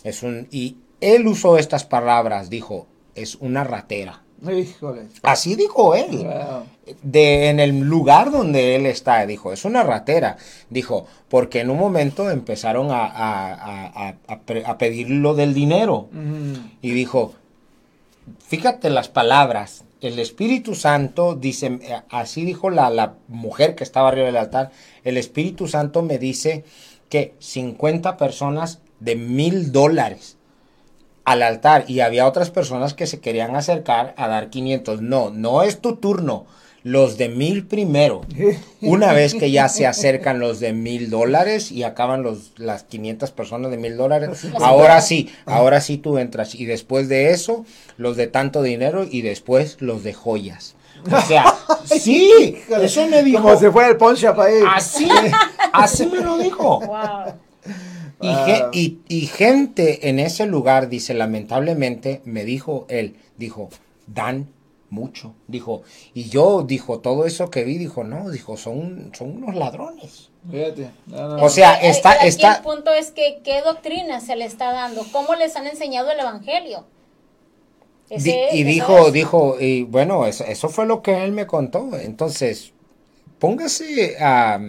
es 0.02 0.22
un, 0.22 0.48
y 0.50 0.76
él 1.00 1.26
usó 1.26 1.58
estas 1.58 1.84
palabras, 1.84 2.50
dijo, 2.50 2.86
es 3.14 3.36
una 3.36 3.64
ratera. 3.64 4.23
Así 5.22 5.56
dijo 5.56 5.94
él. 5.94 6.26
De, 7.02 7.48
en 7.48 7.60
el 7.60 7.80
lugar 7.80 8.30
donde 8.30 8.76
él 8.76 8.86
está, 8.86 9.24
dijo, 9.26 9.52
es 9.52 9.64
una 9.64 9.82
ratera. 9.82 10.36
Dijo, 10.70 11.06
porque 11.28 11.60
en 11.60 11.70
un 11.70 11.78
momento 11.78 12.30
empezaron 12.30 12.90
a, 12.90 13.06
a, 13.06 14.14
a, 14.28 14.78
pedir 14.78 15.10
lo 15.10 15.34
del 15.34 15.54
dinero. 15.54 16.08
Y 16.82 16.90
dijo, 16.90 17.34
fíjate 18.46 18.90
las 18.90 19.08
palabras. 19.08 19.84
El 20.00 20.18
Espíritu 20.18 20.74
Santo, 20.74 21.34
dice, 21.34 21.78
así 22.10 22.44
dijo 22.44 22.68
la, 22.68 22.90
la 22.90 23.14
mujer 23.28 23.74
que 23.74 23.84
estaba 23.84 24.08
arriba 24.08 24.26
del 24.26 24.36
altar, 24.36 24.70
el 25.02 25.16
Espíritu 25.16 25.66
Santo 25.66 26.02
me 26.02 26.18
dice 26.18 26.64
que 27.08 27.34
50 27.38 28.18
personas 28.18 28.80
de 29.00 29.16
mil 29.16 29.72
dólares 29.72 30.36
al 31.24 31.42
altar 31.42 31.84
y 31.88 32.00
había 32.00 32.26
otras 32.26 32.50
personas 32.50 32.94
que 32.94 33.06
se 33.06 33.20
querían 33.20 33.56
acercar 33.56 34.14
a 34.16 34.28
dar 34.28 34.50
500. 34.50 35.02
No, 35.02 35.30
no 35.30 35.62
es 35.62 35.80
tu 35.80 35.96
turno. 35.96 36.46
Los 36.82 37.16
de 37.16 37.30
mil 37.30 37.66
primero. 37.66 38.20
Una 38.82 39.14
vez 39.14 39.32
que 39.32 39.50
ya 39.50 39.70
se 39.70 39.86
acercan 39.86 40.38
los 40.38 40.60
de 40.60 40.74
mil 40.74 41.08
dólares 41.08 41.72
y 41.72 41.82
acaban 41.82 42.22
los, 42.22 42.52
las 42.56 42.84
500 42.84 43.30
personas 43.30 43.70
de 43.70 43.78
mil 43.78 43.96
dólares, 43.96 44.46
ahora 44.60 45.00
sí, 45.00 45.30
ahora 45.46 45.80
sí 45.80 45.96
tú 45.96 46.18
entras. 46.18 46.54
Y 46.54 46.66
después 46.66 47.08
de 47.08 47.30
eso, 47.30 47.64
los 47.96 48.18
de 48.18 48.26
tanto 48.26 48.60
dinero 48.60 49.06
y 49.10 49.22
después 49.22 49.78
los 49.80 50.02
de 50.04 50.12
joyas. 50.12 50.74
O 51.10 51.20
sea, 51.22 51.54
sí, 51.84 52.58
eso 52.68 53.06
me 53.06 53.22
dijo. 53.22 53.40
Como 53.40 53.56
se 53.58 53.70
fue 53.70 53.88
el 53.88 53.96
ponche 53.96 54.28
ahí. 54.28 54.62
Así, 54.68 55.08
así 55.72 56.06
me 56.06 56.20
lo 56.20 56.36
dijo. 56.36 56.80
Wow. 56.80 57.34
Ah. 58.26 58.70
Y, 58.72 58.98
y, 59.08 59.26
gente 59.26 60.08
en 60.08 60.18
ese 60.18 60.46
lugar, 60.46 60.88
dice, 60.88 61.14
lamentablemente, 61.14 62.20
me 62.24 62.44
dijo 62.44 62.86
él, 62.88 63.16
dijo, 63.36 63.68
dan 64.06 64.48
mucho. 64.94 65.34
Dijo, 65.48 65.82
y 66.14 66.30
yo, 66.30 66.62
dijo, 66.62 67.00
todo 67.00 67.26
eso 67.26 67.50
que 67.50 67.64
vi, 67.64 67.76
dijo, 67.76 68.04
no, 68.04 68.30
dijo, 68.30 68.56
son, 68.56 69.10
son 69.14 69.36
unos 69.36 69.54
ladrones. 69.54 70.30
Fíjate. 70.50 70.90
O 71.40 71.48
sea, 71.48 71.74
está, 71.74 72.14
está. 72.14 72.56
El 72.56 72.62
punto 72.62 72.92
es 72.92 73.10
que 73.10 73.40
qué 73.44 73.60
doctrina 73.62 74.20
se 74.20 74.36
le 74.36 74.44
está 74.44 74.72
dando, 74.72 75.04
cómo 75.12 75.34
les 75.34 75.56
han 75.56 75.66
enseñado 75.66 76.10
el 76.10 76.20
evangelio. 76.20 76.84
y 78.08 78.62
dijo, 78.62 79.10
dijo, 79.10 79.56
y 79.60 79.82
bueno, 79.82 80.26
eso, 80.26 80.44
eso 80.44 80.68
fue 80.68 80.86
lo 80.86 81.02
que 81.02 81.24
él 81.24 81.32
me 81.32 81.46
contó. 81.46 81.90
Entonces, 81.98 82.72
póngase 83.38 84.16
a 84.20 84.60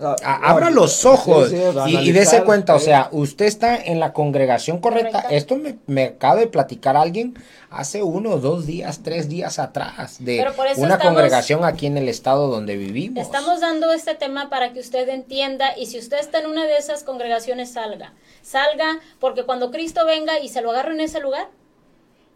abra 0.00 0.70
los 0.70 1.04
ojos 1.04 1.52
y, 1.86 1.96
y, 1.96 2.12
dése 2.12 2.42
cuenta, 2.42 2.74
o 2.74 2.80
sea, 2.80 3.08
usted 3.12 3.46
está 3.46 3.76
en 3.76 4.00
la 4.00 4.12
congregación 4.12 4.78
correcta. 4.78 5.20
Esto 5.30 5.56
me, 5.56 5.78
me, 5.86 6.04
acaba 6.04 6.36
de 6.36 6.46
platicar 6.48 6.96
alguien 6.96 7.34
hace 7.70 8.02
uno, 8.02 8.38
dos 8.38 8.66
días, 8.66 9.00
tres 9.02 9.28
días 9.28 9.58
atrás 9.58 10.24
de 10.24 10.44
una 10.76 10.98
congregación 10.98 11.64
aquí 11.64 11.86
en 11.86 11.96
el 11.96 12.08
estado 12.08 12.48
donde 12.48 12.76
vivimos. 12.76 13.22
Estamos 13.22 13.60
dando 13.60 13.92
este 13.92 14.14
tema 14.14 14.50
para 14.50 14.72
que 14.72 14.80
usted 14.80 15.08
entienda 15.08 15.76
y 15.76 15.86
si 15.86 15.98
usted 15.98 16.18
está 16.18 16.40
en 16.40 16.46
una 16.46 16.66
de 16.66 16.76
esas 16.76 17.04
congregaciones, 17.04 17.72
salga. 17.72 18.12
Salga 18.42 18.98
porque 19.20 19.44
cuando 19.44 19.70
Cristo 19.70 20.04
venga 20.06 20.38
y 20.40 20.48
se 20.48 20.60
lo 20.60 20.70
agarre 20.70 20.92
en 20.92 21.00
ese 21.00 21.20
lugar, 21.20 21.48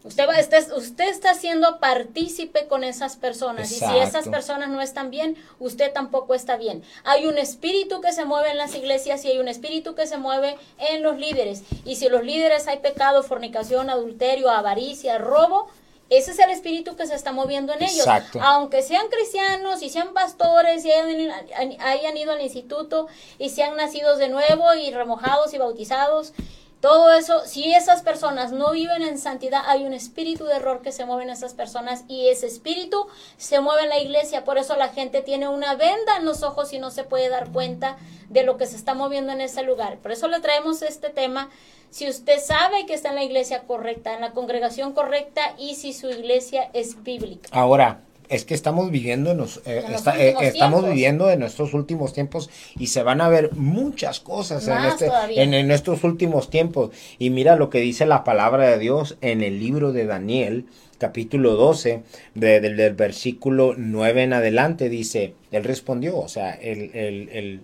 Usted, 0.03 0.27
va, 0.29 0.77
usted 0.77 1.09
está 1.09 1.33
siendo 1.33 1.79
partícipe 1.79 2.67
con 2.67 2.85
esas 2.85 3.17
personas 3.17 3.69
y 3.69 3.79
si 3.79 3.97
esas 3.97 4.29
personas 4.29 4.69
no 4.69 4.81
están 4.81 5.11
bien, 5.11 5.35
usted 5.59 5.91
tampoco 5.91 6.35
está 6.35 6.55
bien. 6.55 6.83
Hay 7.03 7.25
un 7.25 7.37
espíritu 7.37 7.99
que 7.99 8.13
se 8.13 8.23
mueve 8.23 8.51
en 8.51 8.57
las 8.57 8.73
iglesias 8.75 9.25
y 9.25 9.27
hay 9.27 9.39
un 9.39 9.49
espíritu 9.49 9.95
que 9.95 10.07
se 10.07 10.17
mueve 10.17 10.57
en 10.77 11.03
los 11.03 11.17
líderes. 11.17 11.63
Y 11.83 11.97
si 11.97 12.07
los 12.07 12.23
líderes 12.23 12.69
hay 12.69 12.79
pecado, 12.79 13.23
fornicación, 13.23 13.89
adulterio, 13.89 14.49
avaricia, 14.49 15.17
robo, 15.17 15.67
ese 16.09 16.31
es 16.31 16.39
el 16.39 16.49
espíritu 16.49 16.95
que 16.95 17.05
se 17.05 17.13
está 17.13 17.33
moviendo 17.33 17.73
en 17.73 17.83
ellos. 17.83 18.07
Aunque 18.41 18.81
sean 18.81 19.09
cristianos 19.09 19.83
y 19.83 19.89
sean 19.89 20.13
pastores 20.13 20.83
y 20.85 20.91
hayan, 20.91 21.81
hayan 21.81 22.17
ido 22.17 22.31
al 22.31 22.41
instituto 22.41 23.07
y 23.37 23.49
sean 23.49 23.75
nacidos 23.75 24.17
de 24.17 24.29
nuevo 24.29 24.73
y 24.75 24.91
remojados 24.91 25.53
y 25.53 25.57
bautizados 25.57 26.33
todo 26.79 27.11
eso, 27.11 27.41
si 27.45 27.73
esas 27.73 28.03
personas 28.03 28.53
no 28.53 28.71
viven 28.71 29.01
en 29.01 29.17
santidad, 29.17 29.63
hay 29.67 29.83
un 29.83 29.91
espíritu 29.91 30.45
de 30.45 30.55
error 30.55 30.81
que 30.81 30.93
se 30.93 31.05
mueve 31.05 31.23
en 31.23 31.29
esas 31.29 31.53
personas 31.53 32.05
y 32.07 32.29
ese 32.29 32.47
espíritu 32.47 33.07
se 33.35 33.59
mueve 33.59 33.83
en 33.83 33.89
la 33.89 33.99
iglesia. 33.99 34.45
Por 34.45 34.57
eso 34.57 34.77
la 34.77 34.87
gente 34.87 35.21
tiene 35.21 35.49
una 35.49 35.75
venda 35.75 36.15
en 36.17 36.25
los 36.25 36.41
ojos 36.41 36.71
y 36.71 36.79
no 36.79 36.89
se 36.89 37.03
puede 37.03 37.27
dar 37.27 37.51
cuenta 37.51 37.97
de 38.29 38.43
lo 38.43 38.57
que 38.57 38.65
se 38.65 38.77
está 38.77 38.93
moviendo 38.93 39.33
en 39.33 39.41
ese 39.41 39.63
lugar. 39.63 39.97
Por 39.97 40.13
eso 40.13 40.29
le 40.29 40.39
traemos 40.39 40.81
este 40.81 41.09
tema. 41.09 41.49
Si 41.89 42.07
usted 42.07 42.39
sabe 42.39 42.85
que 42.85 42.93
está 42.93 43.09
en 43.09 43.15
la 43.15 43.23
iglesia 43.23 43.63
correcta, 43.63 44.13
en 44.13 44.21
la 44.21 44.31
congregación 44.31 44.93
correcta 44.93 45.55
y 45.57 45.75
si 45.75 45.91
su 45.91 46.09
iglesia 46.09 46.69
es 46.71 47.03
bíblica. 47.03 47.49
Ahora, 47.51 48.01
es 48.29 48.45
que 48.45 48.53
estamos 48.53 48.91
viviendo 48.91 49.31
en 49.31 49.39
eh, 49.41 49.83
eh, 50.17 50.35
estamos 50.41 50.85
viviendo 50.85 51.29
en 51.31 51.39
nuestros 51.39 51.73
últimos 51.73 52.13
tiempos 52.13 52.49
y 52.77 52.87
se 52.87 53.01
van 53.01 53.21
a 53.21 53.27
ver 53.27 53.53
muchas 53.53 54.19
cosas 54.19 54.67
en, 54.67 54.85
este, 54.85 55.09
en, 55.35 55.71
estos 55.71 56.03
últimos 56.03 56.49
tiempos. 56.49 56.91
Y 57.17 57.31
mira 57.31 57.55
lo 57.55 57.69
que 57.69 57.79
dice 57.79 58.05
la 58.05 58.23
palabra 58.23 58.69
de 58.69 58.77
Dios 58.77 59.17
en 59.21 59.41
el 59.41 59.59
libro 59.59 59.91
de 59.91 60.05
Daniel 60.05 60.65
capítulo 60.99 61.55
12 61.55 62.03
del, 62.35 62.93
versículo 62.93 63.73
9 63.77 64.23
en 64.23 64.33
adelante 64.33 64.89
dice 64.89 65.33
él 65.49 65.63
respondió 65.63 66.17
o 66.17 66.27
sea 66.27 66.51
el, 66.51 66.91
el, 66.93 67.61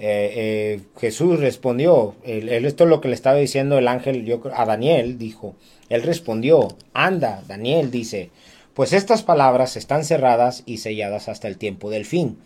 eh, 0.00 0.80
Jesús 0.98 1.38
respondió 1.38 2.16
esto 2.24 2.82
es 2.82 2.90
lo 2.90 3.00
que 3.00 3.06
le 3.06 3.14
estaba 3.14 3.36
diciendo 3.36 3.78
el 3.78 3.86
ángel 3.86 4.24
yo, 4.24 4.42
a 4.52 4.64
Daniel 4.64 5.18
dijo 5.18 5.54
él 5.88 6.02
respondió 6.02 6.66
anda 6.94 7.44
Daniel 7.46 7.92
dice 7.92 8.30
pues 8.78 8.92
estas 8.92 9.24
palabras 9.24 9.76
están 9.76 10.04
cerradas 10.04 10.62
y 10.64 10.76
selladas 10.76 11.28
hasta 11.28 11.48
el 11.48 11.58
tiempo 11.58 11.90
del 11.90 12.04
fin. 12.04 12.38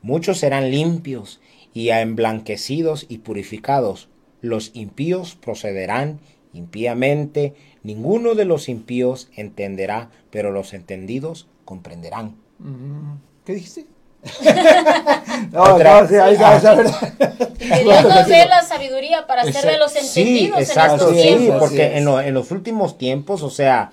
Muchos 0.00 0.38
serán 0.38 0.70
limpios 0.70 1.40
y 1.74 1.88
emblanquecidos 1.88 3.04
y 3.08 3.18
purificados. 3.18 4.08
Los 4.40 4.70
impíos 4.74 5.34
procederán 5.34 6.20
impíamente. 6.52 7.54
Ninguno 7.82 8.36
de 8.36 8.44
los 8.44 8.68
impíos 8.68 9.28
entenderá, 9.34 10.08
pero 10.30 10.52
los 10.52 10.72
entendidos 10.72 11.48
comprenderán. 11.64 12.36
Mm, 12.60 13.14
¿Qué 13.44 13.54
dijiste? 13.54 13.86
no, 15.50 15.78
no, 15.78 16.08
sí, 16.08 16.14
ahí 16.14 16.34
está, 16.34 16.76
verdad. 16.76 17.12
Dios 17.58 18.04
nos 18.04 18.28
dé 18.28 18.46
la 18.46 18.62
sabiduría 18.62 19.26
para 19.26 19.42
ser 19.50 19.72
de 19.72 19.78
los 19.78 19.96
entendidos. 19.96 20.58
Sí, 20.58 20.62
exacto, 20.62 21.12
sí, 21.12 21.50
porque 21.58 21.96
en, 21.96 22.06
en, 22.06 22.34
los 22.34 22.52
últimos 22.52 22.98
tiempos, 22.98 23.42
o 23.42 23.50
sea, 23.50 23.90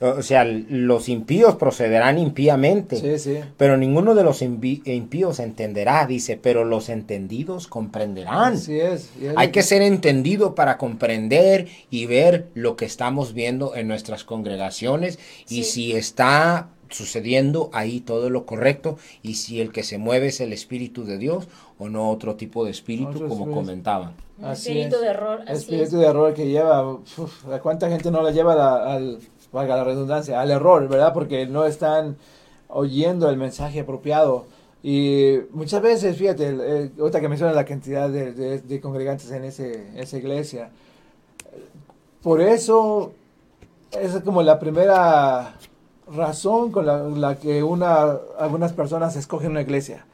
o 0.00 0.22
sea, 0.22 0.44
los 0.44 1.08
impíos 1.08 1.56
procederán 1.56 2.18
impíamente, 2.18 3.18
pero 3.56 3.78
ninguno 3.78 4.14
de 4.14 4.24
los 4.24 4.42
impíos 4.42 5.38
entenderá, 5.40 6.06
dice, 6.06 6.36
pero 6.36 6.64
los 6.64 6.90
entendidos 6.90 7.66
comprenderán. 7.66 8.58
Hay 9.36 9.50
que 9.50 9.62
ser 9.62 9.80
entendido 9.80 10.54
para 10.54 10.76
comprender 10.76 11.68
y 11.90 12.04
ver 12.06 12.48
lo 12.54 12.76
que 12.76 12.84
estamos 12.84 13.32
viendo 13.32 13.74
en 13.74 13.88
nuestras 13.88 14.24
congregaciones 14.24 15.18
y 15.48 15.64
si 15.64 15.92
está 15.92 16.68
sucediendo 16.90 17.70
ahí 17.72 18.00
todo 18.00 18.30
lo 18.30 18.46
correcto 18.46 18.98
y 19.22 19.34
si 19.34 19.60
el 19.60 19.72
que 19.72 19.82
se 19.82 19.98
mueve 19.98 20.28
es 20.28 20.40
el 20.40 20.52
Espíritu 20.52 21.04
de 21.04 21.18
Dios 21.18 21.48
o 21.78 21.88
no 21.88 22.10
otro 22.10 22.36
tipo 22.36 22.64
de 22.64 22.70
espíritu 22.70 23.26
como 23.28 23.50
comentaban. 23.50 24.14
espíritu 24.52 24.98
de 24.98 25.08
error. 25.08 25.40
espíritu 25.48 25.98
de 25.98 26.06
error 26.06 26.34
que 26.34 26.46
lleva, 26.46 26.98
¿a 27.52 27.58
cuánta 27.60 27.88
gente 27.88 28.10
no 28.10 28.22
la 28.22 28.30
lleva 28.30 28.92
al 28.94 29.18
valga 29.56 29.76
la 29.76 29.84
redundancia, 29.84 30.40
al 30.40 30.50
error, 30.50 30.86
¿verdad? 30.88 31.12
Porque 31.12 31.46
no 31.46 31.64
están 31.64 32.16
oyendo 32.68 33.28
el 33.28 33.36
mensaje 33.36 33.80
apropiado. 33.80 34.46
Y 34.82 35.38
muchas 35.50 35.82
veces, 35.82 36.16
fíjate, 36.16 36.56
eh, 36.58 36.90
otra 37.00 37.20
que 37.20 37.28
menciona 37.28 37.52
la 37.52 37.64
cantidad 37.64 38.08
de, 38.08 38.80
congregantes 38.80 39.30
en 39.32 39.44
ese, 39.44 39.88
esa 39.96 40.16
iglesia. 40.16 40.70
Por 42.22 42.40
eso 42.40 43.12
es 43.92 44.12
como 44.22 44.42
la 44.42 44.58
primera 44.58 45.56
razón 46.14 46.70
con 46.70 46.86
la, 46.86 46.98
la 46.98 47.36
que 47.36 47.62
una, 47.62 48.18
algunas 48.38 48.72
personas 48.72 49.16
escogen 49.16 49.50
una 49.50 49.62
iglesia 49.62 50.04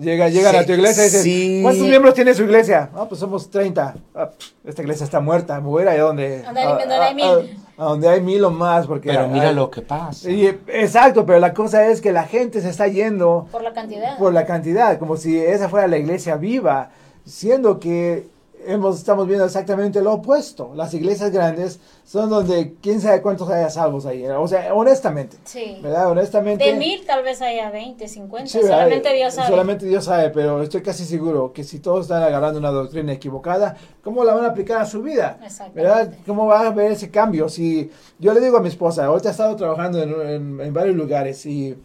Llega, 0.00 0.30
llegan 0.30 0.56
a 0.56 0.64
tu 0.64 0.72
iglesia 0.72 1.06
y 1.06 1.10
dicen, 1.10 1.62
¿cuántos 1.62 1.86
miembros 1.86 2.14
tiene 2.14 2.32
su 2.32 2.42
iglesia? 2.42 2.88
Ah, 2.94 3.04
pues 3.06 3.20
somos 3.20 3.50
30. 3.50 3.94
Ah, 4.14 4.30
esta 4.64 4.80
iglesia 4.80 5.04
está 5.04 5.20
muerta, 5.20 5.60
me 5.60 5.68
voy 5.68 5.82
a 5.82 5.94
ir 5.94 6.00
a 6.00 6.04
donde, 6.04 6.42
a, 6.42 7.04
hay 7.04 7.14
mil. 7.14 7.58
A, 7.76 7.84
donde 7.84 8.08
hay 8.08 8.20
mil 8.20 8.44
o 8.44 8.50
más. 8.50 8.86
Porque 8.86 9.10
pero 9.10 9.28
mira 9.28 9.52
lo 9.52 9.70
que 9.70 9.82
pasa. 9.82 10.30
Y, 10.30 10.46
exacto, 10.68 11.24
pero 11.26 11.38
la 11.40 11.54
cosa 11.54 11.86
es 11.88 12.00
que 12.00 12.12
la 12.12 12.24
gente 12.24 12.60
se 12.60 12.68
está 12.68 12.88
yendo. 12.88 13.46
Por 13.50 13.62
la 13.62 13.72
cantidad. 13.72 14.18
Por 14.18 14.32
la 14.32 14.46
cantidad, 14.46 14.98
como 14.98 15.16
si 15.16 15.38
esa 15.38 15.68
fuera 15.68 15.86
la 15.86 15.98
iglesia 15.98 16.36
viva, 16.36 16.90
siendo 17.24 17.80
que 17.80 18.33
hemos, 18.66 18.98
estamos 18.98 19.26
viendo 19.26 19.44
exactamente 19.44 20.00
lo 20.02 20.14
opuesto. 20.14 20.72
Las 20.74 20.94
iglesias 20.94 21.30
grandes 21.30 21.80
son 22.04 22.30
donde 22.30 22.74
quién 22.80 23.00
sabe 23.00 23.22
cuántos 23.22 23.48
haya 23.50 23.70
salvos 23.70 24.06
ahí. 24.06 24.26
O 24.26 24.46
sea, 24.48 24.74
honestamente. 24.74 25.36
Sí. 25.44 25.78
¿Verdad? 25.82 26.10
Honestamente. 26.10 26.64
De 26.64 26.74
mil 26.74 27.04
tal 27.04 27.22
vez 27.22 27.40
haya 27.42 27.70
20, 27.70 28.06
50. 28.08 28.48
solamente 28.48 29.12
Dios 29.12 29.34
sabe. 29.34 29.48
Solamente 29.48 29.86
Dios 29.86 30.04
sabe, 30.04 30.30
pero 30.30 30.62
estoy 30.62 30.82
casi 30.82 31.04
seguro 31.04 31.52
que 31.52 31.64
si 31.64 31.78
todos 31.80 32.02
están 32.02 32.22
agarrando 32.22 32.58
una 32.58 32.70
doctrina 32.70 33.12
equivocada, 33.12 33.76
¿cómo 34.02 34.24
la 34.24 34.34
van 34.34 34.44
a 34.44 34.48
aplicar 34.48 34.80
a 34.80 34.86
su 34.86 35.02
vida? 35.02 35.38
¿Verdad? 35.74 36.12
¿Cómo 36.26 36.46
va 36.46 36.60
a 36.60 36.66
haber 36.68 36.92
ese 36.92 37.10
cambio? 37.10 37.48
Si 37.48 37.90
yo 38.18 38.32
le 38.32 38.40
digo 38.40 38.56
a 38.56 38.60
mi 38.60 38.68
esposa, 38.68 39.06
ahorita 39.06 39.28
he 39.28 39.32
estado 39.32 39.56
trabajando 39.56 40.02
en, 40.02 40.60
en, 40.60 40.72
varios 40.74 40.96
lugares 40.96 41.44
y. 41.46 41.76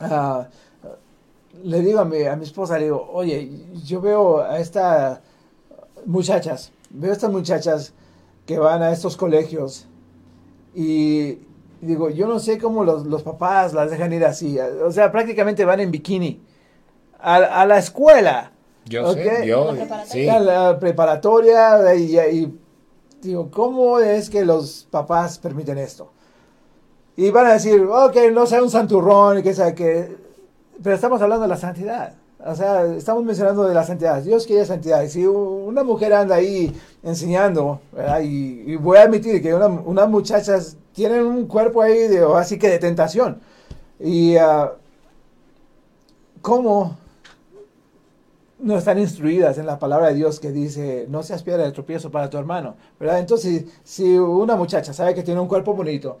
Uh, 0.00 0.44
le 1.64 1.80
digo 1.80 2.00
a 2.00 2.04
mi, 2.04 2.22
a 2.24 2.36
mi 2.36 2.44
esposa, 2.44 2.78
le 2.78 2.84
digo, 2.84 3.10
oye, 3.12 3.48
yo 3.84 4.00
veo 4.00 4.40
a 4.40 4.58
esta 4.58 5.22
muchachas, 6.06 6.72
veo 6.90 7.12
estas 7.12 7.30
muchachas 7.30 7.92
que 8.46 8.58
van 8.58 8.82
a 8.82 8.92
estos 8.92 9.16
colegios 9.16 9.86
y 10.74 11.38
digo, 11.80 12.10
yo 12.10 12.26
no 12.26 12.38
sé 12.38 12.58
cómo 12.58 12.84
los, 12.84 13.06
los 13.06 13.22
papás 13.22 13.72
las 13.72 13.90
dejan 13.90 14.12
ir 14.12 14.24
así, 14.24 14.58
o 14.58 14.90
sea, 14.90 15.12
prácticamente 15.12 15.64
van 15.64 15.80
en 15.80 15.90
bikini 15.90 16.40
a, 17.22 17.66
la 17.66 17.78
escuela. 17.78 18.52
Yo 18.84 19.12
sé, 19.14 19.46
yo, 19.46 19.74
sí. 20.06 20.28
A 20.28 20.40
la 20.40 20.78
preparatoria 20.78 21.94
y, 21.94 22.52
digo, 23.20 23.50
¿cómo 23.50 24.00
es 24.00 24.28
que 24.28 24.44
los 24.44 24.88
papás 24.90 25.38
permiten 25.38 25.78
esto? 25.78 26.10
Y 27.16 27.30
van 27.30 27.46
a 27.46 27.52
decir, 27.52 27.80
ok, 27.82 28.16
no 28.32 28.46
sea 28.46 28.62
un 28.62 28.70
santurrón, 28.70 29.38
y 29.38 29.42
que 29.42 29.54
sea 29.54 29.74
que... 29.74 30.16
Pero 30.82 30.94
estamos 30.94 31.20
hablando 31.20 31.42
de 31.42 31.48
la 31.48 31.58
santidad. 31.58 32.14
O 32.44 32.54
sea, 32.54 32.86
estamos 32.86 33.24
mencionando 33.24 33.64
de 33.64 33.74
la 33.74 33.84
santidad. 33.84 34.22
Dios 34.22 34.46
quiere 34.46 34.64
santidad. 34.64 35.06
Si 35.06 35.26
una 35.26 35.84
mujer 35.84 36.12
anda 36.12 36.36
ahí 36.36 36.72
enseñando, 37.02 37.80
y, 38.22 38.76
voy 38.76 38.98
a 38.98 39.02
admitir 39.02 39.40
que 39.42 39.54
una, 39.54 39.66
unas 39.66 40.08
muchachas 40.08 40.76
tienen 40.92 41.24
un 41.24 41.46
cuerpo 41.46 41.82
ahí 41.82 42.08
de, 42.08 42.26
así 42.36 42.58
que 42.58 42.68
de 42.68 42.78
tentación. 42.78 43.40
Y 44.00 44.36
uh, 44.36 44.70
cómo 46.40 46.96
no 48.58 48.78
están 48.78 48.98
instruidas 48.98 49.58
en 49.58 49.66
la 49.66 49.78
palabra 49.78 50.08
de 50.08 50.14
Dios 50.14 50.40
que 50.40 50.50
dice, 50.50 51.06
no 51.08 51.22
seas 51.22 51.42
piedra 51.42 51.64
de 51.64 51.72
tropiezo 51.72 52.10
para 52.10 52.28
tu 52.28 52.38
hermano. 52.38 52.76
¿verdad? 52.98 53.18
Entonces, 53.18 53.64
si 53.84 54.18
una 54.18 54.56
muchacha 54.56 54.92
sabe 54.92 55.14
que 55.14 55.22
tiene 55.22 55.40
un 55.40 55.48
cuerpo 55.48 55.74
bonito, 55.74 56.18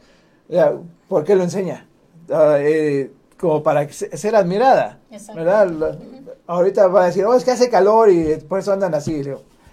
¿Por 1.08 1.24
qué 1.24 1.34
lo 1.34 1.44
enseña? 1.44 1.86
Eh, 2.30 3.10
como 3.38 3.62
para 3.62 3.88
ser 3.90 4.36
admirada, 4.36 4.98
¿verdad? 5.34 5.98
Ahorita 6.46 6.88
va 6.88 7.04
a 7.04 7.06
decir, 7.06 7.24
oh, 7.24 7.34
es 7.34 7.44
que 7.44 7.52
hace 7.52 7.70
calor 7.70 8.10
y 8.10 8.36
por 8.48 8.58
eso 8.58 8.72
andan 8.72 8.94
así. 8.94 9.22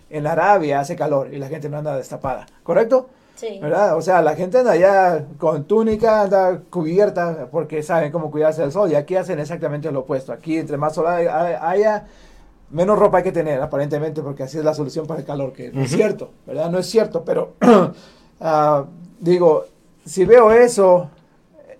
En 0.10 0.28
Arabia 0.28 0.80
hace 0.80 0.96
calor 0.96 1.34
y 1.34 1.38
la 1.38 1.48
gente 1.48 1.70
no 1.70 1.78
anda 1.78 1.96
destapada, 1.96 2.46
¿correcto? 2.64 3.10
Sí. 3.36 3.58
¿Verdad? 3.62 3.96
O 3.96 4.02
sea, 4.02 4.22
la 4.22 4.36
gente 4.36 4.58
anda 4.58 4.72
allá 4.72 5.26
con 5.38 5.64
túnica, 5.64 6.24
anda 6.24 6.62
cubierta 6.70 7.48
porque 7.50 7.82
saben 7.84 8.12
cómo 8.12 8.30
cuidarse 8.32 8.62
del 8.62 8.72
sol 8.72 8.92
y 8.92 8.96
aquí 8.96 9.16
hacen 9.16 9.40
exactamente 9.40 9.92
lo 9.92 10.02
opuesto. 10.02 10.34
Aquí 10.34 10.58
entre 10.58 10.78
más 10.78 10.94
sol 10.94 11.08
haya, 11.08 12.06
menos 12.70 13.00
ropa 13.00 13.20
hay 13.20 13.24
que 13.24 13.32
tener, 13.32 13.62
aparentemente, 13.62 14.22
porque 14.22 14.44
así 14.44 14.58
es 14.58 14.66
la 14.66 14.74
solución 14.74 15.08
para 15.08 15.22
el 15.22 15.26
calor, 15.26 15.54
que 15.54 15.72
no 15.72 15.84
es 15.84 15.92
cierto, 15.92 16.32
¿verdad? 16.46 16.70
No 16.70 16.80
es 16.80 16.88
cierto, 16.88 17.24
pero 17.24 17.54
ah, 18.42 18.86
digo, 19.20 19.66
si 20.06 20.26
veo 20.26 20.52
eso 20.52 21.10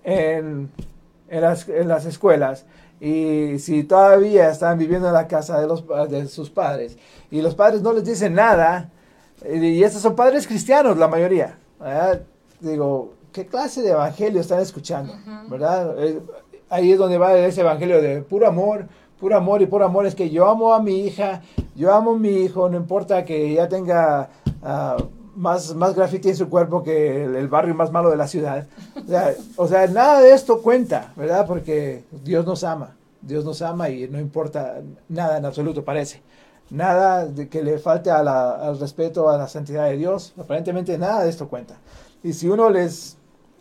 en, 0.02 0.70
en, 1.28 1.40
las, 1.40 1.68
en 1.68 1.88
las 1.88 2.06
escuelas, 2.06 2.64
y 3.00 3.58
si 3.58 3.84
todavía 3.84 4.50
están 4.50 4.78
viviendo 4.78 5.08
en 5.08 5.14
la 5.14 5.26
casa 5.26 5.58
de, 5.58 5.66
los, 5.66 5.84
de 6.08 6.28
sus 6.28 6.50
padres 6.50 6.98
y 7.30 7.40
los 7.40 7.54
padres 7.54 7.80
no 7.80 7.92
les 7.92 8.04
dicen 8.04 8.34
nada, 8.34 8.90
y 9.50 9.82
estos 9.82 10.02
son 10.02 10.14
padres 10.14 10.46
cristianos 10.46 10.98
la 10.98 11.08
mayoría, 11.08 11.58
digo, 12.60 13.14
¿qué 13.32 13.46
clase 13.46 13.80
de 13.82 13.90
evangelio 13.90 14.40
están 14.40 14.60
escuchando? 14.60 15.14
¿Verdad? 15.48 15.94
Eh, 15.98 16.20
ahí 16.68 16.92
es 16.92 16.98
donde 16.98 17.16
va 17.16 17.36
ese 17.36 17.62
evangelio 17.62 18.02
de 18.02 18.20
puro 18.20 18.46
amor, 18.46 18.86
puro 19.18 19.36
amor 19.36 19.62
y 19.62 19.66
puro 19.66 19.86
amor 19.86 20.06
es 20.06 20.14
que 20.14 20.28
yo 20.28 20.46
amo 20.48 20.74
a 20.74 20.82
mi 20.82 21.00
hija, 21.00 21.42
yo 21.74 21.94
amo 21.94 22.12
a 22.12 22.18
mi 22.18 22.28
hijo, 22.42 22.68
no 22.68 22.76
importa 22.76 23.24
que 23.24 23.54
ya 23.54 23.68
tenga... 23.68 24.28
Ah, 24.62 24.96
más, 25.36 25.74
más 25.74 25.94
graffiti 25.94 26.28
en 26.28 26.36
su 26.36 26.48
cuerpo 26.48 26.82
que 26.82 27.24
el, 27.24 27.48
barrio 27.48 27.74
más 27.74 27.90
malo 27.90 28.10
de 28.10 28.16
la 28.16 28.28
ciudad. 28.28 28.66
O 29.56 29.66
sea, 29.66 29.86
nada 29.86 30.20
de 30.20 30.32
esto 30.32 30.62
cuenta, 30.62 31.12
¿verdad? 31.16 31.46
Porque 31.46 32.04
Dios 32.24 32.46
nos 32.46 32.64
ama, 32.64 32.96
Dios 33.20 33.44
nos 33.44 33.62
ama 33.62 33.88
y 33.88 34.08
no 34.08 34.18
importa 34.18 34.80
nada 35.08 35.38
en 35.38 35.44
absoluto, 35.44 35.84
parece. 35.84 36.22
Nada 36.70 37.26
de 37.26 37.48
que 37.48 37.62
le 37.62 37.78
falte 37.78 38.10
al 38.10 38.78
respeto 38.78 39.28
a 39.28 39.36
la 39.36 39.48
santidad 39.48 39.86
de 39.86 39.96
Dios, 39.96 40.34
aparentemente 40.38 40.96
nada 40.98 41.24
de 41.24 41.30
esto 41.30 41.48
cuenta. 41.48 41.76
Y 42.22 42.32
si 42.32 42.48
uno 42.48 42.70
les, 42.70 43.16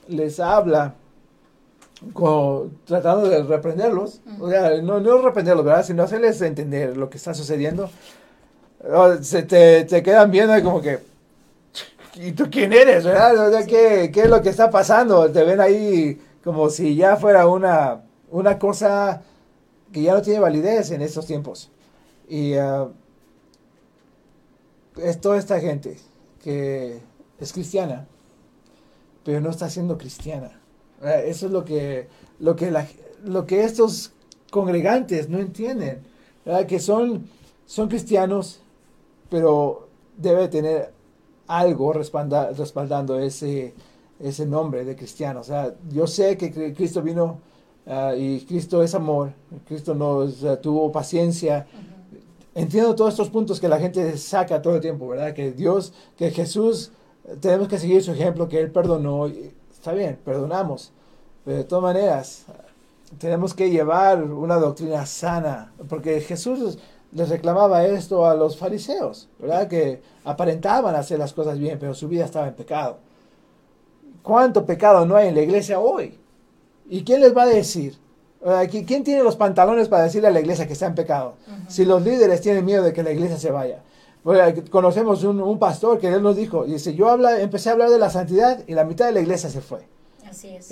les 0.07 0.39
habla 0.39 0.95
tratando 2.85 3.27
de 3.27 3.43
reprenderlos, 3.43 4.21
o 4.39 4.49
sea, 4.49 4.81
no, 4.81 4.99
no 4.99 5.21
reprenderlos, 5.21 5.65
¿verdad? 5.65 5.85
Sino 5.85 6.03
hacerles 6.03 6.41
entender 6.41 6.95
lo 6.95 7.09
que 7.09 7.17
está 7.17 7.33
sucediendo, 7.33 7.89
se 9.21 9.43
te, 9.43 9.83
te 9.85 10.03
quedan 10.03 10.31
viendo 10.31 10.61
como 10.63 10.81
que, 10.81 10.99
¿y 12.15 12.31
tú 12.31 12.49
quién 12.51 12.73
eres, 12.73 13.03
verdad? 13.03 13.65
¿qué, 13.65 14.11
es 14.13 14.29
lo 14.29 14.41
que 14.41 14.49
está 14.49 14.69
pasando? 14.69 15.31
Te 15.31 15.43
ven 15.43 15.61
ahí 15.61 16.19
como 16.43 16.69
si 16.69 16.95
ya 16.95 17.15
fuera 17.15 17.47
una, 17.47 18.03
una 18.29 18.57
cosa 18.59 19.21
que 19.91 20.03
ya 20.03 20.13
no 20.13 20.21
tiene 20.21 20.39
validez 20.39 20.91
en 20.91 21.01
estos 21.01 21.25
tiempos. 21.25 21.71
Y 22.27 22.55
uh, 22.55 22.91
es 24.97 25.19
toda 25.19 25.37
esta 25.37 25.59
gente 25.59 25.97
que 26.43 26.99
es 27.39 27.53
cristiana, 27.53 28.07
pero 29.23 29.41
no 29.41 29.49
está 29.49 29.69
siendo 29.69 29.97
cristiana. 29.97 30.59
Eso 31.01 31.45
es 31.45 31.51
lo 31.51 31.63
que, 31.63 32.07
lo 32.39 32.55
que, 32.55 32.73
lo 33.23 33.45
que 33.45 33.63
estos 33.63 34.11
congregantes 34.51 35.29
no 35.29 35.39
entienden, 35.39 36.01
que 36.67 36.79
son, 36.79 37.27
son 37.65 37.87
cristianos, 37.87 38.61
pero 39.29 39.87
debe 40.17 40.47
tener 40.49 40.91
algo 41.49 41.91
respaldando 41.93 43.19
ese, 43.19 43.73
ese 44.19 44.45
nombre 44.45 44.85
de 44.85 44.95
cristiano. 44.95 45.41
O 45.41 45.43
sea, 45.43 45.73
yo 45.89 46.05
sé 46.05 46.37
que 46.37 46.73
Cristo 46.73 47.01
vino 47.01 47.39
ah, 47.87 48.13
y 48.15 48.41
Cristo 48.41 48.83
es 48.83 48.93
amor, 48.93 49.33
Cristo 49.67 49.95
nos 49.95 50.45
tuvo 50.61 50.91
paciencia. 50.91 51.67
Entiendo 52.53 52.95
todos 52.95 53.13
estos 53.13 53.29
puntos 53.29 53.59
que 53.59 53.67
la 53.67 53.79
gente 53.79 54.15
saca 54.17 54.61
todo 54.61 54.75
el 54.75 54.81
tiempo, 54.81 55.07
¿verdad? 55.07 55.33
Que 55.33 55.51
Dios, 55.51 55.91
que 56.15 56.29
Jesús, 56.29 56.91
tenemos 57.41 57.67
que 57.67 57.79
seguir 57.79 58.03
su 58.03 58.11
ejemplo, 58.11 58.47
que 58.47 58.59
Él 58.59 58.71
perdonó. 58.71 59.25
Está 59.25 59.93
bien, 59.93 60.19
perdonamos. 60.23 60.91
Pero 61.45 61.57
de 61.57 61.63
todas 61.63 61.83
maneras, 61.83 62.45
tenemos 63.17 63.55
que 63.55 63.71
llevar 63.71 64.23
una 64.23 64.57
doctrina 64.57 65.07
sana, 65.07 65.73
porque 65.87 66.21
Jesús 66.21 66.77
les 67.11 67.29
reclamaba 67.29 67.85
esto 67.85 68.25
a 68.25 68.35
los 68.35 68.57
fariseos, 68.57 69.27
¿verdad? 69.39 69.67
Que 69.67 70.01
aparentaban 70.23 70.95
hacer 70.95 71.19
las 71.19 71.33
cosas 71.33 71.57
bien, 71.57 71.77
pero 71.79 71.93
su 71.93 72.07
vida 72.07 72.25
estaba 72.25 72.47
en 72.47 72.53
pecado. 72.53 72.97
¿Cuánto 74.21 74.65
pecado 74.65 75.05
no 75.05 75.15
hay 75.15 75.29
en 75.29 75.35
la 75.35 75.41
iglesia 75.41 75.79
hoy? 75.79 76.19
¿Y 76.87 77.03
quién 77.03 77.21
les 77.21 77.35
va 77.35 77.43
a 77.43 77.47
decir? 77.47 77.97
¿Quién 78.69 79.03
tiene 79.03 79.23
los 79.23 79.35
pantalones 79.35 79.89
para 79.89 80.03
decirle 80.03 80.27
a 80.27 80.31
la 80.31 80.39
iglesia 80.39 80.67
que 80.67 80.73
está 80.73 80.85
en 80.85 80.95
pecado? 80.95 81.35
Si 81.67 81.83
los 81.83 82.03
líderes 82.03 82.41
tienen 82.41 82.63
miedo 82.63 82.83
de 82.83 82.93
que 82.93 83.03
la 83.03 83.11
iglesia 83.11 83.37
se 83.37 83.51
vaya. 83.51 83.81
conocemos 84.69 85.23
un, 85.23 85.59
pastor 85.59 85.99
que 85.99 86.07
él 86.07 86.21
nos 86.21 86.35
dijo, 86.35 86.65
dice, 86.65 86.93
yo 86.93 87.09
habla, 87.09 87.41
empecé 87.41 87.69
a 87.69 87.73
hablar 87.73 87.89
de 87.89 87.97
la 87.97 88.09
santidad 88.09 88.63
y 88.67 88.73
la 88.73 88.83
mitad 88.85 89.07
de 89.07 89.13
la 89.13 89.19
iglesia 89.19 89.49
se 89.49 89.61
fue. 89.61 89.87
Así 90.29 90.49
es. 90.49 90.69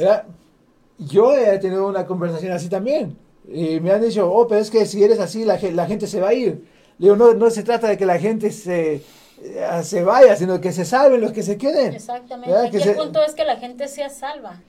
Yo 1.00 1.36
he 1.36 1.58
tenido 1.60 1.88
una 1.88 2.06
conversación 2.06 2.52
así 2.54 2.70
también. 2.70 3.18
Y 3.48 3.80
me 3.80 3.92
han 3.92 4.02
dicho, 4.02 4.30
oh, 4.32 4.48
pero 4.48 4.62
es 4.62 4.70
que 4.70 4.86
si 4.86 5.04
eres 5.04 5.20
así, 5.20 5.46
la, 5.46 5.58
la 5.74 5.86
gente 5.86 6.08
se 6.08 6.20
va 6.20 6.30
a 6.30 6.34
ir. 6.34 6.66
digo, 6.98 7.16
no, 7.16 7.34
no 7.34 7.50
se 7.50 7.64
trata 7.64 7.88
de 7.88 7.98
que 7.98 8.06
la 8.06 8.20
gente 8.20 8.52
se, 8.52 8.96
eh, 9.42 9.82
se 9.84 10.04
vaya, 10.04 10.36
sino 10.36 10.60
que 10.60 10.72
se 10.72 10.86
salven 10.86 11.22
los 11.22 11.32
que 11.32 11.44
se 11.44 11.58
queden. 11.58 11.94
Exactamente. 11.94 12.78
el 12.78 12.96
punto 12.96 13.24
es 13.24 13.34
que 13.34 13.46
la 13.46 13.58
gente 13.58 13.88
sea 13.88 14.10
salva. 14.10 14.62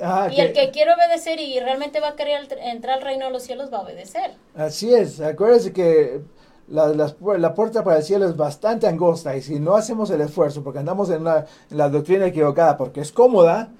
Ah, 0.00 0.30
y 0.32 0.40
el 0.40 0.52
que 0.52 0.70
quiere 0.70 0.92
obedecer 0.94 1.38
y 1.38 1.60
realmente 1.60 2.00
va 2.00 2.10
a 2.10 2.16
querer 2.16 2.48
entrar 2.62 2.98
al 2.98 3.04
reino 3.04 3.26
de 3.26 3.32
los 3.32 3.42
cielos 3.42 3.72
va 3.72 3.78
a 3.78 3.82
obedecer. 3.82 4.32
Así 4.54 4.94
es. 4.94 5.20
Acuérdense 5.20 5.72
que 5.72 6.22
la, 6.68 6.88
la, 6.88 7.54
puerta 7.54 7.84
para 7.84 7.98
el 7.98 8.02
cielo 8.02 8.26
es 8.26 8.36
bastante 8.36 8.86
angosta 8.86 9.36
y 9.36 9.42
si 9.42 9.58
no 9.58 9.74
hacemos 9.74 10.10
el 10.10 10.20
esfuerzo, 10.20 10.62
porque 10.62 10.78
andamos 10.78 11.10
en, 11.10 11.24
la 11.24 11.88
doctrina 11.88 12.26
equivocada, 12.26 12.76
porque 12.76 13.00
es 13.00 13.12
cómoda, 13.12 13.70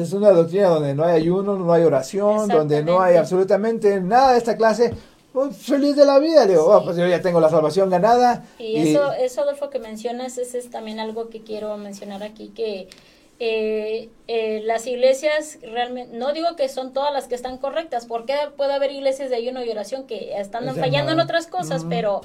es 0.00 0.12
una 0.12 0.30
doctrina 0.30 0.68
donde 0.68 0.94
no 0.94 1.04
hay 1.04 1.16
ayuno, 1.16 1.56
no 1.56 1.72
hay 1.72 1.84
oración, 1.84 2.48
donde 2.48 2.82
no 2.82 3.00
hay 3.00 3.16
absolutamente 3.16 4.00
nada 4.00 4.32
de 4.32 4.38
esta 4.38 4.56
clase, 4.56 4.94
pues, 5.32 5.56
feliz 5.58 5.94
de 5.96 6.06
la 6.06 6.18
vida, 6.18 6.46
digo, 6.46 6.64
oh, 6.64 6.82
pues 6.82 6.96
yo 6.96 7.06
ya 7.06 7.20
tengo 7.20 7.40
la 7.40 7.50
salvación 7.50 7.90
ganada. 7.90 8.44
Y, 8.58 8.88
eso, 8.88 9.12
eso, 9.12 9.42
Adolfo, 9.42 9.68
que 9.68 9.78
mencionas, 9.78 10.38
ese 10.38 10.58
es 10.58 10.70
también 10.70 10.98
algo 10.98 11.28
que 11.28 11.42
quiero 11.42 11.76
mencionar 11.76 12.22
aquí, 12.22 12.48
que 12.48 12.88
eh, 13.38 14.08
eh, 14.28 14.62
las 14.64 14.86
iglesias 14.86 15.58
realmente, 15.60 16.16
no 16.16 16.32
digo 16.32 16.56
que 16.56 16.68
son 16.68 16.92
todas 16.94 17.12
las 17.12 17.28
que 17.28 17.34
están 17.34 17.58
correctas, 17.58 18.06
porque 18.06 18.34
puede 18.56 18.72
haber 18.72 18.92
iglesias 18.92 19.28
de 19.28 19.36
ayuno 19.36 19.62
y 19.62 19.70
oración 19.70 20.06
que 20.06 20.38
están 20.38 20.74
fallando 20.74 21.12
en 21.12 21.20
otras 21.20 21.46
cosas, 21.46 21.84
pero 21.88 22.22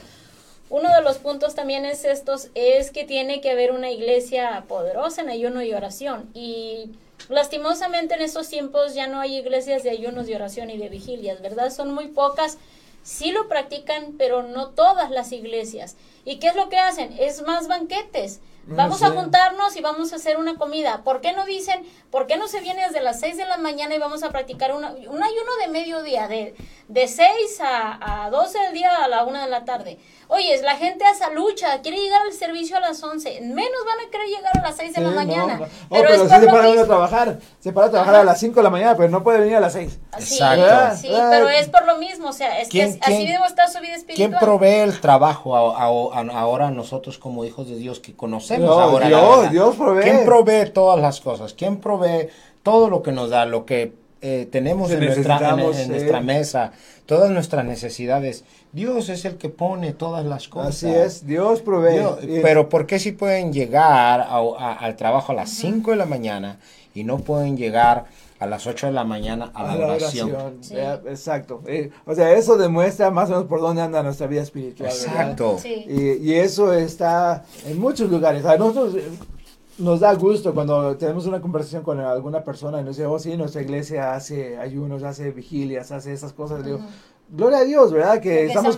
uno 0.69 0.87
de 0.95 1.01
los 1.01 1.17
puntos 1.17 1.53
también 1.53 1.83
es 1.83 2.05
estos, 2.05 2.47
es 2.55 2.91
que 2.91 3.03
tiene 3.03 3.41
que 3.41 3.51
haber 3.51 3.73
una 3.73 3.91
iglesia 3.91 4.63
poderosa 4.69 5.21
en 5.21 5.29
ayuno 5.29 5.61
y 5.63 5.73
oración. 5.73 6.29
Y 6.33 6.91
lastimosamente 7.27 8.15
en 8.15 8.21
estos 8.21 8.47
tiempos 8.47 8.95
ya 8.95 9.07
no 9.07 9.19
hay 9.19 9.35
iglesias 9.35 9.83
de 9.83 9.89
ayunos 9.89 10.29
y 10.29 10.33
oración 10.33 10.69
y 10.69 10.77
de 10.77 10.87
vigilias, 10.87 11.41
¿verdad? 11.41 11.71
Son 11.71 11.93
muy 11.93 12.07
pocas. 12.07 12.57
Sí 13.03 13.31
lo 13.31 13.49
practican, 13.49 14.15
pero 14.17 14.43
no 14.43 14.69
todas 14.69 15.11
las 15.11 15.33
iglesias. 15.33 15.97
¿Y 16.23 16.37
qué 16.37 16.47
es 16.47 16.55
lo 16.55 16.69
que 16.69 16.77
hacen? 16.77 17.13
Es 17.19 17.41
más 17.41 17.67
banquetes 17.67 18.39
Vamos 18.67 19.01
a 19.01 19.09
juntarnos 19.09 19.75
y 19.75 19.81
vamos 19.81 20.13
a 20.13 20.17
hacer 20.17 20.37
una 20.37 20.55
comida. 20.55 21.03
¿Por 21.03 21.19
qué 21.19 21.33
no 21.33 21.45
dicen, 21.45 21.83
por 22.11 22.27
qué 22.27 22.37
no 22.37 22.47
se 22.47 22.61
viene 22.61 22.85
desde 22.85 23.01
las 23.01 23.19
6 23.19 23.37
de 23.37 23.45
la 23.45 23.57
mañana 23.57 23.95
y 23.95 23.99
vamos 23.99 24.23
a 24.23 24.29
practicar 24.29 24.73
una, 24.73 24.91
un 24.91 25.23
ayuno 25.23 25.51
de 25.61 25.67
mediodía, 25.69 26.27
de, 26.27 26.55
de 26.87 27.07
6 27.07 27.59
a, 27.61 28.25
a 28.25 28.29
12 28.29 28.59
del 28.59 28.73
día 28.73 29.03
a 29.03 29.07
la 29.07 29.23
1 29.23 29.41
de 29.41 29.49
la 29.49 29.65
tarde? 29.65 29.99
Oye, 30.33 30.61
la 30.61 30.77
gente 30.77 31.03
hace 31.03 31.25
lucha, 31.33 31.81
quiere 31.81 31.97
llegar 31.97 32.21
al 32.21 32.31
servicio 32.31 32.77
a 32.77 32.79
las 32.79 33.03
11, 33.03 33.41
menos 33.41 33.79
van 33.85 34.07
a 34.07 34.09
querer 34.09 34.27
llegar 34.27 34.57
a 34.57 34.61
las 34.61 34.77
6 34.77 34.93
de 34.93 35.01
la 35.01 35.09
mañana. 35.09 35.59
Oh, 35.61 35.67
pero, 35.89 36.07
pero 36.07 36.23
sí 36.23 36.35
se 36.39 36.47
para 36.47 36.69
uno 36.69 36.81
a 36.81 36.85
trabajar, 36.85 37.39
se 37.59 37.73
para 37.73 37.87
a 37.87 37.89
trabajar 37.91 38.15
a 38.15 38.23
las 38.23 38.39
5 38.39 38.55
de 38.55 38.63
la 38.63 38.69
mañana, 38.69 38.95
pero 38.95 39.09
no 39.09 39.23
puede 39.23 39.41
venir 39.41 39.57
a 39.57 39.59
las 39.59 39.73
6. 39.73 39.99
Exacto. 40.17 40.95
Sí, 41.01 41.09
pero 41.11 41.49
es 41.49 41.67
por 41.67 41.85
lo 41.85 41.97
mismo, 41.97 42.29
o 42.29 42.33
sea, 42.33 42.61
es 42.61 42.69
que 42.69 42.81
así 42.81 43.25
debemos 43.27 43.49
estar 43.49 43.69
su 43.69 43.81
vida 43.81 43.95
espiritual. 43.95 44.29
¿Quién 44.29 44.39
provee 44.39 44.79
el 44.79 45.01
trabajo 45.01 45.53
ahora 45.53 46.71
nosotros 46.71 47.17
como 47.17 47.43
hijos 47.43 47.67
de 47.67 47.75
Dios 47.75 47.99
que 47.99 48.15
conocemos 48.15 48.69
ahora? 48.69 49.09
Dios, 49.09 49.51
Dios 49.51 49.75
provee. 49.75 50.03
¿Quién 50.03 50.23
provee 50.23 50.69
todas 50.69 51.01
las 51.01 51.19
cosas? 51.19 51.53
¿Quién 51.53 51.81
provee 51.81 52.29
todo 52.63 52.89
lo 52.89 53.03
que 53.03 53.11
nos 53.11 53.31
da, 53.31 53.45
lo 53.45 53.65
que 53.65 53.99
eh, 54.23 54.47
tenemos 54.51 54.91
en 54.91 54.99
nuestra, 54.99 55.49
en, 55.49 55.89
nuestra 55.89 56.21
mesa, 56.21 56.73
todas 57.07 57.31
nuestras 57.31 57.65
necesidades. 57.65 58.43
Dios 58.71 59.09
es 59.09 59.25
el 59.25 59.37
que 59.37 59.49
pone 59.49 59.93
todas 59.93 60.23
las 60.23 60.47
cosas. 60.47 60.75
Así 60.75 60.89
es, 60.89 61.25
Dios 61.25 61.61
provee. 61.61 62.41
pero 62.43 62.69
¿por 62.69 62.85
qué 62.85 62.99
si 62.99 63.13
pueden 63.13 63.51
llegar 63.51 64.27
al 64.29 64.95
trabajo 64.95 65.31
a 65.31 65.35
las 65.35 65.49
5 65.49 65.91
de 65.91 65.97
la 65.97 66.05
mañana 66.05 66.59
y 66.93 67.03
no 67.03 67.17
pueden 67.17 67.57
llegar 67.57 68.05
a 68.39 68.45
las 68.45 68.67
8 68.67 68.87
de 68.87 68.93
la 68.93 69.03
mañana 69.03 69.51
a 69.55 69.75
la, 69.75 69.87
oración? 69.87 70.59
exacto. 71.07 71.63
Eh, 71.65 71.89
o 72.05 72.13
sea, 72.13 72.31
eso 72.33 72.57
demuestra 72.57 73.09
más 73.09 73.29
o 73.29 73.33
menos 73.33 73.45
por 73.47 73.59
dónde 73.59 73.81
anda 73.81 74.03
nuestra 74.03 74.27
vida 74.27 74.43
espiritual. 74.43 74.91
Exacto. 74.91 75.57
Y, 75.65 76.29
y, 76.29 76.33
eso 76.35 76.73
está 76.73 77.43
en 77.65 77.79
muchos 77.79 78.09
lugares. 78.09 78.43
nosotros 78.43 78.95
nos 79.77 79.99
da 79.99 80.13
gusto 80.13 80.53
cuando 80.53 80.95
tenemos 80.97 81.25
una 81.25 81.41
conversación 81.41 81.83
con 81.83 81.99
alguna 81.99 82.43
persona 82.43 82.81
y 82.81 82.83
nos 82.83 82.97
dice, 82.97 83.07
oh 83.07 83.19
sí, 83.19 83.35
nuestra 83.37 83.61
iglesia 83.61 84.13
hace 84.13 84.57
ayunos, 84.57 85.03
hace 85.03 85.31
vigilias, 85.31 85.91
hace 85.91 86.13
esas 86.13 86.33
cosas. 86.33 86.63
Digo, 86.63 86.79
gloria 87.31 87.59
a 87.59 87.63
Dios, 87.63 87.91
¿verdad? 87.93 88.19
Que 88.19 88.45
estamos 88.45 88.77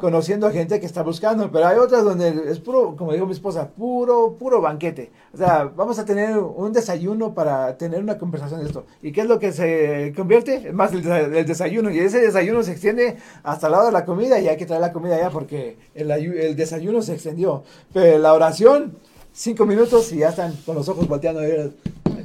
conociendo 0.00 0.46
a 0.46 0.50
gente 0.50 0.80
que 0.80 0.86
está 0.86 1.02
buscando, 1.02 1.50
pero 1.50 1.66
hay 1.66 1.78
otras 1.78 2.04
donde 2.04 2.50
es 2.50 2.58
puro, 2.58 2.96
como 2.96 3.12
dijo 3.12 3.26
mi 3.26 3.32
esposa, 3.32 3.68
puro, 3.68 4.36
puro 4.38 4.60
banquete. 4.60 5.12
O 5.32 5.36
sea, 5.36 5.64
vamos 5.64 5.98
a 5.98 6.04
tener 6.04 6.36
un 6.36 6.72
desayuno 6.72 7.32
para 7.32 7.76
tener 7.78 8.00
una 8.00 8.18
conversación 8.18 8.60
de 8.60 8.66
esto. 8.66 8.84
¿Y 9.00 9.12
qué 9.12 9.22
es 9.22 9.28
lo 9.28 9.38
que 9.38 9.52
se 9.52 10.12
convierte? 10.16 10.72
Más 10.72 10.92
el, 10.92 11.02
desayuno. 11.46 11.90
Y 11.90 12.00
ese 12.00 12.20
desayuno 12.20 12.62
se 12.62 12.72
extiende 12.72 13.16
hasta 13.42 13.68
el 13.68 13.72
lado 13.72 13.86
de 13.86 13.92
la 13.92 14.04
comida 14.04 14.40
y 14.40 14.48
hay 14.48 14.56
que 14.56 14.66
traer 14.66 14.80
la 14.80 14.92
comida 14.92 15.16
allá 15.16 15.30
porque 15.30 15.78
el, 15.94 16.10
el 16.10 16.56
desayuno 16.56 17.02
se 17.02 17.14
extendió. 17.14 17.62
Pero 17.92 18.18
la 18.18 18.32
oración, 18.34 18.96
cinco 19.32 19.64
minutos 19.64 20.12
y 20.12 20.18
ya 20.18 20.28
están 20.28 20.54
con 20.66 20.74
los 20.74 20.88
ojos 20.88 21.08
volteando 21.08 21.40
a 21.40 21.44
ver 21.44 21.72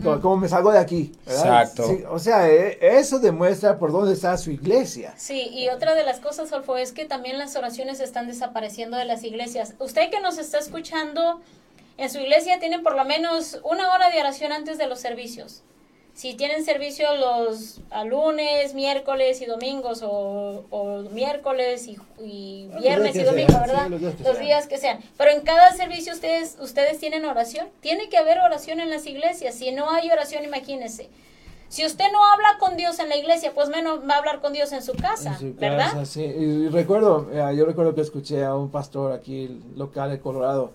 como, 0.04 0.38
me 0.38 0.48
salgo 0.48 0.72
de 0.72 0.80
aquí. 0.80 1.12
Exacto. 1.26 1.84
o 2.10 2.20
sea, 2.20 2.50
e, 2.50 2.78
eso 2.82 3.20
demuestra 3.20 3.78
por 3.78 3.92
dónde 3.92 4.14
está 4.14 4.38
su 4.38 4.52
iglesia. 4.52 5.14
Sí, 5.18 5.50
y 5.52 5.70
otra 5.70 5.96
de 5.96 6.04
las 6.04 6.20
cosas, 6.20 6.52
Alfo, 6.54 6.78
es 6.78 6.92
que 6.92 7.06
también 7.06 7.38
las 7.38 7.56
oraciones 7.56 8.00
están 8.00 8.28
desapareciendo 8.28 8.98
de 8.98 9.06
las 9.06 9.24
iglesias. 9.24 9.74
Usted 9.80 10.10
que 10.10 10.22
nos 10.22 10.38
está 10.38 10.60
escuchando, 10.60 11.42
en 11.98 12.10
su 12.10 12.20
iglesia 12.20 12.60
tienen 12.60 12.84
por 12.84 12.96
lo 12.96 13.06
menos 13.06 13.60
una 13.64 13.92
hora 13.94 14.10
de 14.10 14.20
oración 14.20 14.52
antes 14.52 14.78
de 14.78 14.88
los 14.88 15.00
servicios 15.00 15.64
si 16.18 16.34
tienen 16.34 16.66
servicio 16.66 17.08
los 17.16 17.80
lunes, 18.08 18.74
miércoles 18.74 19.40
y 19.40 19.46
domingos 19.46 20.02
o, 20.04 21.04
miércoles 21.12 21.88
y, 21.88 22.70
viernes 22.80 23.16
y 23.16 23.22
domingo, 23.22 23.54
¿verdad? 23.60 23.88
los, 23.88 24.40
días, 24.40 24.66
que 24.66 24.80
sean. 24.80 24.98
Pero 25.16 25.30
en 25.30 25.42
cada 25.42 25.74
servicio 25.74 26.12
ustedes 26.12 26.58
ustedes 26.60 26.98
tienen 26.98 27.24
oración. 27.24 27.68
Tiene 27.82 28.10
que 28.10 28.18
haber 28.18 28.40
oración 28.40 28.80
en 28.80 28.90
las 28.90 29.06
iglesias. 29.06 29.54
Si 29.54 29.72
no 29.72 29.92
hay 29.92 30.10
oración, 30.10 30.44
imagínese. 30.44 31.08
Si 31.70 31.86
usted 31.86 32.06
no 32.12 32.26
habla 32.26 32.58
con 32.60 32.78
Dios 32.78 32.98
en 32.98 33.10
la 33.10 33.16
iglesia, 33.16 33.52
pues 33.54 33.70
menos 33.70 34.00
va 34.10 34.16
a 34.16 34.18
hablar 34.18 34.42
con 34.42 34.54
Dios 34.54 34.72
en 34.72 34.82
su 34.82 34.94
casa, 34.94 35.38
¿verdad? 35.40 36.04
sí. 36.06 36.24
Y 36.24 36.70
recuerdo, 36.70 37.30
eh, 37.32 37.56
yo 37.56 37.64
recuerdo 37.64 37.94
que 37.94 38.02
escuché 38.02 38.44
a 38.44 38.56
un 38.56 38.72
pastor 38.72 39.12
aquí 39.12 39.62
local 39.76 40.10
de 40.10 40.20
Colorado 40.20 40.72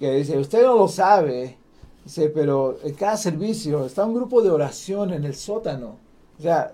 que 0.00 0.10
dice, 0.14 0.36
usted 0.36 0.62
no 0.64 0.74
lo 0.74 0.88
sabe, 0.88 1.59
Sí, 2.06 2.30
pero 2.34 2.78
en 2.82 2.94
cada 2.94 3.16
servicio 3.16 3.84
está 3.84 4.04
un 4.04 4.14
grupo 4.14 4.42
de 4.42 4.50
oración 4.50 5.12
en 5.12 5.24
el 5.24 5.34
sótano. 5.34 5.96
O 6.38 6.42
sea, 6.42 6.72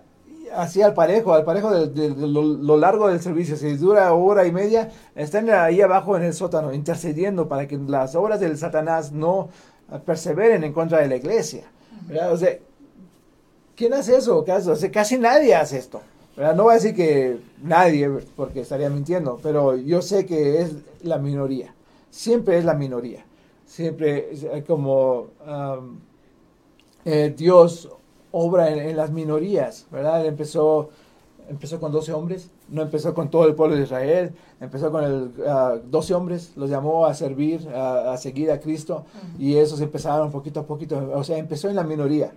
así 0.54 0.82
al 0.82 0.94
parejo, 0.94 1.34
al 1.34 1.44
parejo 1.44 1.70
de, 1.72 2.08
lo, 2.10 2.76
largo 2.76 3.08
del 3.08 3.20
servicio. 3.20 3.56
Si 3.56 3.76
dura 3.76 4.12
hora 4.14 4.46
y 4.46 4.52
media, 4.52 4.90
están 5.14 5.50
ahí 5.50 5.80
abajo 5.80 6.16
en 6.16 6.22
el 6.22 6.32
sótano 6.32 6.72
intercediendo 6.72 7.48
para 7.48 7.66
que 7.66 7.76
las 7.76 8.14
obras 8.14 8.40
del 8.40 8.56
Satanás 8.56 9.12
no 9.12 9.48
perseveren 10.04 10.64
en 10.64 10.72
contra 10.72 11.00
de 11.00 11.08
la 11.08 11.16
iglesia. 11.16 11.64
O 12.30 12.36
sea, 12.36 12.56
¿quién 13.74 13.94
hace 13.94 14.16
eso? 14.16 14.44
casi 14.92 15.18
nadie 15.18 15.54
hace 15.54 15.78
esto. 15.78 16.00
No 16.36 16.64
voy 16.64 16.72
a 16.72 16.74
decir 16.74 16.94
que 16.94 17.38
nadie, 17.62 18.08
porque 18.36 18.60
estaría 18.60 18.90
mintiendo, 18.90 19.40
pero 19.42 19.74
yo 19.74 20.02
sé 20.02 20.26
que 20.26 20.60
es 20.60 20.72
la 21.02 21.18
minoría. 21.18 21.74
Siempre 22.10 22.58
es 22.58 22.64
la 22.64 22.74
minoría 22.74 23.25
siempre 23.66 24.30
como 24.66 25.26
eh, 27.04 27.34
Dios 27.36 27.90
obra 28.32 28.70
en, 28.70 28.96
las 28.96 29.10
minorías, 29.10 29.86
¿verdad? 29.90 30.20
Él 30.20 30.26
empezó, 30.26 30.90
empezó 31.48 31.78
con 31.80 31.92
12 31.92 32.12
hombres, 32.12 32.50
no 32.68 32.82
empezó 32.82 33.14
con 33.14 33.30
todo 33.30 33.46
el 33.46 33.54
pueblo 33.54 33.76
de 33.76 33.82
Israel, 33.82 34.32
empezó 34.60 34.90
con 34.90 35.04
el, 35.04 35.32
12 35.90 36.14
hombres, 36.14 36.52
los 36.56 36.68
llamó 36.68 37.06
a 37.06 37.14
servir, 37.14 37.68
a, 37.68 38.16
seguir 38.16 38.50
a 38.50 38.60
Cristo, 38.60 39.04
y 39.38 39.56
esos 39.56 39.80
empezaron 39.80 40.30
poquito 40.30 40.60
a 40.60 40.66
poquito, 40.66 41.12
o 41.14 41.24
sea, 41.24 41.38
empezó 41.38 41.68
en 41.68 41.76
la 41.76 41.84
minoría. 41.84 42.32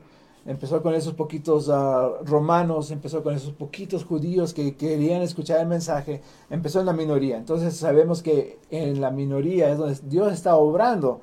Empezó 0.46 0.82
con 0.82 0.96
esos 0.96 1.14
poquitos 1.14 1.70
ah, 1.70 2.10
romanos, 2.26 2.92
empezó 2.92 3.22
con 3.22 3.36
esos 3.36 3.52
poquitos 3.52 4.06
judíos 4.06 4.54
que 4.54 4.76
querían 4.76 5.22
escuchar 5.22 5.60
el 5.60 5.68
mensaje, 5.68 6.22
empezó 6.50 6.80
en 6.80 6.86
la 6.86 6.94
minoría. 6.94 7.38
Entonces 7.38 7.76
sabemos 7.76 8.24
que 8.24 8.58
en 8.72 9.02
la 9.02 9.12
minoría 9.12 9.70
es 9.70 9.78
donde 9.78 10.00
Dios 10.04 10.34
está 10.34 10.56
obrando 10.56 11.20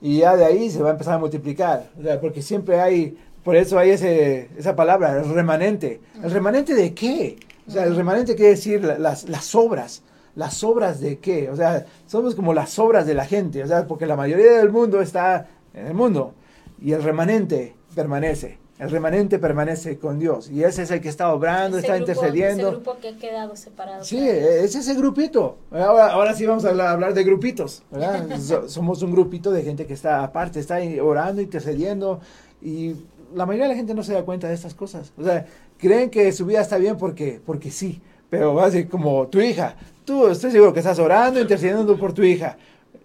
y 0.00 0.18
ya 0.18 0.36
de 0.36 0.44
ahí 0.44 0.70
se 0.70 0.82
va 0.82 0.88
a 0.88 0.92
empezar 0.92 1.14
a 1.14 1.18
multiplicar. 1.18 1.90
porque 2.20 2.42
siempre 2.42 2.80
hay, 2.80 3.16
por 3.44 3.56
eso 3.56 3.78
hay 3.78 3.90
ese, 3.90 4.50
esa 4.56 4.74
palabra, 4.74 5.18
el 5.18 5.28
remanente. 5.30 6.00
¿El 6.22 6.30
remanente 6.30 6.74
de 6.74 6.94
qué? 6.94 7.38
O 7.66 7.70
sea, 7.70 7.84
el 7.84 7.94
remanente 7.96 8.34
quiere 8.34 8.50
decir 8.50 8.82
las, 8.82 9.28
las 9.28 9.54
obras. 9.54 10.02
¿Las 10.34 10.62
obras 10.62 11.00
de 11.00 11.18
qué? 11.18 11.50
O 11.50 11.56
sea, 11.56 11.86
somos 12.06 12.34
como 12.34 12.54
las 12.54 12.78
obras 12.78 13.06
de 13.06 13.14
la 13.14 13.24
gente, 13.24 13.62
o 13.62 13.66
sea, 13.66 13.86
porque 13.86 14.06
la 14.06 14.14
mayoría 14.14 14.52
del 14.58 14.70
mundo 14.70 15.00
está 15.00 15.48
en 15.74 15.86
el 15.86 15.94
mundo 15.94 16.34
y 16.80 16.92
el 16.92 17.02
remanente 17.02 17.74
permanece. 17.94 18.58
El 18.78 18.90
remanente 18.90 19.40
permanece 19.40 19.98
con 19.98 20.20
Dios. 20.20 20.48
Y 20.50 20.62
ese 20.62 20.82
es 20.82 20.90
el 20.92 21.00
que 21.00 21.08
está 21.08 21.32
obrando, 21.32 21.78
está 21.78 21.98
intercediendo. 21.98 22.68
Ese 22.68 22.76
grupo 22.76 22.96
que 23.00 23.08
ha 23.08 23.16
quedado 23.16 23.56
separado. 23.56 24.04
Sí, 24.04 24.18
es 24.18 24.76
ese 24.76 24.94
grupito. 24.94 25.58
Ahora, 25.72 26.12
ahora 26.12 26.34
sí 26.34 26.46
vamos 26.46 26.64
a 26.64 26.70
hablar, 26.70 27.12
de 27.12 27.24
grupitos. 27.24 27.82
somos 28.68 29.02
un 29.02 29.10
grupito 29.10 29.50
de 29.50 29.64
gente 29.64 29.84
que 29.84 29.94
está 29.94 30.22
aparte, 30.22 30.60
está 30.60 30.78
orando, 31.02 31.42
intercediendo. 31.42 32.20
Y 32.62 32.94
la 33.34 33.46
mayoría 33.46 33.64
de 33.64 33.72
la 33.72 33.76
gente 33.76 33.94
no 33.94 34.04
se 34.04 34.12
da 34.12 34.24
cuenta 34.24 34.46
de 34.46 34.54
estas 34.54 34.74
cosas. 34.74 35.12
O 35.18 35.24
sea, 35.24 35.44
creen 35.76 36.08
que 36.08 36.30
su 36.30 36.46
vida 36.46 36.60
está 36.60 36.78
bien 36.78 36.96
porque, 36.96 37.40
porque 37.44 37.72
sí. 37.72 38.00
Pero 38.30 38.54
va 38.54 38.64
a 38.64 38.70
decir 38.70 38.88
como 38.88 39.26
tu 39.26 39.40
hija. 39.40 39.74
Tú 40.04 40.28
estoy 40.28 40.52
seguro 40.52 40.72
que 40.72 40.80
estás 40.80 41.00
orando, 41.00 41.40
intercediendo 41.40 41.98
por 41.98 42.12
tu 42.12 42.22
hija. 42.22 42.56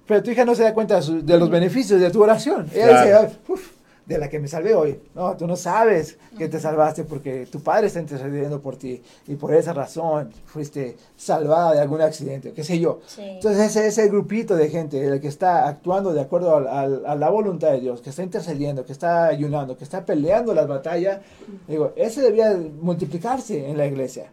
Pero 0.08 0.22
tu 0.22 0.32
hija 0.32 0.46
no 0.46 0.56
se 0.56 0.64
da 0.64 0.74
cuenta 0.74 1.00
de 1.00 1.38
los 1.38 1.50
beneficios 1.50 2.00
de 2.00 2.10
tu 2.12 2.22
oración. 2.22 2.68
Ella 2.74 3.04
dice, 3.04 3.38
uff 3.48 3.84
de 4.06 4.18
la 4.18 4.30
que 4.30 4.40
me 4.40 4.48
salvé 4.48 4.76
hoy. 4.76 5.00
No, 5.16 5.36
tú 5.38 5.48
no 5.48 5.56
sabes 5.56 6.18
que 6.38 6.50
te 6.50 6.60
salvaste 6.60 7.04
porque 7.04 7.46
tu 7.46 7.62
padre 7.62 7.88
está 7.88 8.00
intercediendo 8.00 8.62
por 8.62 8.76
ti 8.76 9.02
y 9.28 9.36
por 9.36 9.54
esa 9.54 9.74
razón 9.74 10.30
fuiste 10.46 10.98
salvada 11.16 11.74
de 11.74 11.80
algún 11.80 12.02
accidente, 12.02 12.52
qué 12.52 12.64
sé 12.64 12.80
yo. 12.80 13.00
Entonces 13.18 13.76
ese, 13.76 13.88
ese 13.88 14.08
grupito 14.10 14.56
de 14.56 14.70
gente, 14.70 15.04
el 15.06 15.22
que 15.22 15.28
está 15.28 15.68
actuando 15.68 16.14
de 16.14 16.22
acuerdo 16.22 16.58
a 16.58 17.16
la 17.16 17.30
voluntad 17.30 17.72
de 17.72 17.80
Dios, 17.80 18.02
que 18.02 18.10
está 18.10 18.24
intercediendo, 18.24 18.86
que 18.86 18.92
está 18.92 19.28
ayunando, 19.28 19.78
que 19.78 19.84
está 19.84 20.06
peleando 20.06 20.54
las 20.54 20.68
batallas, 20.68 21.20
digo, 21.68 21.94
ese 21.96 22.22
debía 22.22 22.58
multiplicarse 22.82 23.70
en 23.70 23.78
la 23.78 23.86
iglesia 23.86 24.32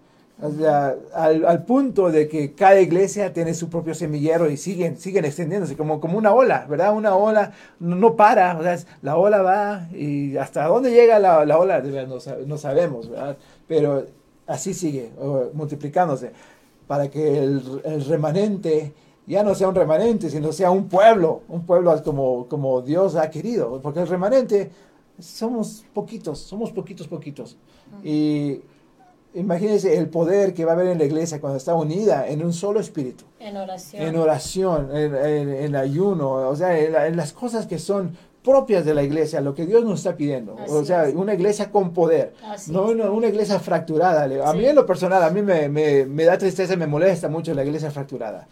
al, 1.15 1.65
punto 1.65 2.11
de 2.11 2.29
que 2.29 2.55
cada 2.55 2.81
iglesia 2.81 3.33
tiene 3.33 3.53
su 3.55 3.69
propio 3.69 3.95
semillero 3.95 4.51
y 4.51 4.57
siguen, 4.57 4.97
siguen 4.97 5.25
extendiéndose 5.25 5.77
como, 5.77 6.01
como 6.01 6.17
una 6.17 6.33
ola, 6.33 6.67
¿verdad? 6.69 6.95
Una 6.95 7.15
ola 7.15 7.53
no, 7.79 8.17
para, 8.17 8.59
o 8.59 8.63
sea, 8.63 8.79
la 9.03 9.17
ola 9.17 9.43
va 9.43 9.89
y 9.93 10.37
hasta 10.37 10.67
dónde 10.67 10.93
llega 10.93 11.19
la, 11.19 11.45
la 11.45 11.59
ola 11.59 11.81
no, 11.81 12.19
no, 12.47 12.59
sabemos, 12.59 13.11
¿verdad? 13.11 13.37
Pero 13.67 14.07
así 14.47 14.73
sigue 14.73 15.11
multiplicándose 15.53 16.33
para 16.87 17.09
que 17.09 17.39
el, 17.39 17.83
el, 17.85 18.05
remanente 18.07 18.93
ya 19.27 19.43
no 19.43 19.55
sea 19.55 19.69
un 19.69 19.75
remanente, 19.75 20.31
sino 20.31 20.53
sea 20.53 20.71
un 20.71 20.89
pueblo, 20.89 21.43
un 21.49 21.65
pueblo 21.67 22.03
como, 22.03 22.49
como 22.49 22.81
Dios 22.83 23.15
ha 23.15 23.31
querido, 23.31 23.81
porque 23.83 24.01
el 24.01 24.09
remanente 24.09 24.71
somos 25.19 25.85
poquitos, 25.93 26.39
somos 26.39 26.73
poquitos, 26.73 27.07
poquitos. 27.07 27.57
Y 28.03 28.61
Imagínense 29.35 29.97
el 29.97 30.09
poder 30.09 30.55
que 30.55 30.65
va 30.65 30.73
a 30.73 30.75
haber 30.75 30.89
en 30.89 30.99
la 30.99 31.05
iglesia 31.05 31.41
cuando 31.41 31.57
está 31.57 31.75
unida 31.75 32.27
en 32.29 32.45
un 32.45 32.53
solo 32.53 32.81
espíritu. 32.81 33.25
En 33.39 33.57
oración. 33.57 34.03
En 34.03 34.17
oración, 34.17 34.91
en, 34.93 35.77
ayuno, 35.77 36.49
o 36.49 36.57
sea, 36.57 36.77
en, 36.79 37.17
las 37.17 37.33
cosas 37.33 37.67
que 37.67 37.79
son 37.79 38.17
propias 38.43 38.85
de 38.85 38.93
la 38.93 39.05
iglesia, 39.05 39.41
lo 39.41 39.55
que 39.55 39.67
Dios 39.67 39.85
nos 39.85 40.01
está 40.01 40.17
pidiendo. 40.17 40.57
o 40.69 40.85
sea, 40.85 41.09
una 41.15 41.35
iglesia 41.35 41.71
con 41.71 41.93
poder, 41.93 42.35
no 42.69 42.87
una, 42.87 43.29
iglesia 43.29 43.61
fracturada. 43.61 44.25
A 44.49 44.53
mí 44.53 44.65
en 44.67 44.75
lo 44.75 44.85
personal, 44.85 45.23
a 45.23 45.31
mí 45.31 45.43
me, 45.43 45.69
me, 45.69 46.25
da 46.25 46.37
tristeza, 46.37 46.75
me 46.75 46.89
molesta 46.89 47.29
mucho 47.29 47.55
la 47.55 47.65
iglesia 47.65 47.91
fracturada, 47.93 48.49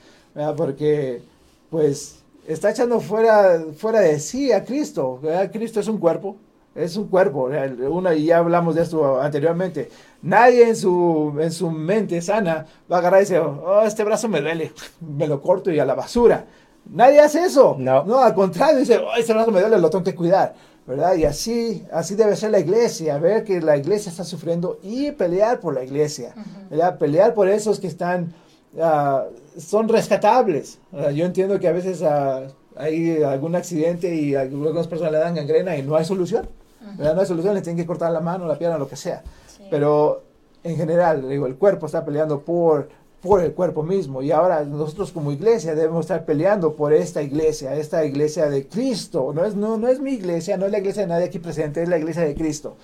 porque 0.56 1.22
pues 1.70 2.22
está 2.46 2.70
echando 2.70 3.00
fuera, 3.00 3.64
fuera 3.76 4.00
de 4.00 4.20
sí 4.20 4.52
a 4.52 4.64
Cristo. 4.64 5.20
Cristo 5.52 5.80
es 5.80 5.88
un 5.88 5.98
cuerpo, 5.98 6.36
es 6.78 6.96
un 6.96 7.08
cuerpo, 7.08 7.50
una, 7.90 8.14
y 8.14 8.26
ya 8.26 8.38
hablamos 8.38 8.74
de 8.74 8.82
esto 8.82 9.20
anteriormente. 9.20 9.90
Nadie 10.22 10.68
en 10.68 10.76
su, 10.76 11.36
en 11.40 11.50
su 11.50 11.70
mente 11.70 12.20
sana 12.20 12.66
va 12.90 12.96
a 12.96 12.98
agarrar 13.00 13.20
y 13.20 13.24
decir, 13.24 13.38
oh, 13.38 13.82
este 13.82 14.04
brazo 14.04 14.28
me 14.28 14.40
duele, 14.40 14.72
me 15.00 15.26
lo 15.26 15.40
corto 15.40 15.70
y 15.70 15.78
a 15.78 15.84
la 15.84 15.94
basura. 15.94 16.46
Nadie 16.90 17.20
hace 17.20 17.44
eso. 17.44 17.76
No. 17.78 18.04
No, 18.04 18.20
al 18.20 18.34
contrario, 18.34 18.78
dice, 18.78 18.98
oh, 18.98 19.14
este 19.18 19.32
brazo 19.32 19.50
me 19.50 19.60
duele, 19.60 19.78
lo 19.78 19.90
tengo 19.90 20.04
que 20.04 20.14
cuidar. 20.14 20.54
¿verdad? 20.86 21.16
Y 21.16 21.24
así, 21.24 21.84
así 21.92 22.14
debe 22.14 22.34
ser 22.34 22.50
la 22.50 22.60
iglesia, 22.60 23.18
ver 23.18 23.44
que 23.44 23.60
la 23.60 23.76
iglesia 23.76 24.08
está 24.08 24.24
sufriendo 24.24 24.78
y 24.82 25.10
pelear 25.10 25.60
por 25.60 25.74
la 25.74 25.84
iglesia, 25.84 26.32
¿verdad? 26.70 26.96
Pelear 26.96 27.34
por 27.34 27.46
esos 27.46 27.78
que 27.78 27.88
están, 27.88 28.32
uh, 28.74 29.60
son 29.60 29.86
rescatables. 29.86 30.78
Yo 31.14 31.26
entiendo 31.26 31.60
que 31.60 31.68
a 31.68 31.72
veces 31.72 32.00
uh, 32.00 32.50
hay 32.74 33.22
algún 33.22 33.54
accidente 33.54 34.14
y 34.14 34.34
algunas 34.34 34.86
personas 34.86 35.12
le 35.12 35.18
dan 35.18 35.34
gangrena 35.34 35.76
y 35.76 35.82
no 35.82 35.94
hay 35.94 36.06
solución. 36.06 36.48
No 36.96 37.20
hay 37.20 37.26
solución, 37.26 37.54
le 37.54 37.62
tienen 37.62 37.76
que 37.76 37.86
cortar 37.86 38.12
la 38.12 38.20
mano, 38.20 38.46
la 38.46 38.58
pierna, 38.58 38.78
lo 38.78 38.88
que 38.88 38.96
sea. 38.96 39.22
Pero 39.70 40.22
en 40.62 40.76
general, 40.76 41.28
digo, 41.28 41.46
el 41.46 41.56
cuerpo 41.56 41.86
está 41.86 42.04
peleando 42.04 42.40
por, 42.40 42.88
por 43.22 43.42
el 43.42 43.52
cuerpo 43.52 43.82
mismo. 43.82 44.22
Y 44.22 44.30
ahora 44.30 44.64
nosotros 44.64 45.12
como 45.12 45.32
iglesia 45.32 45.74
debemos 45.74 46.06
estar 46.06 46.24
peleando 46.24 46.74
por 46.74 46.92
esta 46.92 47.22
iglesia, 47.22 47.74
esta 47.74 48.04
iglesia 48.04 48.48
de 48.48 48.66
Cristo. 48.66 49.32
No 49.34 49.44
es, 49.44 49.54
no, 49.54 49.76
no 49.76 49.88
es 49.88 50.00
mi 50.00 50.12
iglesia, 50.12 50.56
no 50.56 50.66
es 50.66 50.72
la 50.72 50.78
iglesia 50.78 51.02
de 51.02 51.08
nadie 51.08 51.26
aquí 51.26 51.38
presente, 51.38 51.82
es 51.82 51.88
la 51.88 51.98
iglesia 51.98 52.22
de 52.22 52.34
Cristo. 52.34 52.76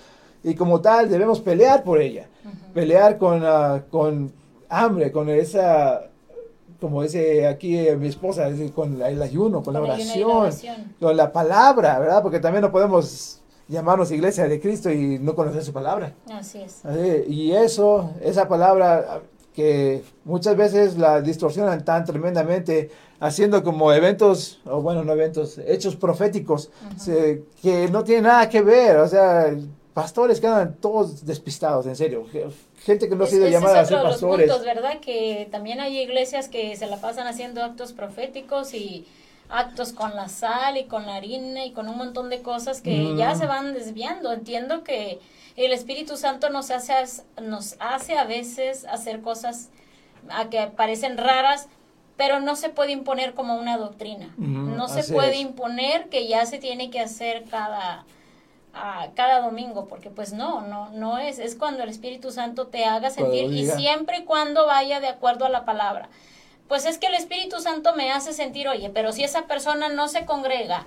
Y 0.43 0.53
como 0.53 0.79
tal 0.79 1.09
debemos 1.09 1.41
pelear 1.41 1.83
por 1.83 1.99
ella, 1.99 2.27
pelear 2.73 3.17
con, 3.17 3.43
uh, 3.43 3.81
con 3.89 4.31
hambre, 4.69 5.11
con 5.11 5.27
esa, 5.29 6.03
como 6.79 7.01
dice 7.01 7.47
aquí 7.47 7.77
eh, 7.77 7.95
mi 7.95 8.07
esposa, 8.07 8.49
con 8.75 9.01
el 9.01 9.21
ayuno, 9.21 9.63
con, 9.63 9.73
la, 9.73 9.81
oración, 9.81 10.51
con 10.99 11.17
la 11.17 11.31
palabra, 11.31 11.97
¿verdad? 11.97 12.21
Porque 12.21 12.39
también 12.39 12.61
no 12.61 12.71
podemos 12.71 13.41
llamarnos 13.67 14.11
iglesia 14.11 14.47
de 14.47 14.59
Cristo 14.59 14.91
y 14.91 15.19
no 15.19 15.35
conocer 15.35 15.63
su 15.63 15.73
palabra. 15.73 16.13
Así 16.31 16.61
es. 16.61 16.81
Y 17.27 17.51
eso, 17.51 18.11
esa 18.21 18.47
palabra 18.47 19.21
que 19.53 20.03
muchas 20.25 20.57
veces 20.57 20.97
la 20.97 21.21
distorsionan 21.21 21.85
tan 21.85 22.03
tremendamente, 22.03 22.91
haciendo 23.21 23.63
como 23.63 23.93
eventos, 23.93 24.59
o 24.65 24.81
bueno, 24.81 25.03
no 25.05 25.13
eventos, 25.13 25.57
hechos 25.59 25.95
proféticos, 25.95 26.69
que 27.61 27.87
no 27.89 28.03
tienen 28.03 28.25
nada 28.25 28.49
que 28.49 28.61
ver, 28.61 28.97
o 28.97 29.07
sea, 29.07 29.55
pastores 29.93 30.41
quedan 30.41 30.75
todos 30.75 31.25
despistados, 31.25 31.85
en 31.85 31.95
serio, 31.95 32.25
gente 32.83 33.07
que 33.07 33.15
no 33.15 33.23
ha 33.23 33.27
sido 33.27 33.47
llamada 33.47 33.79
a 33.79 33.85
ser 33.85 34.01
pastores. 34.01 34.49
Puntos, 34.51 34.65
¿verdad? 34.65 34.99
Que 34.99 35.47
también 35.49 35.79
hay 35.79 35.99
iglesias 35.99 36.49
que 36.49 36.75
se 36.75 36.85
la 36.87 36.97
pasan 36.97 37.25
haciendo 37.25 37.63
actos 37.63 37.93
proféticos 37.93 38.73
y 38.73 39.07
actos 39.49 39.93
con 39.93 40.15
la 40.15 40.27
sal 40.27 40.77
y 40.77 40.85
con 40.85 41.05
la 41.05 41.15
harina 41.15 41.65
y 41.65 41.71
con 41.71 41.87
un 41.87 41.97
montón 41.97 42.29
de 42.29 42.41
cosas 42.41 42.81
que 42.81 43.15
ya 43.15 43.35
se 43.35 43.45
van 43.45 43.73
desviando. 43.73 44.31
Entiendo 44.31 44.83
que 44.83 45.19
el 45.55 45.71
Espíritu 45.71 46.17
Santo 46.17 46.49
nos 46.49 46.71
hace, 46.71 46.93
nos 47.41 47.75
hace 47.79 48.17
a 48.17 48.25
veces 48.25 48.85
hacer 48.85 49.21
cosas 49.21 49.69
a 50.29 50.49
que 50.49 50.67
parecen 50.67 51.17
raras, 51.17 51.67
pero 52.17 52.39
no 52.39 52.55
se 52.55 52.69
puede 52.69 52.91
imponer 52.91 53.33
como 53.33 53.55
una 53.55 53.77
doctrina. 53.77 54.33
no 54.37 54.87
se 54.87 55.03
puede 55.13 55.37
imponer 55.37 56.09
que 56.09 56.27
ya 56.27 56.45
se 56.45 56.57
tiene 56.57 56.89
que 56.89 56.99
hacer 56.99 57.43
cada, 57.49 58.05
cada 59.15 59.41
domingo, 59.41 59.85
porque 59.87 60.09
pues 60.09 60.33
no, 60.33 60.61
no, 60.61 60.89
no 60.89 61.17
es. 61.17 61.39
Es 61.39 61.55
cuando 61.55 61.83
el 61.83 61.89
Espíritu 61.89 62.31
Santo 62.31 62.67
te 62.67 62.85
haga 62.85 63.09
sentir 63.09 63.51
y 63.51 63.67
siempre 63.67 64.19
y 64.19 64.23
cuando 64.23 64.65
vaya 64.65 64.99
de 64.99 65.07
acuerdo 65.07 65.45
a 65.45 65.49
la 65.49 65.65
palabra. 65.65 66.09
Pues 66.67 66.85
es 66.85 66.97
que 66.97 67.07
el 67.07 67.13
Espíritu 67.13 67.59
Santo 67.59 67.95
me 67.95 68.11
hace 68.11 68.33
sentir, 68.33 68.67
oye, 68.67 68.89
pero 68.89 69.11
si 69.11 69.23
esa 69.23 69.43
persona 69.43 69.89
no 69.89 70.07
se 70.07 70.25
congrega, 70.25 70.85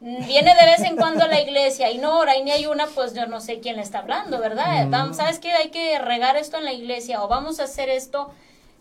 viene 0.00 0.54
de 0.54 0.66
vez 0.66 0.80
en 0.80 0.96
cuando 0.96 1.24
a 1.24 1.28
la 1.28 1.40
iglesia 1.40 1.90
y 1.90 1.98
no 1.98 2.18
ora 2.18 2.36
y 2.36 2.44
ni 2.44 2.50
hay 2.50 2.66
una, 2.66 2.86
pues 2.86 3.14
yo 3.14 3.26
no 3.26 3.40
sé 3.40 3.60
quién 3.60 3.76
le 3.76 3.82
está 3.82 4.00
hablando, 4.00 4.38
¿verdad? 4.38 4.86
Mm. 4.86 5.14
¿Sabes 5.14 5.38
qué? 5.38 5.52
Hay 5.52 5.70
que 5.70 5.98
regar 5.98 6.36
esto 6.36 6.58
en 6.58 6.64
la 6.64 6.72
iglesia 6.72 7.22
o 7.22 7.28
vamos 7.28 7.58
a 7.58 7.64
hacer 7.64 7.88
esto 7.88 8.30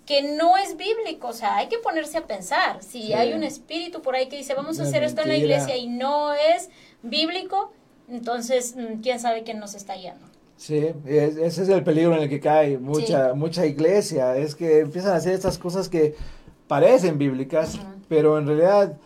que 0.06 0.22
no 0.22 0.56
es 0.58 0.78
bíblico, 0.78 1.28
o 1.28 1.34
sea, 1.34 1.58
hay 1.58 1.68
que 1.68 1.80
ponerse 1.80 2.18
a 2.18 2.28
pensar. 2.28 2.82
Si 2.82 3.14
hay 3.14 3.34
un 3.34 3.44
espíritu 3.44 4.02
por 4.02 4.16
ahí 4.16 4.30
que 4.30 4.38
dice, 4.38 4.54
vamos 4.54 4.80
a 4.80 4.84
hacer 4.84 5.04
esto 5.04 5.22
en 5.22 5.28
la 5.28 5.36
iglesia 5.36 5.76
y 5.76 5.88
no 5.88 6.34
es 6.34 6.70
bíblico, 7.04 7.74
entonces, 8.08 8.76
mm, 8.78 9.02
¿quién 9.02 9.20
sabe 9.20 9.44
quién 9.44 9.60
nos 9.60 9.76
está 9.76 9.96
yendo? 9.96 10.26
Sí, 10.58 10.92
ese 11.06 11.46
es 11.46 11.70
el 11.70 11.84
peligro 11.84 12.16
en 12.16 12.24
el 12.24 12.30
que 12.30 12.40
cae 12.40 12.78
mucha, 12.78 13.34
mucha 13.34 13.66
iglesia, 13.66 14.36
es 14.36 14.56
que 14.56 14.80
empiezan 14.80 15.14
a 15.14 15.18
hacer 15.18 15.34
estas 15.34 15.58
cosas 15.58 15.88
que 15.88 16.16
parecen 16.68 17.18
bíblicas, 17.18 17.80
pero 18.10 18.38
en 18.38 18.48
realidad... 18.48 18.98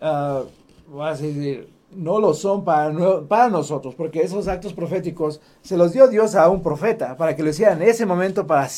Uh, 0.00 0.46
a 1.00 1.10
decir, 1.10 1.68
no 1.90 2.18
lo 2.18 2.34
son 2.34 2.64
para, 2.64 2.92
para 3.28 3.48
nosotros, 3.48 3.94
porque 3.94 4.20
esos 4.20 4.48
actos 4.48 4.72
proféticos 4.72 5.40
se 5.62 5.76
los 5.76 5.92
dio 5.92 6.08
Dios 6.08 6.34
a 6.34 6.48
un 6.48 6.62
profeta 6.62 7.16
para 7.16 7.34
que 7.34 7.42
lo 7.42 7.50
hiciera 7.50 7.72
en 7.72 7.82
ese 7.82 8.06
momento 8.06 8.46
para 8.46 8.68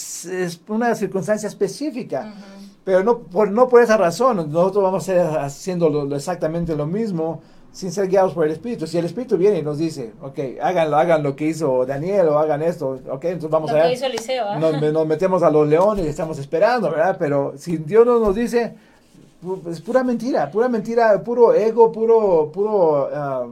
una 0.68 0.94
circunstancia 0.94 1.48
específica. 1.48 2.34
Pero 2.84 3.04
no 3.04 3.18
por, 3.18 3.50
no 3.50 3.68
por 3.68 3.82
esa 3.82 3.96
razón, 3.96 4.50
nosotros 4.50 4.82
vamos 4.82 5.08
a 5.08 5.12
estar 5.12 5.38
haciendo 5.44 6.16
exactamente 6.16 6.74
lo 6.74 6.86
mismo 6.86 7.42
sin 7.72 7.92
ser 7.92 8.08
guiados 8.08 8.34
por 8.34 8.46
el 8.46 8.52
Espíritu. 8.52 8.86
Si 8.86 8.98
el 8.98 9.04
Espíritu 9.04 9.36
viene 9.36 9.58
y 9.58 9.62
nos 9.62 9.78
dice, 9.78 10.12
ok, 10.20 10.38
háganlo, 10.60 10.96
hagan 10.96 11.22
lo 11.22 11.36
que 11.36 11.46
hizo 11.46 11.86
Daniel 11.86 12.28
o 12.28 12.38
hagan 12.38 12.62
esto, 12.62 13.00
ok, 13.10 13.24
entonces 13.24 13.50
vamos 13.50 13.70
a 13.70 13.74
ver. 13.74 13.84
¿ah? 14.38 14.58
nos, 14.58 14.92
nos, 14.92 15.06
metemos 15.06 15.42
a 15.42 15.50
los 15.50 15.68
leones 15.68 16.06
y 16.06 16.08
estamos 16.08 16.38
esperando, 16.38 16.90
¿verdad? 16.90 17.16
Pero 17.18 17.54
si 17.56 17.76
Dios 17.76 18.04
no 18.04 18.18
nos 18.18 18.34
dice, 18.34 18.74
es 19.70 19.80
pura 19.80 20.04
mentira, 20.04 20.50
pura 20.50 20.68
mentira, 20.68 21.22
puro 21.22 21.54
ego, 21.54 21.92
puro, 21.92 22.50
puro 22.52 23.08
ah, 23.14 23.46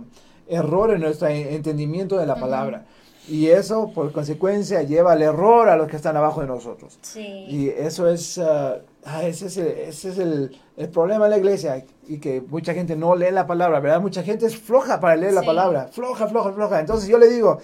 error 0.49 0.93
en 0.93 1.01
nuestro 1.01 1.29
entendimiento 1.29 2.19
de 2.19 2.27
la 2.27 2.35
palabra. 2.35 2.85
Y 3.29 3.49
eso, 3.49 3.93
por 3.95 4.11
consecuencia, 4.11 4.83
lleva 4.83 5.12
al 5.12 5.23
error 5.23 5.69
a 5.69 5.77
los 5.77 5.89
que 5.89 5.97
están 5.97 6.16
abajo 6.16 6.41
de 6.41 6.47
nosotros. 6.47 6.99
Y 7.16 7.69
eso 7.69 8.09
es, 8.09 8.39
uh, 8.39 8.81
ese 9.23 9.47
es, 9.47 9.57
el, 9.57 9.67
ese 9.67 10.11
es 10.11 10.19
el, 10.19 10.61
el, 10.77 10.89
problema 10.91 11.25
de 11.25 11.31
la 11.31 11.39
iglesia 11.39 11.85
y 12.07 12.19
que 12.19 12.41
mucha 12.41 12.75
gente 12.75 12.97
no 12.97 13.15
lee 13.15 13.31
la 13.31 13.47
palabra, 13.47 13.81
¿verdad? 13.81 14.01
Mucha 14.01 14.23
gente 14.23 14.47
es 14.47 14.57
floja 14.57 15.01
para 15.01 15.17
leer 15.17 15.33
la 15.33 15.43
palabra, 15.43 15.89
floja, 15.89 16.27
floja, 16.27 16.53
floja. 16.53 16.81
Entonces 16.81 17.09
yo 17.09 17.19
le 17.19 17.29
digo, 17.29 17.59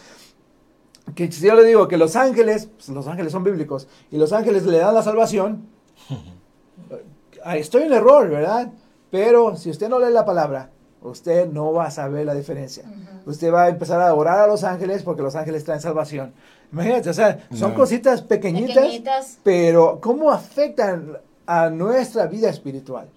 que 1.15 1.31
si 1.31 1.47
yo 1.47 1.55
le 1.55 1.65
digo 1.65 1.87
que 1.87 1.97
los 1.97 2.17
ángeles, 2.17 2.69
pues, 2.77 2.89
los 2.89 3.07
ángeles 3.07 3.33
son 3.33 3.45
bíblicos, 3.45 3.89
y 4.11 4.17
los 4.17 4.33
ángeles 4.33 4.65
le 4.65 4.79
dan 4.79 4.95
la 4.95 5.03
salvación, 5.03 5.69
estoy 7.55 7.83
en 7.83 7.93
error, 7.93 8.29
¿verdad? 8.29 8.73
Pero 9.11 9.57
si 9.57 9.71
usted 9.71 9.89
no 9.89 9.99
lee 9.99 10.13
la 10.13 10.25
palabra, 10.25 10.71
usted 11.03 11.49
no 11.49 11.73
va 11.73 11.87
a 11.87 11.91
saber 11.91 12.25
la 12.25 12.35
diferencia. 12.35 12.85
Usted 13.27 13.53
va 13.53 13.65
a 13.65 13.69
empezar 13.69 14.01
a 14.01 14.15
orar 14.15 14.41
a 14.41 14.47
los 14.47 14.65
ángeles 14.65 15.03
porque 15.03 15.23
los 15.23 15.37
ángeles 15.37 15.65
traen 15.65 15.81
salvación. 15.81 16.33
Imagínate, 16.75 17.09
o 17.09 17.15
sea, 17.15 17.47
son 17.55 17.73
cositas 17.73 18.21
pequeñitas, 18.21 19.39
pero 19.45 20.01
¿cómo 20.01 20.33
afectan 20.33 21.19
a 21.47 21.71
nuestra 21.71 22.27
vida 22.27 22.51
espiritual? 22.51 23.09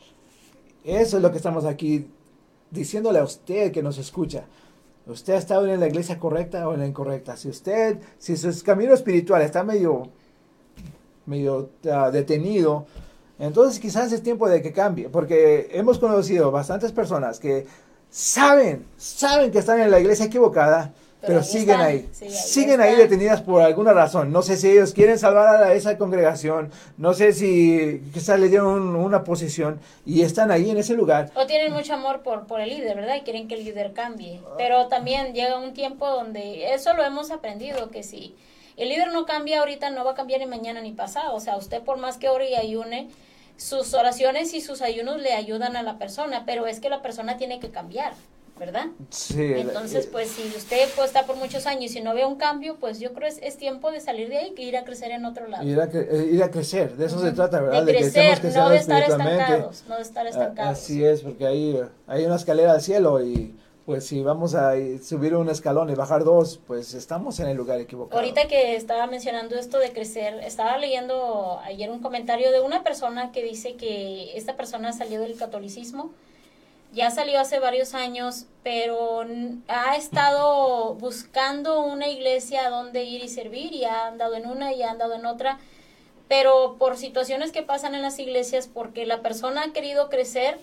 Eso 0.83 1.17
es 1.17 1.23
lo 1.23 1.31
que 1.31 1.37
estamos 1.37 1.65
aquí 1.65 2.07
diciéndole 2.69 3.17
a 3.17 3.23
usted 3.23 3.71
que 3.71 3.81
nos 3.81 3.97
escucha. 3.97 4.43
¿Usted 5.07 5.33
ha 5.33 5.37
estado 5.37 5.65
en 5.65 5.79
la 5.79 5.87
iglesia 5.87 6.19
correcta 6.19 6.67
o 6.67 6.75
en 6.75 6.81
la 6.81 6.85
incorrecta? 6.85 7.35
Si 7.35 7.49
usted, 7.49 7.97
si 8.19 8.37
su 8.37 8.63
camino 8.63 8.93
espiritual 8.93 9.41
está 9.41 9.63
medio, 9.63 10.03
medio 11.25 11.71
ah, 11.91 12.11
detenido, 12.11 12.85
entonces 13.39 13.79
quizás 13.79 14.11
es 14.11 14.21
tiempo 14.21 14.47
de 14.47 14.61
que 14.61 14.71
cambie, 14.71 15.09
porque 15.09 15.69
hemos 15.71 15.97
conocido 15.97 16.51
bastantes 16.51 16.91
personas 16.91 17.39
que 17.39 17.65
saben, 18.11 18.85
saben 18.97 19.49
que 19.49 19.57
están 19.57 19.79
en 19.79 19.89
la 19.89 19.99
iglesia 19.99 20.27
equivocada, 20.27 20.93
pero, 21.21 21.43
siguen 21.43 21.79
ahí, 21.79 22.09
siguen 22.11 22.79
ahí 22.79 22.95
detenidas 22.95 23.41
por 23.41 23.61
alguna 23.61 23.93
razón. 23.93 24.31
No 24.31 24.41
sé 24.41 24.55
si 24.55 24.69
ellos 24.69 24.93
quieren 24.93 25.17
salvar 25.17 25.63
a 25.63 25.73
esa 25.73 25.97
congregación, 25.97 26.71
no 26.97 27.13
sé 27.13 27.33
si 27.33 28.01
quizás 28.13 28.39
le 28.39 28.49
dieron 28.49 28.95
una 28.95 29.23
posición 29.23 29.79
y 30.05 30.21
están 30.21 30.51
ahí 30.51 30.69
en 30.69 30.77
ese 30.77 30.93
lugar. 30.93 31.31
O 31.35 31.45
tienen 31.45 31.73
mucho 31.73 31.93
amor 31.93 32.21
por, 32.21 32.45
por 32.45 32.61
el 32.61 32.69
líder, 32.69 32.95
¿verdad? 32.95 33.15
Y 33.15 33.21
quieren 33.21 33.47
que 33.47 33.55
el 33.55 33.65
líder 33.65 33.93
cambie. 33.93 34.41
Pero 34.57 34.87
también 34.87 35.33
llega 35.33 35.57
un 35.57 35.73
tiempo 35.73 36.07
donde 36.07 36.73
eso 36.73 36.93
lo 36.93 37.03
hemos 37.03 37.31
aprendido, 37.31 37.89
que 37.89 38.03
si 38.03 38.35
el 38.77 38.89
líder 38.89 39.11
no 39.11 39.25
cambia 39.25 39.59
ahorita, 39.59 39.89
no 39.89 40.05
va 40.05 40.11
a 40.11 40.15
cambiar 40.15 40.39
ni 40.39 40.45
mañana 40.45 40.81
ni 40.81 40.91
pasado. 40.91 41.33
O 41.33 41.39
sea, 41.39 41.57
usted 41.57 41.81
por 41.81 41.97
más 41.97 42.17
que 42.17 42.29
ore 42.29 42.51
y 42.51 42.55
ayune, 42.55 43.09
sus 43.57 43.95
oraciones 43.95 44.53
y 44.53 44.61
sus 44.61 44.81
ayunos 44.81 45.19
le 45.19 45.33
ayudan 45.33 45.75
a 45.75 45.83
la 45.83 45.97
persona, 45.97 46.43
pero 46.45 46.67
es 46.67 46.79
que 46.79 46.89
la 46.89 47.01
persona 47.01 47.37
tiene 47.37 47.59
que 47.59 47.71
cambiar, 47.71 48.13
¿verdad? 48.57 48.87
Sí. 49.09 49.53
Entonces, 49.55 50.07
pues 50.07 50.29
si 50.29 50.47
usted 50.55 50.87
pues, 50.95 51.07
está 51.07 51.25
por 51.25 51.35
muchos 51.35 51.65
años 51.65 51.95
y 51.95 52.01
no 52.01 52.13
ve 52.13 52.25
un 52.25 52.35
cambio, 52.35 52.77
pues 52.79 52.99
yo 52.99 53.13
creo 53.13 53.29
que 53.33 53.47
es, 53.47 53.57
tiempo 53.57 53.91
de 53.91 53.99
salir 53.99 54.29
de 54.29 54.37
ahí 54.37 54.53
y 54.55 54.63
ir 54.63 54.77
a 54.77 54.83
crecer 54.83 55.11
en 55.11 55.25
otro 55.25 55.47
lado. 55.47 55.67
Ir 55.67 55.79
a, 55.79 55.85
eh, 55.85 56.29
ir 56.31 56.43
a 56.43 56.51
crecer, 56.51 56.95
de 56.95 57.05
eso 57.05 57.19
se 57.19 57.31
trata, 57.31 57.59
¿verdad? 57.59 57.83
De, 57.83 57.95
crecer, 57.95 58.43
no 58.55 58.69
de 58.69 58.77
estar 58.77 59.03
estancados, 59.03 59.83
no 59.87 59.95
de 59.95 60.01
estar 60.01 60.27
estancados. 60.27 60.77
Así 60.77 61.03
es, 61.03 61.21
porque 61.21 61.45
hay, 61.45 61.81
hay 62.05 62.25
una 62.25 62.35
escalera 62.35 62.73
al 62.73 62.81
cielo 62.81 63.23
y 63.23 63.55
pues 63.87 64.05
si 64.05 64.21
vamos 64.21 64.53
a 64.53 64.73
subir 65.01 65.33
un 65.33 65.49
escalón 65.49 65.89
y 65.89 65.95
bajar 65.95 66.25
dos, 66.25 66.59
pues 66.67 66.93
estamos 66.93 67.39
en 67.39 67.47
el 67.47 67.55
lugar 67.55 67.79
equivocado. 67.79 68.19
Ahorita 68.19 68.45
que 68.49 68.75
estaba 68.75 69.07
mencionando 69.07 69.55
esto 69.55 69.79
de 69.79 69.93
crecer, 69.93 70.41
estaba 70.43 70.77
leyendo 70.77 71.61
ayer 71.63 71.89
un 71.89 71.99
comentario 72.01 72.51
de 72.51 72.59
una 72.59 72.83
persona 72.83 73.31
que 73.31 73.41
dice 73.43 73.75
que 73.77 74.37
esta 74.37 74.57
persona 74.57 74.91
salió 74.91 75.21
del 75.21 75.37
catolicismo, 75.37 76.11
ya 76.93 77.11
salió 77.11 77.39
hace 77.39 77.59
varios 77.59 77.93
años, 77.93 78.45
pero 78.63 79.25
ha 79.67 79.95
estado 79.95 80.95
buscando 80.95 81.81
una 81.81 82.07
iglesia 82.07 82.69
donde 82.69 83.03
ir 83.03 83.23
y 83.23 83.29
servir 83.29 83.73
y 83.73 83.85
ha 83.85 84.07
andado 84.07 84.35
en 84.35 84.47
una 84.47 84.73
y 84.73 84.83
ha 84.83 84.91
andado 84.91 85.13
en 85.15 85.25
otra, 85.25 85.59
pero 86.27 86.75
por 86.79 86.97
situaciones 86.97 87.51
que 87.51 87.63
pasan 87.63 87.95
en 87.95 88.01
las 88.01 88.19
iglesias, 88.19 88.69
porque 88.71 89.05
la 89.05 89.21
persona 89.21 89.63
ha 89.63 89.73
querido 89.73 90.09
crecer, 90.09 90.59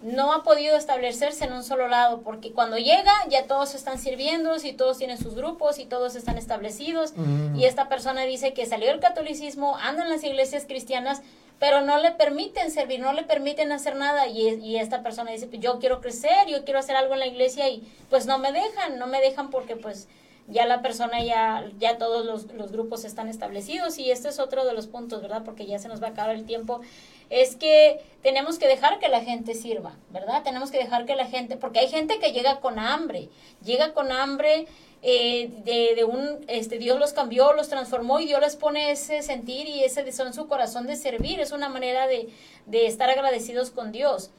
no 0.00 0.32
ha 0.32 0.44
podido 0.44 0.76
establecerse 0.76 1.44
en 1.44 1.52
un 1.52 1.64
solo 1.64 1.88
lado, 1.88 2.22
porque 2.22 2.52
cuando 2.52 2.78
llega 2.78 3.12
ya 3.28 3.46
todos 3.46 3.74
están 3.74 3.98
sirviendo, 3.98 4.56
y 4.62 4.72
todos 4.72 4.98
tienen 4.98 5.18
sus 5.18 5.34
grupos 5.34 5.78
y 5.78 5.86
todos 5.86 6.14
están 6.14 6.38
establecidos, 6.38 7.14
mm. 7.16 7.56
y 7.56 7.64
esta 7.64 7.88
persona 7.88 8.22
dice 8.22 8.52
que 8.52 8.66
salió 8.66 8.88
del 8.88 9.00
catolicismo, 9.00 9.76
anda 9.76 10.04
en 10.04 10.10
las 10.10 10.22
iglesias 10.22 10.64
cristianas, 10.66 11.22
pero 11.58 11.80
no 11.80 11.98
le 11.98 12.12
permiten 12.12 12.70
servir, 12.70 13.00
no 13.00 13.12
le 13.12 13.24
permiten 13.24 13.72
hacer 13.72 13.96
nada, 13.96 14.28
y, 14.28 14.48
y 14.60 14.76
esta 14.76 15.02
persona 15.02 15.32
dice, 15.32 15.46
pues 15.46 15.60
yo 15.60 15.78
quiero 15.78 16.00
crecer, 16.00 16.46
yo 16.48 16.64
quiero 16.64 16.78
hacer 16.78 16.96
algo 16.96 17.14
en 17.14 17.20
la 17.20 17.26
iglesia, 17.26 17.68
y 17.68 17.82
pues 18.10 18.26
no 18.26 18.38
me 18.38 18.52
dejan, 18.52 18.98
no 18.98 19.06
me 19.06 19.20
dejan 19.20 19.50
porque 19.50 19.76
pues 19.76 20.08
ya 20.48 20.64
la 20.64 20.80
persona 20.80 21.22
ya, 21.22 21.70
ya 21.78 21.98
todos 21.98 22.24
los, 22.24 22.52
los, 22.54 22.72
grupos 22.72 23.04
están 23.04 23.28
establecidos 23.28 23.98
y 23.98 24.10
este 24.10 24.28
es 24.28 24.38
otro 24.38 24.64
de 24.64 24.72
los 24.72 24.86
puntos, 24.86 25.20
¿verdad? 25.20 25.42
Porque 25.44 25.66
ya 25.66 25.78
se 25.78 25.88
nos 25.88 26.02
va 26.02 26.08
a 26.08 26.10
acabar 26.10 26.34
el 26.34 26.46
tiempo, 26.46 26.80
es 27.28 27.54
que 27.54 28.00
tenemos 28.22 28.58
que 28.58 28.66
dejar 28.66 28.98
que 28.98 29.08
la 29.08 29.20
gente 29.20 29.54
sirva, 29.54 29.94
¿verdad? 30.10 30.42
Tenemos 30.42 30.70
que 30.70 30.78
dejar 30.78 31.04
que 31.04 31.16
la 31.16 31.26
gente, 31.26 31.58
porque 31.58 31.80
hay 31.80 31.88
gente 31.88 32.18
que 32.18 32.32
llega 32.32 32.60
con 32.60 32.78
hambre, 32.78 33.28
llega 33.62 33.92
con 33.92 34.10
hambre 34.10 34.66
eh, 35.02 35.50
de, 35.64 35.94
de, 35.94 36.04
un, 36.04 36.44
este, 36.48 36.78
Dios 36.78 36.98
los 36.98 37.12
cambió, 37.12 37.52
los 37.52 37.68
transformó 37.68 38.20
y 38.20 38.26
Dios 38.26 38.40
les 38.40 38.56
pone 38.56 38.90
ese 38.90 39.22
sentir 39.22 39.68
y 39.68 39.84
ese 39.84 40.02
deseo 40.02 40.26
en 40.26 40.34
su 40.34 40.48
corazón 40.48 40.86
de 40.86 40.96
servir, 40.96 41.40
es 41.40 41.52
una 41.52 41.68
manera 41.68 42.06
de, 42.06 42.28
de 42.66 42.86
estar 42.86 43.08
agradecidos 43.08 43.70
con 43.70 43.92
Dios. 43.92 44.30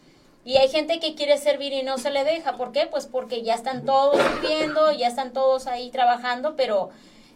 Y 0.45 0.57
hay 0.57 0.69
gente 0.69 0.99
que 0.99 1.15
quiere 1.15 1.37
servir 1.37 1.73
y 1.73 1.83
no 1.83 1.97
se 1.97 2.11
le 2.11 2.23
deja. 2.23 2.55
¿Por 2.55 2.71
qué? 2.71 2.87
Pues 2.87 3.07
porque 3.07 3.43
ya 3.43 3.55
están 3.55 3.85
todos 3.85 4.17
viviendo, 4.41 4.91
ya 4.91 5.07
están 5.07 5.33
todos 5.33 5.67
ahí 5.67 5.91
trabajando, 5.91 6.55
pero 6.55 6.89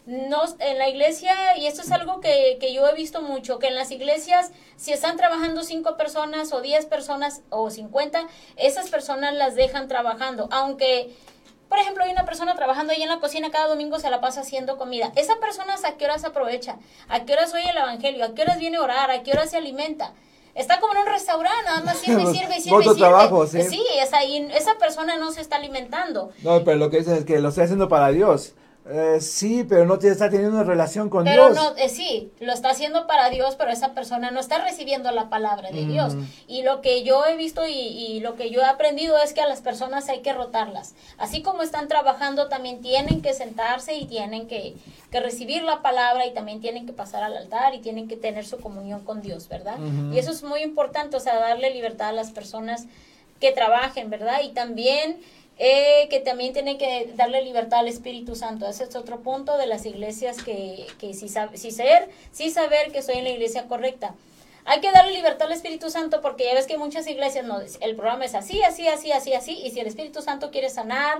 no 0.06 0.42
en 0.58 0.78
la 0.78 0.88
iglesia, 0.88 1.56
y 1.56 1.66
esto 1.66 1.80
es 1.80 1.90
algo 1.90 2.20
que, 2.20 2.58
que 2.60 2.74
yo 2.74 2.86
he 2.86 2.94
visto 2.94 3.22
mucho, 3.22 3.58
que 3.58 3.68
en 3.68 3.74
las 3.74 3.90
iglesias, 3.90 4.50
si 4.76 4.92
están 4.92 5.16
trabajando 5.16 5.62
cinco 5.62 5.96
personas 5.96 6.52
o 6.52 6.60
diez 6.60 6.84
personas 6.84 7.42
o 7.48 7.70
cincuenta, 7.70 8.26
esas 8.56 8.90
personas 8.90 9.34
las 9.34 9.54
dejan 9.54 9.88
trabajando. 9.88 10.48
Aunque, 10.50 11.14
por 11.74 11.80
ejemplo, 11.80 12.04
hay 12.04 12.12
una 12.12 12.24
persona 12.24 12.54
trabajando 12.54 12.92
ahí 12.92 13.02
en 13.02 13.08
la 13.08 13.18
cocina 13.18 13.50
cada 13.50 13.66
domingo, 13.66 13.98
se 13.98 14.08
la 14.08 14.20
pasa 14.20 14.42
haciendo 14.42 14.78
comida. 14.78 15.10
Esa 15.16 15.40
persona 15.40 15.74
a 15.74 15.96
qué 15.96 16.04
horas 16.04 16.24
aprovecha, 16.24 16.76
a 17.08 17.24
qué 17.24 17.32
horas 17.32 17.52
oye 17.52 17.68
el 17.68 17.76
evangelio, 17.76 18.24
a 18.24 18.32
qué 18.32 18.42
horas 18.42 18.60
viene 18.60 18.76
a 18.76 18.82
orar, 18.82 19.10
a 19.10 19.24
qué 19.24 19.32
horas 19.32 19.50
se 19.50 19.56
alimenta. 19.56 20.12
Está 20.54 20.78
como 20.78 20.92
en 20.92 21.00
un 21.00 21.06
restaurante, 21.06 21.64
nada 21.64 21.80
más 21.80 21.98
sirve, 21.98 22.26
sirve, 22.32 22.60
sirve. 22.60 22.76
Otro 22.76 22.94
trabajo, 22.94 23.48
sí. 23.48 23.60
Sí, 23.64 23.84
esa, 24.00 24.22
esa 24.22 24.78
persona 24.78 25.16
no 25.16 25.32
se 25.32 25.40
está 25.40 25.56
alimentando. 25.56 26.30
No, 26.44 26.62
pero 26.62 26.76
lo 26.76 26.90
que 26.90 26.98
dicen 26.98 27.16
es 27.16 27.24
que 27.24 27.40
lo 27.40 27.48
está 27.48 27.64
haciendo 27.64 27.88
para 27.88 28.10
Dios. 28.10 28.54
Eh, 28.86 29.18
sí, 29.20 29.64
pero 29.66 29.86
no 29.86 29.94
está 29.94 30.28
teniendo 30.28 30.56
una 30.56 30.64
relación 30.64 31.08
con 31.08 31.24
pero 31.24 31.46
Dios. 31.50 31.56
No, 31.56 31.76
eh, 31.76 31.88
sí, 31.88 32.30
lo 32.40 32.52
está 32.52 32.68
haciendo 32.68 33.06
para 33.06 33.30
Dios, 33.30 33.56
pero 33.56 33.70
esa 33.70 33.94
persona 33.94 34.30
no 34.30 34.40
está 34.40 34.62
recibiendo 34.62 35.10
la 35.10 35.30
palabra 35.30 35.70
de 35.70 35.86
Dios. 35.86 36.14
Y 36.48 36.62
lo 36.62 36.82
que 36.82 37.02
yo 37.02 37.24
he 37.24 37.34
visto 37.36 37.66
y, 37.66 37.72
y, 37.72 38.20
lo 38.20 38.34
que 38.34 38.50
yo 38.50 38.60
he 38.60 38.66
aprendido 38.66 39.16
es 39.16 39.32
que 39.32 39.40
a 39.40 39.48
las 39.48 39.62
personas 39.62 40.10
hay 40.10 40.20
que 40.20 40.34
rotarlas. 40.34 40.94
Así 41.16 41.40
como 41.40 41.62
están 41.62 41.88
trabajando, 41.88 42.48
también 42.48 42.82
tienen 42.82 43.22
que 43.22 43.32
sentarse 43.32 43.94
y 43.96 44.04
tienen 44.04 44.48
que, 44.48 44.74
que 45.10 45.20
recibir 45.20 45.62
la 45.62 45.80
palabra 45.80 46.26
y 46.26 46.34
también 46.34 46.60
tienen 46.60 46.84
que 46.84 46.92
pasar 46.92 47.22
al 47.22 47.36
altar 47.36 47.74
y 47.74 47.78
tienen 47.78 48.06
que 48.06 48.16
tener 48.16 48.44
su 48.44 48.58
comunión 48.58 49.02
con 49.02 49.22
Dios, 49.22 49.48
¿verdad? 49.48 49.78
Y 50.12 50.18
eso 50.18 50.30
es 50.30 50.42
muy 50.42 50.60
importante, 50.60 51.16
o 51.16 51.20
sea, 51.20 51.38
darle 51.38 51.70
libertad 51.70 52.08
a 52.08 52.12
las 52.12 52.32
personas 52.32 52.84
que 53.40 53.52
trabajen, 53.52 54.10
¿verdad? 54.10 54.40
Y 54.42 54.50
también 54.50 55.20
eh, 55.58 56.08
que 56.10 56.20
también 56.20 56.52
tienen 56.52 56.78
que 56.78 57.12
darle 57.14 57.42
libertad 57.42 57.80
al 57.80 57.88
Espíritu 57.88 58.34
Santo. 58.34 58.66
Ese 58.66 58.84
es 58.84 58.96
otro 58.96 59.20
punto 59.20 59.56
de 59.56 59.66
las 59.66 59.86
iglesias 59.86 60.42
que, 60.42 60.86
que 60.98 61.14
sí, 61.14 61.28
sí, 61.54 61.70
ser, 61.70 62.08
sí 62.32 62.50
saber 62.50 62.92
que 62.92 62.98
estoy 62.98 63.16
en 63.16 63.24
la 63.24 63.30
iglesia 63.30 63.66
correcta. 63.68 64.14
Hay 64.66 64.80
que 64.80 64.90
darle 64.92 65.12
libertad 65.12 65.46
al 65.46 65.52
Espíritu 65.52 65.90
Santo 65.90 66.22
porque 66.22 66.44
ya 66.44 66.54
ves 66.54 66.66
que 66.66 66.78
muchas 66.78 67.06
iglesias 67.06 67.44
no, 67.44 67.60
el 67.80 67.96
programa 67.96 68.24
es 68.24 68.34
así, 68.34 68.62
así, 68.62 68.88
así, 68.88 69.12
así, 69.12 69.34
así, 69.34 69.52
y 69.62 69.70
si 69.70 69.80
el 69.80 69.86
Espíritu 69.86 70.22
Santo 70.22 70.50
quiere 70.50 70.70
sanar, 70.70 71.18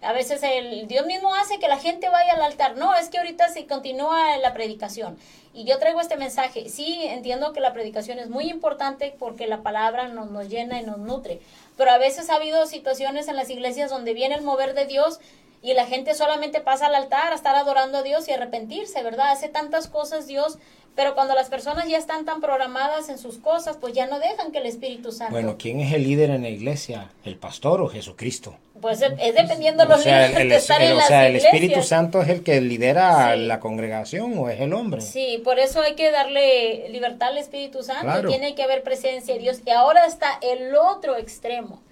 a 0.00 0.12
veces 0.12 0.42
el 0.42 0.86
Dios 0.88 1.06
mismo 1.06 1.34
hace 1.34 1.58
que 1.58 1.68
la 1.68 1.78
gente 1.78 2.08
vaya 2.08 2.34
al 2.34 2.42
altar. 2.42 2.76
No, 2.76 2.94
es 2.94 3.08
que 3.08 3.18
ahorita 3.18 3.48
se 3.48 3.66
continúa 3.66 4.36
la 4.38 4.52
predicación. 4.52 5.18
Y 5.54 5.64
yo 5.64 5.78
traigo 5.78 6.00
este 6.00 6.16
mensaje. 6.16 6.68
Sí, 6.68 7.04
entiendo 7.04 7.52
que 7.52 7.60
la 7.60 7.72
predicación 7.72 8.18
es 8.18 8.28
muy 8.28 8.50
importante 8.50 9.14
porque 9.18 9.46
la 9.46 9.62
palabra 9.62 10.08
nos, 10.08 10.30
nos 10.30 10.48
llena 10.48 10.80
y 10.80 10.84
nos 10.84 10.98
nutre. 10.98 11.40
Pero 11.76 11.90
a 11.90 11.98
veces 11.98 12.30
ha 12.30 12.36
habido 12.36 12.66
situaciones 12.66 13.28
en 13.28 13.36
las 13.36 13.50
iglesias 13.50 13.90
donde 13.90 14.14
viene 14.14 14.34
el 14.34 14.42
mover 14.42 14.74
de 14.74 14.86
Dios 14.86 15.20
y 15.62 15.74
la 15.74 15.86
gente 15.86 16.14
solamente 16.14 16.60
pasa 16.60 16.86
al 16.86 16.94
altar 16.94 17.32
a 17.32 17.34
estar 17.34 17.56
adorando 17.56 17.98
a 17.98 18.02
Dios 18.02 18.28
y 18.28 18.32
arrepentirse, 18.32 19.02
¿verdad? 19.02 19.30
Hace 19.30 19.48
tantas 19.48 19.88
cosas 19.88 20.26
Dios 20.26 20.58
pero 20.96 21.14
cuando 21.14 21.34
las 21.34 21.50
personas 21.50 21.86
ya 21.88 21.98
están 21.98 22.24
tan 22.24 22.40
programadas 22.40 23.10
en 23.10 23.18
sus 23.18 23.36
cosas, 23.36 23.76
pues 23.78 23.92
ya 23.92 24.06
no 24.06 24.18
dejan 24.18 24.50
que 24.50 24.58
el 24.58 24.66
Espíritu 24.66 25.12
Santo. 25.12 25.30
Bueno, 25.30 25.56
¿quién 25.58 25.78
es 25.80 25.92
el 25.92 26.04
líder 26.04 26.30
en 26.30 26.42
la 26.42 26.48
iglesia? 26.48 27.10
¿El 27.22 27.36
pastor 27.36 27.82
o 27.82 27.88
Jesucristo? 27.88 28.56
Pues 28.80 29.02
es 29.02 29.34
dependiendo 29.34 29.84
de 29.84 29.90
los 29.90 30.04
líderes 30.04 30.36
que 30.36 30.56
están 30.56 30.80
en 30.80 30.96
O 30.96 31.00
sea, 31.02 31.26
el 31.26 31.36
Espíritu 31.36 31.82
Santo 31.82 32.22
es 32.22 32.30
el 32.30 32.42
que 32.42 32.62
lidera 32.62 33.36
la 33.36 33.60
congregación 33.60 34.38
o 34.38 34.48
es 34.48 34.58
el 34.58 34.72
hombre. 34.72 35.02
Sí, 35.02 35.40
por 35.44 35.58
eso 35.58 35.82
hay 35.82 35.96
que 35.96 36.10
darle 36.10 36.88
libertad 36.88 37.28
al 37.28 37.38
Espíritu 37.38 37.82
Santo. 37.82 38.26
Tiene 38.26 38.54
que 38.54 38.62
haber 38.62 38.82
presencia 38.82 39.34
de 39.34 39.40
Dios. 39.40 39.60
Y 39.66 39.70
ahora 39.70 40.06
está 40.06 40.38
el 40.40 40.74
otro 40.76 41.18
extremo 41.18 41.82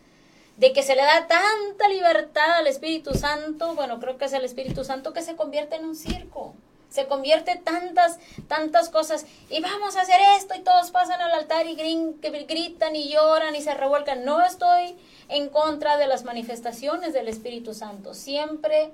de 0.57 0.73
que 0.73 0.83
se 0.83 0.95
le 0.95 1.03
da 1.03 1.27
tanta 1.27 1.89
libertad 1.89 2.59
al 2.59 2.67
Espíritu 2.67 3.15
Santo, 3.15 3.75
bueno, 3.75 3.99
creo 4.01 4.19
que 4.19 4.27
es 4.27 4.33
el 4.33 4.45
Espíritu 4.45 4.85
Santo 4.85 5.13
que 5.13 5.23
se 5.23 5.37
convierte 5.37 5.77
en 5.77 5.85
un 5.85 5.97
circo. 5.97 6.55
Se 6.91 7.09
convierte 7.09 7.57
tantas, 7.57 8.21
tantas 8.47 8.89
cosas, 8.89 9.27
y 9.51 9.61
vamos 9.61 9.97
a 9.97 10.03
hacer 10.03 10.21
esto, 10.39 10.55
y 10.55 10.61
todos 10.61 10.93
pasan 10.93 11.21
al 11.21 11.33
altar 11.33 11.67
y 11.67 11.75
gritan 11.75 12.95
y 12.95 13.09
lloran 13.09 13.57
y 13.57 13.63
se 13.63 13.75
revuelcan. 13.75 14.25
No 14.25 14.45
estoy 14.45 14.97
en 15.29 15.49
contra 15.49 15.97
de 15.97 16.07
las 16.07 16.23
manifestaciones 16.23 17.13
del 17.13 17.27
Espíritu 17.27 17.75
Santo, 17.75 18.15
siempre 18.15 18.93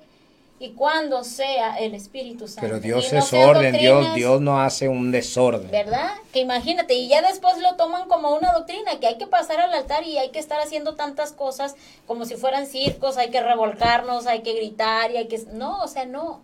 y 0.61 0.73
cuando 0.73 1.23
sea 1.23 1.79
el 1.79 1.95
Espíritu 1.95 2.47
Santo. 2.47 2.61
Pero 2.61 2.79
Dios 2.79 3.11
es 3.11 3.33
orden, 3.33 3.75
Dios, 3.77 4.13
Dios 4.13 4.39
no 4.41 4.61
hace 4.61 4.87
un 4.87 5.11
desorden. 5.11 5.71
¿Verdad? 5.71 6.11
Que 6.31 6.39
imagínate, 6.39 6.93
y 6.93 7.07
ya 7.07 7.23
después 7.23 7.57
lo 7.57 7.75
toman 7.77 8.07
como 8.07 8.35
una 8.35 8.53
doctrina, 8.53 8.99
que 8.99 9.07
hay 9.07 9.17
que 9.17 9.25
pasar 9.25 9.59
al 9.59 9.73
altar 9.73 10.03
y 10.03 10.19
hay 10.19 10.29
que 10.29 10.37
estar 10.37 10.59
haciendo 10.59 10.93
tantas 10.93 11.31
cosas 11.31 11.75
como 12.05 12.25
si 12.25 12.35
fueran 12.35 12.67
circos, 12.67 13.17
hay 13.17 13.31
que 13.31 13.41
revolcarnos, 13.41 14.27
hay 14.27 14.41
que 14.41 14.53
gritar 14.53 15.09
y 15.09 15.17
hay 15.17 15.27
que... 15.27 15.41
No, 15.51 15.79
o 15.79 15.87
sea, 15.87 16.05
no. 16.05 16.41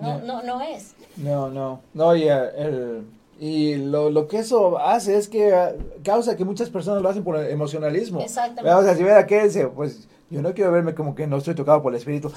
No, 0.00 0.18
no, 0.20 0.42
no 0.42 0.62
es. 0.62 0.94
No, 1.16 1.48
no, 1.50 1.80
no, 1.94 2.16
y, 2.16 2.28
el, 2.28 3.06
y 3.38 3.76
lo, 3.76 4.10
lo, 4.10 4.28
que 4.28 4.38
eso 4.38 4.78
hace 4.78 5.16
es 5.16 5.28
que 5.28 5.54
ah, 5.54 5.74
causa 6.02 6.36
que 6.36 6.44
muchas 6.44 6.68
personas 6.68 7.02
lo 7.02 7.08
hacen 7.08 7.24
por 7.24 7.36
emocionalismo. 7.38 8.20
Exactamente. 8.20 8.74
O 8.74 8.82
sea, 8.82 8.94
si 8.94 9.02
ve 9.02 9.12
aquel, 9.12 9.44
dice, 9.44 9.68
pues 9.68 10.06
yo 10.28 10.42
no 10.42 10.52
quiero 10.52 10.72
verme 10.72 10.94
como 10.94 11.14
que 11.14 11.26
no 11.26 11.36
estoy 11.36 11.54
tocado 11.54 11.82
por 11.82 11.92
el 11.92 11.98
espíritu. 11.98 12.30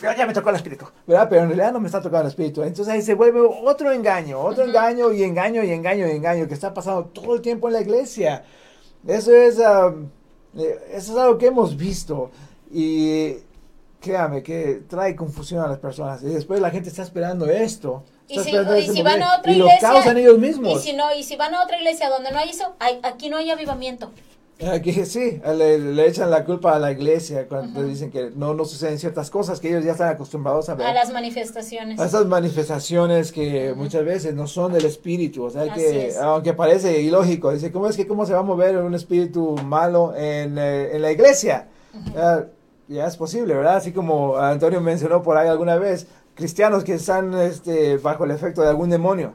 Ya 0.00 0.26
me 0.26 0.32
tocó 0.32 0.50
el 0.50 0.56
espíritu, 0.56 0.86
¿verdad? 1.06 1.28
Pero 1.28 1.42
en 1.42 1.48
realidad 1.48 1.72
no 1.72 1.80
me 1.80 1.86
está 1.86 2.00
tocando 2.00 2.22
el 2.22 2.28
espíritu. 2.28 2.62
Entonces 2.62 2.92
ahí 2.92 3.02
se 3.02 3.14
vuelve 3.14 3.40
otro 3.40 3.92
engaño, 3.92 4.40
otro 4.40 4.64
engaño 4.64 5.12
y 5.12 5.22
engaño 5.22 5.62
y 5.62 5.70
engaño 5.70 6.06
y 6.06 6.10
engaño 6.10 6.48
que 6.48 6.54
está 6.54 6.72
pasando 6.74 7.04
todo 7.06 7.34
el 7.34 7.40
tiempo 7.40 7.68
en 7.68 7.74
la 7.74 7.80
iglesia. 7.80 8.44
Eso 9.06 9.34
es, 9.34 9.58
eh, 9.58 10.78
eso 10.92 11.12
es 11.12 11.18
algo 11.18 11.38
que 11.38 11.46
hemos 11.46 11.76
visto. 11.76 12.30
Y 12.70 13.36
créame 14.00 14.42
que 14.42 14.82
trae 14.88 15.14
confusión 15.16 15.64
a 15.64 15.68
las 15.68 15.78
personas. 15.78 16.22
Y 16.22 16.26
después 16.26 16.60
la 16.60 16.70
gente 16.70 16.88
está 16.88 17.02
esperando 17.02 17.46
esto. 17.46 18.04
Y 18.28 18.40
si, 18.40 18.52
van 19.02 19.22
a 19.22 19.38
otra 19.38 19.52
iglesia, 19.52 19.74
lo 19.74 19.94
causan 19.94 20.18
ellos 20.18 20.38
mismos. 20.38 20.80
Y 20.80 20.88
si, 20.90 20.96
no, 20.96 21.14
y 21.14 21.22
si 21.22 21.36
van 21.36 21.54
a 21.54 21.62
otra 21.62 21.78
iglesia 21.78 22.08
donde 22.08 22.32
no 22.32 22.38
hay 22.38 22.50
eso, 22.50 22.74
aquí 23.02 23.28
no 23.28 23.36
hay 23.36 23.50
avivamiento. 23.50 24.10
Aquí 24.72 24.92
sí, 25.04 25.38
le, 25.44 26.06
echan 26.06 26.30
la 26.30 26.42
culpa 26.42 26.74
a 26.74 26.78
la 26.78 26.90
iglesia 26.90 27.46
cuando 27.46 27.82
dicen 27.82 28.10
que 28.10 28.30
no, 28.34 28.54
no 28.54 28.64
suceden 28.64 28.98
ciertas 28.98 29.28
cosas 29.28 29.60
que 29.60 29.68
ellos 29.68 29.84
ya 29.84 29.92
están 29.92 30.08
acostumbrados 30.08 30.70
a 30.70 30.74
ver. 30.74 30.86
A 30.86 30.94
las 30.94 31.12
manifestaciones. 31.12 32.00
A 32.00 32.06
esas 32.06 32.24
manifestaciones 32.24 33.32
que 33.32 33.74
muchas 33.76 34.02
veces 34.04 34.34
no 34.34 34.46
son 34.46 34.72
del 34.72 34.86
espíritu, 34.86 35.44
o 35.44 35.50
sea 35.50 35.74
que, 35.74 36.14
aunque 36.22 36.54
parece 36.54 37.02
ilógico, 37.02 37.52
dice, 37.52 37.70
¿cómo 37.70 37.86
es 37.88 37.96
que 37.96 38.06
cómo 38.06 38.24
se 38.24 38.32
va 38.32 38.38
a 38.38 38.44
mover 38.44 38.78
un 38.78 38.94
espíritu 38.94 39.56
malo 39.62 40.14
en, 40.16 40.56
eh, 40.56 40.96
en 40.96 41.02
la 41.02 41.12
iglesia? 41.12 41.68
ya 42.88 43.06
es 43.06 43.16
posible, 43.16 43.54
¿verdad? 43.54 43.76
Así 43.76 43.92
como 43.92 44.36
Antonio 44.36 44.80
mencionó 44.80 45.22
por 45.22 45.36
ahí 45.36 45.48
alguna 45.48 45.76
vez, 45.76 46.06
cristianos 46.34 46.84
que 46.84 46.94
están 46.94 47.34
este, 47.34 47.98
bajo 47.98 48.24
el 48.24 48.30
efecto 48.30 48.62
de 48.62 48.68
algún 48.68 48.90
demonio. 48.90 49.34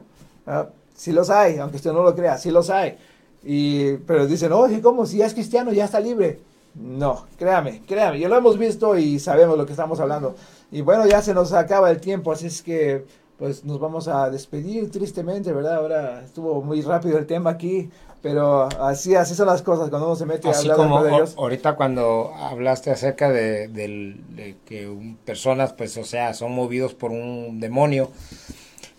Sí 0.94 1.12
los 1.12 1.30
hay, 1.30 1.58
aunque 1.58 1.76
usted 1.76 1.92
no 1.92 2.02
lo 2.02 2.14
crea, 2.14 2.38
sí 2.38 2.50
los 2.50 2.70
hay. 2.70 2.96
Y, 3.44 3.94
pero 3.98 4.26
dicen, 4.26 4.52
oye, 4.52 4.80
¿cómo? 4.80 5.06
Si 5.06 5.18
ya 5.18 5.26
es 5.26 5.34
cristiano, 5.34 5.72
ya 5.72 5.84
está 5.84 6.00
libre. 6.00 6.40
No, 6.74 7.26
créame, 7.38 7.82
créame, 7.86 8.18
ya 8.18 8.28
lo 8.28 8.36
hemos 8.36 8.56
visto 8.56 8.96
y 8.96 9.18
sabemos 9.18 9.58
lo 9.58 9.66
que 9.66 9.72
estamos 9.72 10.00
hablando. 10.00 10.34
Y 10.70 10.80
bueno, 10.80 11.06
ya 11.06 11.20
se 11.20 11.34
nos 11.34 11.52
acaba 11.52 11.90
el 11.90 12.00
tiempo, 12.00 12.32
así 12.32 12.46
es 12.46 12.62
que 12.62 13.04
pues 13.38 13.64
nos 13.64 13.80
vamos 13.80 14.08
a 14.08 14.30
despedir 14.30 14.90
tristemente, 14.90 15.52
¿verdad? 15.52 15.76
Ahora 15.76 16.22
estuvo 16.22 16.62
muy 16.62 16.80
rápido 16.80 17.18
el 17.18 17.26
tema 17.26 17.50
aquí. 17.50 17.90
Pero 18.22 18.68
así, 18.80 19.16
así 19.16 19.34
son 19.34 19.48
las 19.48 19.62
cosas 19.62 19.90
cuando 19.90 20.06
uno 20.06 20.16
se 20.16 20.24
mete 20.24 20.48
a 20.48 20.56
hablar 20.56 20.76
como 20.76 21.02
de 21.02 21.10
Dios. 21.10 21.34
ahorita 21.36 21.74
cuando 21.74 22.32
hablaste 22.36 22.92
acerca 22.92 23.30
de, 23.30 23.66
de, 23.66 24.56
que 24.64 25.16
personas, 25.24 25.72
pues, 25.72 25.96
o 25.96 26.04
sea, 26.04 26.32
son 26.32 26.52
movidos 26.52 26.94
por 26.94 27.10
un 27.10 27.58
demonio. 27.58 28.10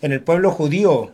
En 0.02 0.12
el 0.12 0.22
pueblo 0.22 0.50
judío 0.50 1.10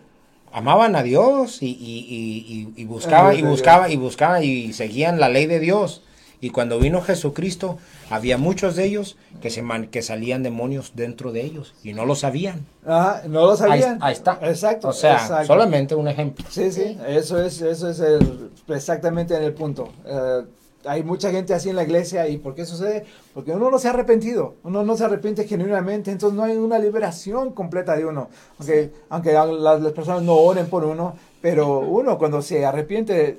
amaban 0.53 0.97
a 0.97 1.03
Dios 1.03 1.63
y, 1.63 1.67
y, 1.67 2.73
y, 2.77 2.83
y 2.83 2.85
buscaban 2.85 3.39
y 3.39 3.43
buscaban 3.43 3.91
y 3.91 3.97
buscaban 3.97 4.43
y 4.43 4.73
seguían 4.73 5.21
la 5.21 5.29
ley 5.29 5.47
de 5.47 5.61
Dios. 5.61 6.03
Y 6.43 6.51
cuando 6.51 6.79
vino 6.79 7.03
Jesucristo, 7.03 7.79
había 8.09 8.39
muchos 8.39 8.75
de 8.75 8.85
ellos 8.87 9.19
que, 9.43 9.51
se 9.51 9.63
que 9.91 10.01
salían 10.01 10.43
demonios 10.43 10.93
dentro 10.95 11.33
de 11.33 11.43
ellos 11.43 11.75
y 11.83 11.93
no 11.93 12.07
lo 12.07 12.15
sabían. 12.15 12.65
Ajá, 12.87 13.23
no 13.29 13.45
lo 13.45 13.57
sabían. 13.57 13.99
Ahí, 14.01 14.15
está. 14.15 14.39
Exacto. 14.43 14.89
O 14.89 14.93
sea, 14.95 15.45
solamente 15.45 15.95
un 15.95 16.09
ejemplo. 16.09 16.45
Sí, 16.49 16.73
sí, 16.73 16.97
eso 17.07 17.43
es, 17.43 17.61
eso 17.61 17.91
es 17.91 18.01
el, 18.01 18.51
exactamente 18.69 19.37
en 19.37 19.43
el 19.43 19.53
punto. 19.53 19.93
Eh, 20.07 20.43
hay 20.85 21.03
mucha 21.03 21.31
gente 21.31 21.55
así 21.55 21.69
en 21.69 21.77
la 21.77 21.83
iglesia 21.83 22.29
y 22.29 22.39
¿por 22.39 22.55
qué 22.55 22.65
sucede? 22.65 23.05
Porque 23.35 23.53
uno 23.53 23.71
no 23.71 23.79
se 23.79 23.89
ha 23.89 23.91
arrepentido, 23.91 24.57
uno 24.65 24.83
no 24.83 24.97
se 24.97 25.05
arrepiente 25.05 25.47
genuinamente, 25.47 26.11
entonces 26.11 26.37
no 26.37 26.45
hay 26.45 26.57
una 26.57 26.79
liberación 26.79 27.53
completa 27.53 27.97
de 27.97 28.07
uno. 28.07 28.29
Aunque, 28.59 28.93
aunque 29.09 29.33
las, 29.33 29.81
las 29.81 29.93
personas 29.93 30.23
no 30.23 30.35
oren 30.35 30.69
por 30.69 30.85
uno, 30.85 31.17
pero 31.41 31.81
uno 31.81 32.19
cuando 32.19 32.43
se 32.43 32.65
arrepiente 32.65 33.39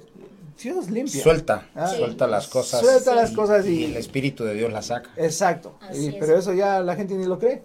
Dios 0.62 0.90
limpia. 0.90 1.24
Suelta, 1.24 1.70
ah, 1.76 1.88
suelta 1.88 2.28
las 2.28 2.48
cosas. 2.48 2.82
Suelta 2.82 3.16
las 3.16 3.32
cosas 3.32 3.66
y, 3.66 3.86
el 3.86 3.98
Espíritu 3.98 4.44
de 4.44 4.54
Dios 4.54 4.72
las 4.72 4.88
saca. 4.88 5.10
Exacto. 5.18 5.74
pero 6.20 6.38
eso 6.38 6.54
ya 6.54 6.82
la 6.82 6.96
gente 6.96 7.16
ni 7.16 7.26
lo 7.26 7.40
cree. 7.40 7.64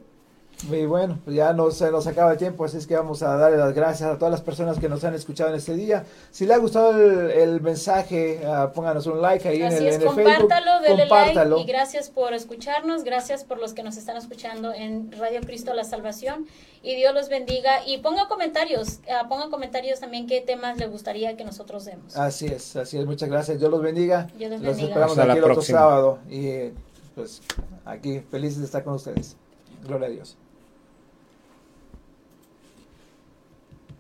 Y 0.71 0.87
bueno, 0.87 1.19
pues 1.23 1.37
ya 1.37 1.53
no 1.53 1.71
se 1.71 1.91
nos 1.91 2.07
acaba 2.07 2.33
el 2.33 2.39
tiempo, 2.39 2.65
así 2.65 2.79
es 2.79 2.87
que 2.87 2.97
vamos 2.97 3.23
a 3.23 3.37
darle 3.37 3.59
las 3.59 3.75
gracias 3.75 4.09
a 4.09 4.17
todas 4.17 4.33
las 4.33 4.41
personas 4.41 4.79
que 4.79 4.89
nos 4.89 5.05
han 5.05 5.15
escuchado 5.15 5.51
en 5.51 5.57
este 5.57 5.75
día. 5.75 6.05
Si 6.31 6.47
le 6.47 6.55
ha 6.55 6.59
gustado 6.59 6.99
el, 6.99 7.61
mensaje, 7.61 8.41
uh, 8.43 8.73
pónganos 8.73 9.07
un 9.07 9.21
like 9.21 9.47
ahí 9.47 9.61
en 9.61 9.73
el, 9.73 9.87
en 9.87 10.03
compártalo, 10.03 10.83
Facebook. 10.83 10.99
Compártalo, 11.01 11.57
like 11.57 11.63
y 11.63 11.73
gracias 11.73 12.09
por 12.09 12.33
escucharnos, 12.33 13.05
gracias 13.05 13.45
por 13.45 13.59
los 13.59 13.75
que 13.75 13.83
nos 13.83 13.99
están 13.99 14.17
escuchando 14.17 14.73
en 14.73 15.13
Radio 15.13 15.41
Cristo 15.43 15.75
La 15.75 15.85
Salvación 15.85 16.47
y 16.83 16.97
Dios 16.97 17.13
los 17.13 17.29
bendiga 17.29 17.87
y 17.87 17.99
ponga 17.99 18.27
comentarios, 18.27 19.01
uh, 19.09 19.29
ponga 19.29 19.51
comentarios 19.51 20.01
también 20.01 20.27
qué 20.27 20.41
temas 20.41 20.79
le 20.79 20.87
gustaría 20.87 21.37
que 21.37 21.45
nosotros 21.45 21.85
demos. 21.85 22.17
Así 22.17 22.47
es, 22.47 22.77
así 22.77 22.97
es, 22.97 23.05
muchas 23.05 23.29
gracias, 23.29 23.59
Dios 23.59 23.71
los 23.71 23.83
bendiga. 23.83 24.29
Dios 24.39 24.51
los, 24.53 24.63
los 24.63 24.79
esperamos 24.79 25.19
aquí 25.19 25.37
el 25.37 25.45
otro 25.45 25.63
sábado 25.63 26.19
y 26.31 26.71
pues 27.15 27.43
aquí 27.85 28.21
felices 28.31 28.61
de 28.61 28.65
estar 28.65 28.83
con 28.83 28.95
ustedes. 28.95 29.37
Gloria 29.85 30.07
a 30.07 30.11
Dios. 30.11 30.37